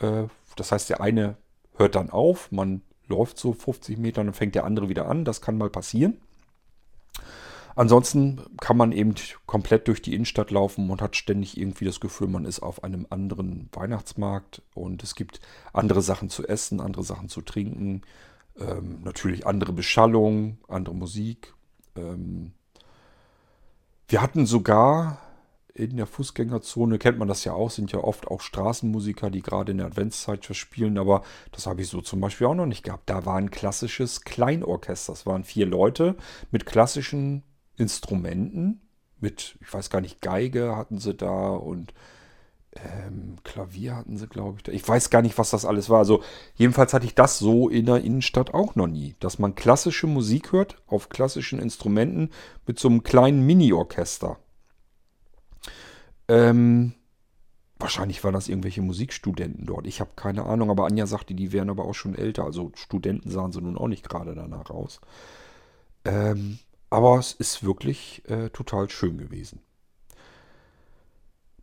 Äh, 0.00 0.24
das 0.56 0.72
heißt, 0.72 0.88
der 0.90 1.00
eine 1.00 1.36
hört 1.76 1.94
dann 1.94 2.10
auf, 2.10 2.50
man 2.50 2.82
läuft 3.06 3.38
so 3.38 3.52
50 3.52 3.98
Meter 3.98 4.20
und 4.20 4.28
dann 4.28 4.34
fängt 4.34 4.54
der 4.54 4.64
andere 4.64 4.88
wieder 4.88 5.08
an. 5.08 5.24
Das 5.24 5.40
kann 5.40 5.56
mal 5.56 5.70
passieren. 5.70 6.18
Ansonsten 7.74 8.42
kann 8.60 8.76
man 8.76 8.90
eben 8.90 9.14
komplett 9.46 9.86
durch 9.86 10.02
die 10.02 10.12
Innenstadt 10.12 10.50
laufen 10.50 10.90
und 10.90 11.00
hat 11.00 11.14
ständig 11.14 11.56
irgendwie 11.56 11.84
das 11.84 12.00
Gefühl, 12.00 12.26
man 12.26 12.44
ist 12.44 12.58
auf 12.58 12.82
einem 12.82 13.06
anderen 13.08 13.68
Weihnachtsmarkt 13.72 14.62
und 14.74 15.04
es 15.04 15.14
gibt 15.14 15.40
andere 15.72 16.02
Sachen 16.02 16.28
zu 16.28 16.46
essen, 16.46 16.80
andere 16.80 17.04
Sachen 17.04 17.28
zu 17.28 17.40
trinken, 17.40 18.02
ähm, 18.58 19.02
natürlich 19.04 19.46
andere 19.46 19.72
Beschallung, 19.72 20.58
andere 20.66 20.96
Musik. 20.96 21.54
Ähm, 21.94 22.50
wir 24.08 24.22
hatten 24.22 24.46
sogar 24.46 25.18
in 25.74 25.96
der 25.96 26.06
Fußgängerzone, 26.06 26.98
kennt 26.98 27.18
man 27.18 27.28
das 27.28 27.44
ja 27.44 27.52
auch, 27.52 27.70
sind 27.70 27.92
ja 27.92 28.00
oft 28.00 28.26
auch 28.26 28.40
Straßenmusiker, 28.40 29.30
die 29.30 29.42
gerade 29.42 29.70
in 29.70 29.78
der 29.78 29.86
Adventszeit 29.86 30.44
verspielen, 30.44 30.98
aber 30.98 31.22
das 31.52 31.66
habe 31.66 31.82
ich 31.82 31.88
so 31.88 32.00
zum 32.00 32.20
Beispiel 32.20 32.48
auch 32.48 32.54
noch 32.54 32.66
nicht 32.66 32.82
gehabt. 32.82 33.08
Da 33.08 33.24
war 33.26 33.36
ein 33.36 33.52
klassisches 33.52 34.22
Kleinorchester, 34.22 35.12
das 35.12 35.24
waren 35.24 35.44
vier 35.44 35.66
Leute 35.66 36.16
mit 36.50 36.66
klassischen 36.66 37.44
Instrumenten, 37.76 38.80
mit, 39.20 39.56
ich 39.60 39.72
weiß 39.72 39.88
gar 39.90 40.00
nicht, 40.00 40.20
Geige 40.20 40.74
hatten 40.74 40.98
sie 40.98 41.14
da 41.14 41.50
und 41.50 41.94
ähm, 42.84 43.36
Klavier 43.44 43.96
hatten 43.96 44.16
sie, 44.16 44.26
glaube 44.26 44.58
ich. 44.60 44.72
Ich 44.72 44.86
weiß 44.86 45.10
gar 45.10 45.22
nicht, 45.22 45.38
was 45.38 45.50
das 45.50 45.64
alles 45.64 45.90
war. 45.90 45.98
Also 45.98 46.22
jedenfalls 46.54 46.92
hatte 46.92 47.06
ich 47.06 47.14
das 47.14 47.38
so 47.38 47.68
in 47.68 47.86
der 47.86 48.02
Innenstadt 48.02 48.54
auch 48.54 48.74
noch 48.74 48.86
nie, 48.86 49.16
dass 49.20 49.38
man 49.38 49.54
klassische 49.54 50.06
Musik 50.06 50.52
hört 50.52 50.80
auf 50.86 51.08
klassischen 51.08 51.58
Instrumenten 51.58 52.30
mit 52.66 52.78
so 52.78 52.88
einem 52.88 53.02
kleinen 53.02 53.44
Mini-Orchester. 53.46 54.38
Ähm, 56.28 56.94
wahrscheinlich 57.78 58.22
waren 58.22 58.34
das 58.34 58.48
irgendwelche 58.48 58.82
Musikstudenten 58.82 59.66
dort. 59.66 59.86
Ich 59.86 60.00
habe 60.00 60.10
keine 60.16 60.44
Ahnung, 60.44 60.70
aber 60.70 60.86
Anja 60.86 61.06
sagte, 61.06 61.34
die 61.34 61.52
wären 61.52 61.70
aber 61.70 61.84
auch 61.84 61.94
schon 61.94 62.14
älter. 62.14 62.44
Also 62.44 62.72
Studenten 62.74 63.30
sahen 63.30 63.52
sie 63.52 63.60
nun 63.60 63.78
auch 63.78 63.88
nicht 63.88 64.08
gerade 64.08 64.34
danach 64.34 64.70
aus. 64.70 65.00
Ähm, 66.04 66.58
aber 66.90 67.18
es 67.18 67.32
ist 67.32 67.64
wirklich 67.64 68.22
äh, 68.28 68.50
total 68.50 68.88
schön 68.90 69.18
gewesen. 69.18 69.60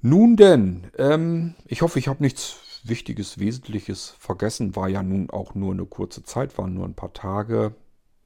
Nun 0.07 0.35
denn, 0.35 0.83
ähm, 0.99 1.55
ich 1.65 1.81
hoffe, 1.81 1.97
ich 1.97 2.07
habe 2.07 2.21
nichts 2.21 2.81
Wichtiges, 2.83 3.39
Wesentliches 3.39 4.13
vergessen. 4.19 4.75
War 4.75 4.87
ja 4.87 5.01
nun 5.01 5.31
auch 5.31 5.55
nur 5.55 5.73
eine 5.73 5.87
kurze 5.87 6.21
Zeit, 6.21 6.59
waren 6.59 6.75
nur 6.75 6.85
ein 6.85 6.93
paar 6.93 7.13
Tage. 7.13 7.73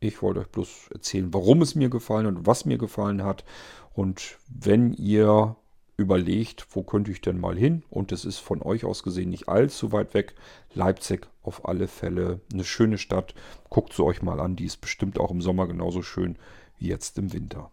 Ich 0.02 0.22
wollte 0.22 0.42
euch 0.42 0.50
bloß 0.50 0.90
erzählen, 0.94 1.34
warum 1.34 1.62
es 1.62 1.76
mir 1.76 1.90
gefallen 1.90 2.26
und 2.26 2.46
was 2.46 2.66
mir 2.66 2.78
gefallen 2.78 3.24
hat. 3.24 3.46
Und 3.94 4.40
wenn 4.50 4.92
ihr 4.92 5.56
überlegt, 5.96 6.68
wo 6.72 6.84
könnte 6.84 7.12
ich 7.12 7.22
denn 7.22 7.40
mal 7.40 7.58
hin? 7.58 7.84
Und 7.90 8.12
es 8.12 8.26
ist 8.26 8.40
von 8.40 8.62
euch 8.62 8.84
aus 8.84 9.02
gesehen 9.02 9.30
nicht 9.30 9.48
allzu 9.48 9.94
weit 9.94 10.14
weg. 10.14 10.36
Leipzig 10.74 11.30
auf 11.44 11.66
alle 11.66 11.88
Fälle 11.88 12.42
eine 12.52 12.66
schöne 12.66 12.98
Stadt. 12.98 13.36
Guckt 13.70 13.94
sie 13.94 14.04
euch 14.04 14.22
mal 14.22 14.42
an, 14.42 14.58
die 14.58 14.66
ist 14.66 14.82
bestimmt 14.82 15.18
auch 15.18 15.32
im 15.32 15.42
Sommer 15.42 15.66
genauso 15.66 16.02
schön 16.02 16.38
wie 16.78 16.88
jetzt 16.88 17.18
im 17.18 17.32
Winter. 17.32 17.72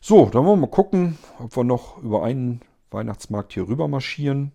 So, 0.00 0.24
dann 0.24 0.44
wollen 0.44 0.58
wir 0.58 0.66
mal 0.66 0.72
gucken, 0.72 1.18
ob 1.38 1.56
wir 1.56 1.62
noch 1.62 2.02
über 2.02 2.24
einen 2.24 2.62
Weihnachtsmarkt 2.90 3.52
hier 3.52 3.68
rüber 3.68 3.88
marschieren. 3.88 4.52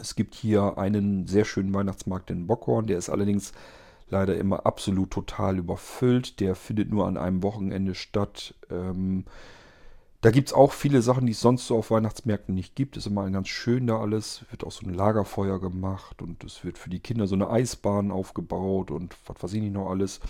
Es 0.00 0.14
gibt 0.14 0.34
hier 0.34 0.78
einen 0.78 1.26
sehr 1.26 1.44
schönen 1.44 1.72
Weihnachtsmarkt 1.72 2.30
in 2.30 2.46
Bockhorn, 2.46 2.86
der 2.86 2.98
ist 2.98 3.10
allerdings 3.10 3.52
leider 4.08 4.36
immer 4.36 4.66
absolut 4.66 5.10
total 5.10 5.58
überfüllt. 5.58 6.40
Der 6.40 6.54
findet 6.54 6.90
nur 6.90 7.06
an 7.06 7.16
einem 7.16 7.42
Wochenende 7.42 7.94
statt. 7.94 8.54
Ähm, 8.70 9.24
da 10.20 10.30
gibt 10.30 10.48
es 10.48 10.54
auch 10.54 10.72
viele 10.72 11.02
Sachen, 11.02 11.26
die 11.26 11.32
es 11.32 11.40
sonst 11.40 11.66
so 11.66 11.76
auf 11.76 11.90
Weihnachtsmärkten 11.90 12.54
nicht 12.54 12.74
gibt. 12.74 12.96
Ist 12.96 13.06
immer 13.06 13.28
ganz 13.30 13.48
schön 13.48 13.86
da 13.86 14.00
alles. 14.00 14.44
Wird 14.50 14.64
auch 14.64 14.72
so 14.72 14.86
ein 14.86 14.94
Lagerfeuer 14.94 15.60
gemacht 15.60 16.22
und 16.22 16.42
es 16.44 16.64
wird 16.64 16.78
für 16.78 16.90
die 16.90 17.00
Kinder 17.00 17.26
so 17.26 17.34
eine 17.34 17.50
Eisbahn 17.50 18.10
aufgebaut 18.10 18.90
und 18.90 19.14
was 19.26 19.42
weiß 19.42 19.52
ich 19.52 19.60
nicht 19.60 19.74
noch 19.74 19.90
alles. 19.90 20.20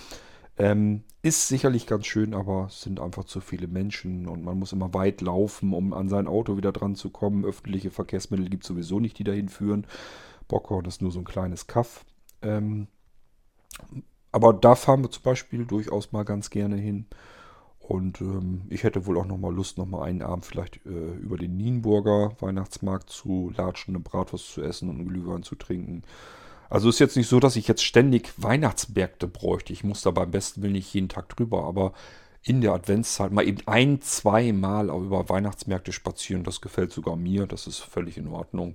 Ähm, 0.57 1.02
ist 1.22 1.48
sicherlich 1.48 1.86
ganz 1.86 2.07
schön, 2.07 2.34
aber 2.34 2.66
es 2.68 2.82
sind 2.82 3.00
einfach 3.00 3.24
zu 3.24 3.40
viele 3.40 3.66
Menschen 3.66 4.28
und 4.28 4.44
man 4.44 4.59
muss 4.59 4.72
immer 4.72 4.92
weit 4.94 5.20
laufen, 5.20 5.72
um 5.72 5.92
an 5.92 6.09
sein 6.09 6.28
Auto 6.28 6.57
wieder 6.57 6.70
dran 6.70 6.94
zu 6.94 7.11
kommen. 7.11 7.44
Öffentliche 7.44 7.90
Verkehrsmittel 7.90 8.48
gibt 8.48 8.64
es 8.64 8.68
sowieso 8.68 9.00
nicht, 9.00 9.18
die 9.18 9.24
dahin 9.24 9.48
führen. 9.48 9.86
Bockhorn 10.46 10.84
ist 10.84 11.02
nur 11.02 11.11
so 11.11 11.18
ein 11.18 11.24
kleines 11.24 11.66
Kaff. 11.66 12.05
Ähm, 12.42 12.88
aber 14.32 14.52
da 14.52 14.74
fahren 14.74 15.02
wir 15.02 15.11
zum 15.11 15.22
Beispiel 15.22 15.64
durchaus 15.64 16.12
mal 16.12 16.24
ganz 16.24 16.50
gerne 16.50 16.76
hin. 16.76 17.07
Und 17.78 18.20
ähm, 18.20 18.62
ich 18.70 18.82
hätte 18.82 19.07
wohl 19.07 19.18
auch 19.18 19.26
noch 19.26 19.36
mal 19.38 19.55
Lust, 19.55 19.76
noch 19.78 19.86
mal 19.86 20.05
einen 20.05 20.22
Abend 20.22 20.46
vielleicht 20.46 20.84
äh, 20.86 21.14
über 21.16 21.36
den 21.36 21.57
Nienburger 21.57 22.34
Weihnachtsmarkt 22.40 23.11
zu 23.11 23.52
latschen, 23.57 23.94
eine 23.94 24.02
Bratwurst 24.02 24.52
zu 24.52 24.62
essen 24.62 24.88
und 24.88 24.96
einen 24.96 25.09
Glühwein 25.09 25.42
zu 25.42 25.55
trinken. 25.55 26.02
Also 26.70 26.88
ist 26.88 26.98
jetzt 26.98 27.16
nicht 27.16 27.28
so, 27.28 27.40
dass 27.40 27.56
ich 27.56 27.68
jetzt 27.68 27.84
ständig 27.84 28.32
Weihnachtsmärkte 28.36 29.26
bräuchte. 29.26 29.72
Ich 29.72 29.84
muss 29.84 30.02
da 30.02 30.10
beim 30.10 30.30
besten 30.30 30.62
Willen 30.62 30.72
nicht 30.72 30.92
jeden 30.92 31.08
Tag 31.08 31.28
drüber, 31.28 31.64
aber 31.64 31.92
in 32.42 32.60
der 32.60 32.72
Adventszeit 32.72 33.32
mal 33.32 33.46
eben 33.46 33.62
ein, 33.66 34.00
zwei 34.02 34.52
Mal 34.52 34.88
über 34.88 35.28
Weihnachtsmärkte 35.28 35.92
spazieren, 35.92 36.44
das 36.44 36.60
gefällt 36.60 36.92
sogar 36.92 37.16
mir. 37.16 37.46
Das 37.46 37.66
ist 37.66 37.78
völlig 37.78 38.18
in 38.18 38.28
Ordnung. 38.28 38.74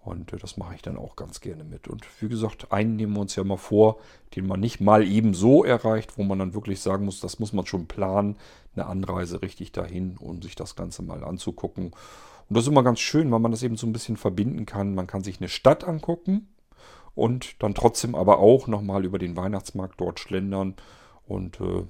Und 0.00 0.32
äh, 0.32 0.36
das 0.38 0.56
mache 0.56 0.74
ich 0.74 0.82
dann 0.82 0.96
auch 0.96 1.16
ganz 1.16 1.40
gerne 1.40 1.64
mit. 1.64 1.88
Und 1.88 2.06
wie 2.20 2.28
gesagt, 2.28 2.72
einen 2.72 2.96
nehmen 2.96 3.14
wir 3.14 3.20
uns 3.20 3.36
ja 3.36 3.44
mal 3.44 3.56
vor, 3.56 3.98
den 4.34 4.46
man 4.46 4.60
nicht 4.60 4.80
mal 4.80 5.04
eben 5.04 5.34
so 5.34 5.64
erreicht, 5.64 6.16
wo 6.16 6.24
man 6.24 6.38
dann 6.38 6.54
wirklich 6.54 6.80
sagen 6.80 7.04
muss, 7.04 7.20
das 7.20 7.38
muss 7.38 7.52
man 7.52 7.66
schon 7.66 7.86
planen, 7.86 8.36
eine 8.74 8.86
Anreise 8.86 9.42
richtig 9.42 9.72
dahin, 9.72 10.16
um 10.18 10.42
sich 10.42 10.54
das 10.54 10.76
Ganze 10.76 11.02
mal 11.02 11.24
anzugucken. 11.24 11.86
Und 12.48 12.56
das 12.56 12.64
ist 12.64 12.68
immer 12.68 12.84
ganz 12.84 13.00
schön, 13.00 13.30
weil 13.30 13.40
man 13.40 13.50
das 13.50 13.64
eben 13.64 13.76
so 13.76 13.86
ein 13.86 13.92
bisschen 13.92 14.16
verbinden 14.16 14.64
kann. 14.66 14.94
Man 14.94 15.08
kann 15.08 15.24
sich 15.24 15.40
eine 15.40 15.48
Stadt 15.48 15.84
angucken 15.84 16.48
und 17.16 17.60
dann 17.62 17.74
trotzdem 17.74 18.14
aber 18.14 18.38
auch 18.38 18.68
nochmal 18.68 19.04
über 19.04 19.18
den 19.18 19.36
Weihnachtsmarkt 19.36 20.00
dort 20.00 20.20
schlendern. 20.20 20.76
Und 21.26 21.60
äh, 21.60 21.84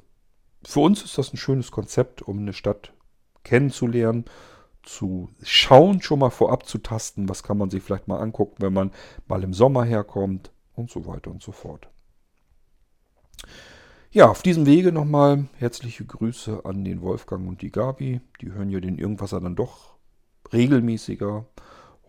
für 0.65 0.81
uns 0.81 1.03
ist 1.03 1.19
das 1.19 1.35
ein 1.35 1.37
schönes 1.37 1.71
Konzept, 1.71 2.23
um 2.23 2.39
eine 2.39 2.55
Stadt 2.55 2.95
kennenzulernen 3.45 4.25
zu 4.83 5.29
schauen, 5.43 6.01
schon 6.01 6.21
mal 6.21 6.31
vorab 6.31 6.67
zu 6.67 6.79
tasten, 6.79 7.29
was 7.29 7.43
kann 7.43 7.59
man 7.59 7.71
sich 7.71 7.83
vielleicht 7.83 8.07
mal 8.07 8.21
angucken, 8.21 8.57
wenn 8.59 8.73
man 8.73 8.93
mal 9.27 9.43
im 9.43 9.53
Sommer 9.53 9.85
herkommt 9.85 10.53
und 10.77 10.91
so 10.91 11.07
weiter 11.07 11.33
und 11.33 11.43
so 11.43 11.51
fort. 11.51 11.89
Ja, 14.13 14.31
auf 14.31 14.43
diesem 14.43 14.65
Wege 14.65 14.93
nochmal 14.93 15.49
herzliche 15.59 16.05
Grüße 16.05 16.65
an 16.65 16.85
den 16.85 17.03
Wolfgang 17.03 17.49
und 17.49 17.63
die 17.63 17.73
Gabi. 17.73 18.21
Die 18.41 18.53
hören 18.53 18.71
ja 18.71 18.79
den 18.79 18.97
Irgendwasser 18.97 19.41
dann 19.41 19.57
doch 19.57 19.97
regelmäßiger. 20.53 21.45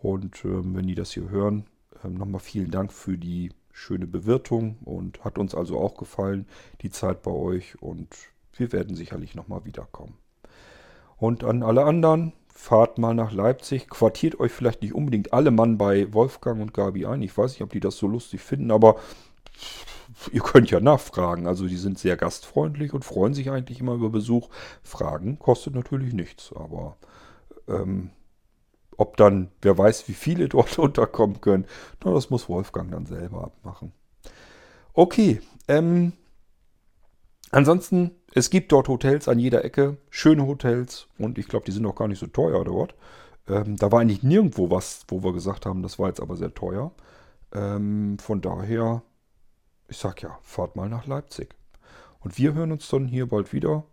Und 0.02 0.46
ähm, 0.46 0.76
wenn 0.76 0.86
die 0.86 0.96
das 0.96 1.12
hier 1.12 1.30
hören, 1.30 1.66
ähm, 2.04 2.16
nochmal 2.16 2.42
vielen 2.42 2.72
Dank 2.72 2.94
für 2.94 3.18
die 3.18 3.52
schöne 3.72 4.08
Bewirtung 4.08 4.78
und 4.84 5.24
hat 5.24 5.38
uns 5.38 5.54
also 5.54 5.80
auch 5.80 5.96
gefallen, 5.96 6.48
die 6.82 6.90
Zeit 6.90 7.22
bei 7.22 7.32
euch. 7.32 7.82
Und 7.82 8.10
wir 8.54 8.72
werden 8.72 8.96
sicherlich 8.96 9.36
nochmal 9.36 9.66
wiederkommen. 9.66 10.18
Und 11.18 11.44
an 11.44 11.64
alle 11.64 11.84
anderen, 11.84 12.34
fahrt 12.58 12.98
mal 12.98 13.14
nach 13.14 13.32
Leipzig, 13.32 13.88
quartiert 13.88 14.40
euch 14.40 14.52
vielleicht 14.52 14.82
nicht 14.82 14.96
unbedingt 14.96 15.32
alle 15.32 15.52
Mann 15.52 15.78
bei 15.78 16.12
Wolfgang 16.12 16.60
und 16.60 16.74
Gabi 16.74 17.06
ein. 17.06 17.22
Ich 17.22 17.38
weiß 17.38 17.52
nicht, 17.52 17.62
ob 17.62 17.72
die 17.72 17.80
das 17.80 17.98
so 17.98 18.08
lustig 18.08 18.42
finden, 18.42 18.72
aber 18.72 18.96
ihr 20.32 20.42
könnt 20.42 20.72
ja 20.72 20.80
nachfragen. 20.80 21.46
Also 21.46 21.68
die 21.68 21.78
sind 21.78 22.00
sehr 22.00 22.18
gastfreundlich 22.18 22.94
und 22.94 23.06
freuen 23.06 23.36
sich 23.36 23.52
eigentlich 23.52 23.80
immer 23.80 23.94
über 23.94 24.10
Besuch. 24.10 24.50
Fragen 24.82 25.38
kostet 25.38 25.76
natürlich 25.76 26.14
nichts, 26.14 26.52
aber 26.54 26.98
ähm, 27.68 28.10
ob 28.98 29.18
dann, 29.18 29.50
wer 29.62 29.78
weiß, 29.78 30.08
wie 30.08 30.14
viele 30.14 30.50
dort 30.50 30.78
unterkommen 30.80 31.42
können, 31.42 31.66
na, 32.04 32.12
das 32.12 32.30
muss 32.30 32.50
Wolfgang 32.50 32.92
dann 32.92 33.06
selber 33.06 33.46
abmachen. 33.46 33.94
Okay, 34.94 35.42
ähm, 35.68 36.14
ansonsten 37.52 38.12
es 38.34 38.50
gibt 38.50 38.72
dort 38.72 38.88
Hotels 38.88 39.28
an 39.28 39.40
jeder 39.40 39.64
Ecke, 39.64 39.98
schöne 40.10 40.46
Hotels 40.46 41.08
und 41.18 41.38
ich 41.38 41.48
glaube, 41.48 41.66
die 41.66 41.72
sind 41.72 41.86
auch 41.86 41.96
gar 41.96 42.08
nicht 42.08 42.20
so 42.20 42.28
teuer 42.28 42.64
dort. 42.64 42.96
Ähm, 43.48 43.78
da 43.78 43.92
war 43.92 44.02
eigentlich 44.02 44.24
nirgendwo 44.24 44.70
was, 44.70 45.06
wo 45.08 45.24
wir 45.24 45.34
gesagt 45.34 45.66
haben, 45.66 45.82
das 45.82 45.98
war 45.98 46.10
jetzt 46.10 46.20
aber 46.20 46.36
sehr 46.36 46.54
teuer. 46.54 46.92
Ähm, 47.54 48.20
von 48.20 48.42
daher, 48.42 49.02
ich 49.88 49.98
sag 49.98 50.22
ja, 50.22 50.38
fahrt 50.42 50.76
mal 50.76 50.90
nach 50.90 51.08
Leipzig. 51.08 51.56
Und 52.20 52.38
wir 52.38 52.54
hören 52.54 52.72
uns 52.74 52.90
dann 52.90 53.08
hier 53.08 53.28
bald 53.28 53.54
wieder. 53.54 53.86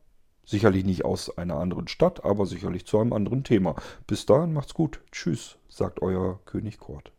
Sicherlich 0.46 0.84
nicht 0.84 1.04
aus 1.04 1.36
einer 1.38 1.56
anderen 1.56 1.88
Stadt, 1.88 2.24
aber 2.24 2.46
sicherlich 2.46 2.86
zu 2.86 2.98
einem 2.98 3.12
anderen 3.12 3.44
Thema. 3.44 3.76
Bis 4.06 4.26
dahin 4.26 4.52
macht's 4.52 4.74
gut. 4.74 5.00
Tschüss, 5.10 5.56
sagt 5.68 6.02
euer 6.02 6.40
König 6.44 6.78
Kurt. 6.78 7.12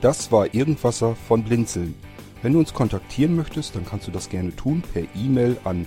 Das 0.00 0.32
war 0.32 0.52
Irgendwasser 0.52 1.14
von 1.14 1.44
Blinzeln. 1.44 1.94
Wenn 2.42 2.54
du 2.54 2.58
uns 2.58 2.74
kontaktieren 2.74 3.36
möchtest, 3.36 3.76
dann 3.76 3.86
kannst 3.86 4.08
du 4.08 4.10
das 4.10 4.28
gerne 4.28 4.54
tun 4.56 4.82
per 4.92 5.04
E-Mail 5.14 5.58
an 5.62 5.86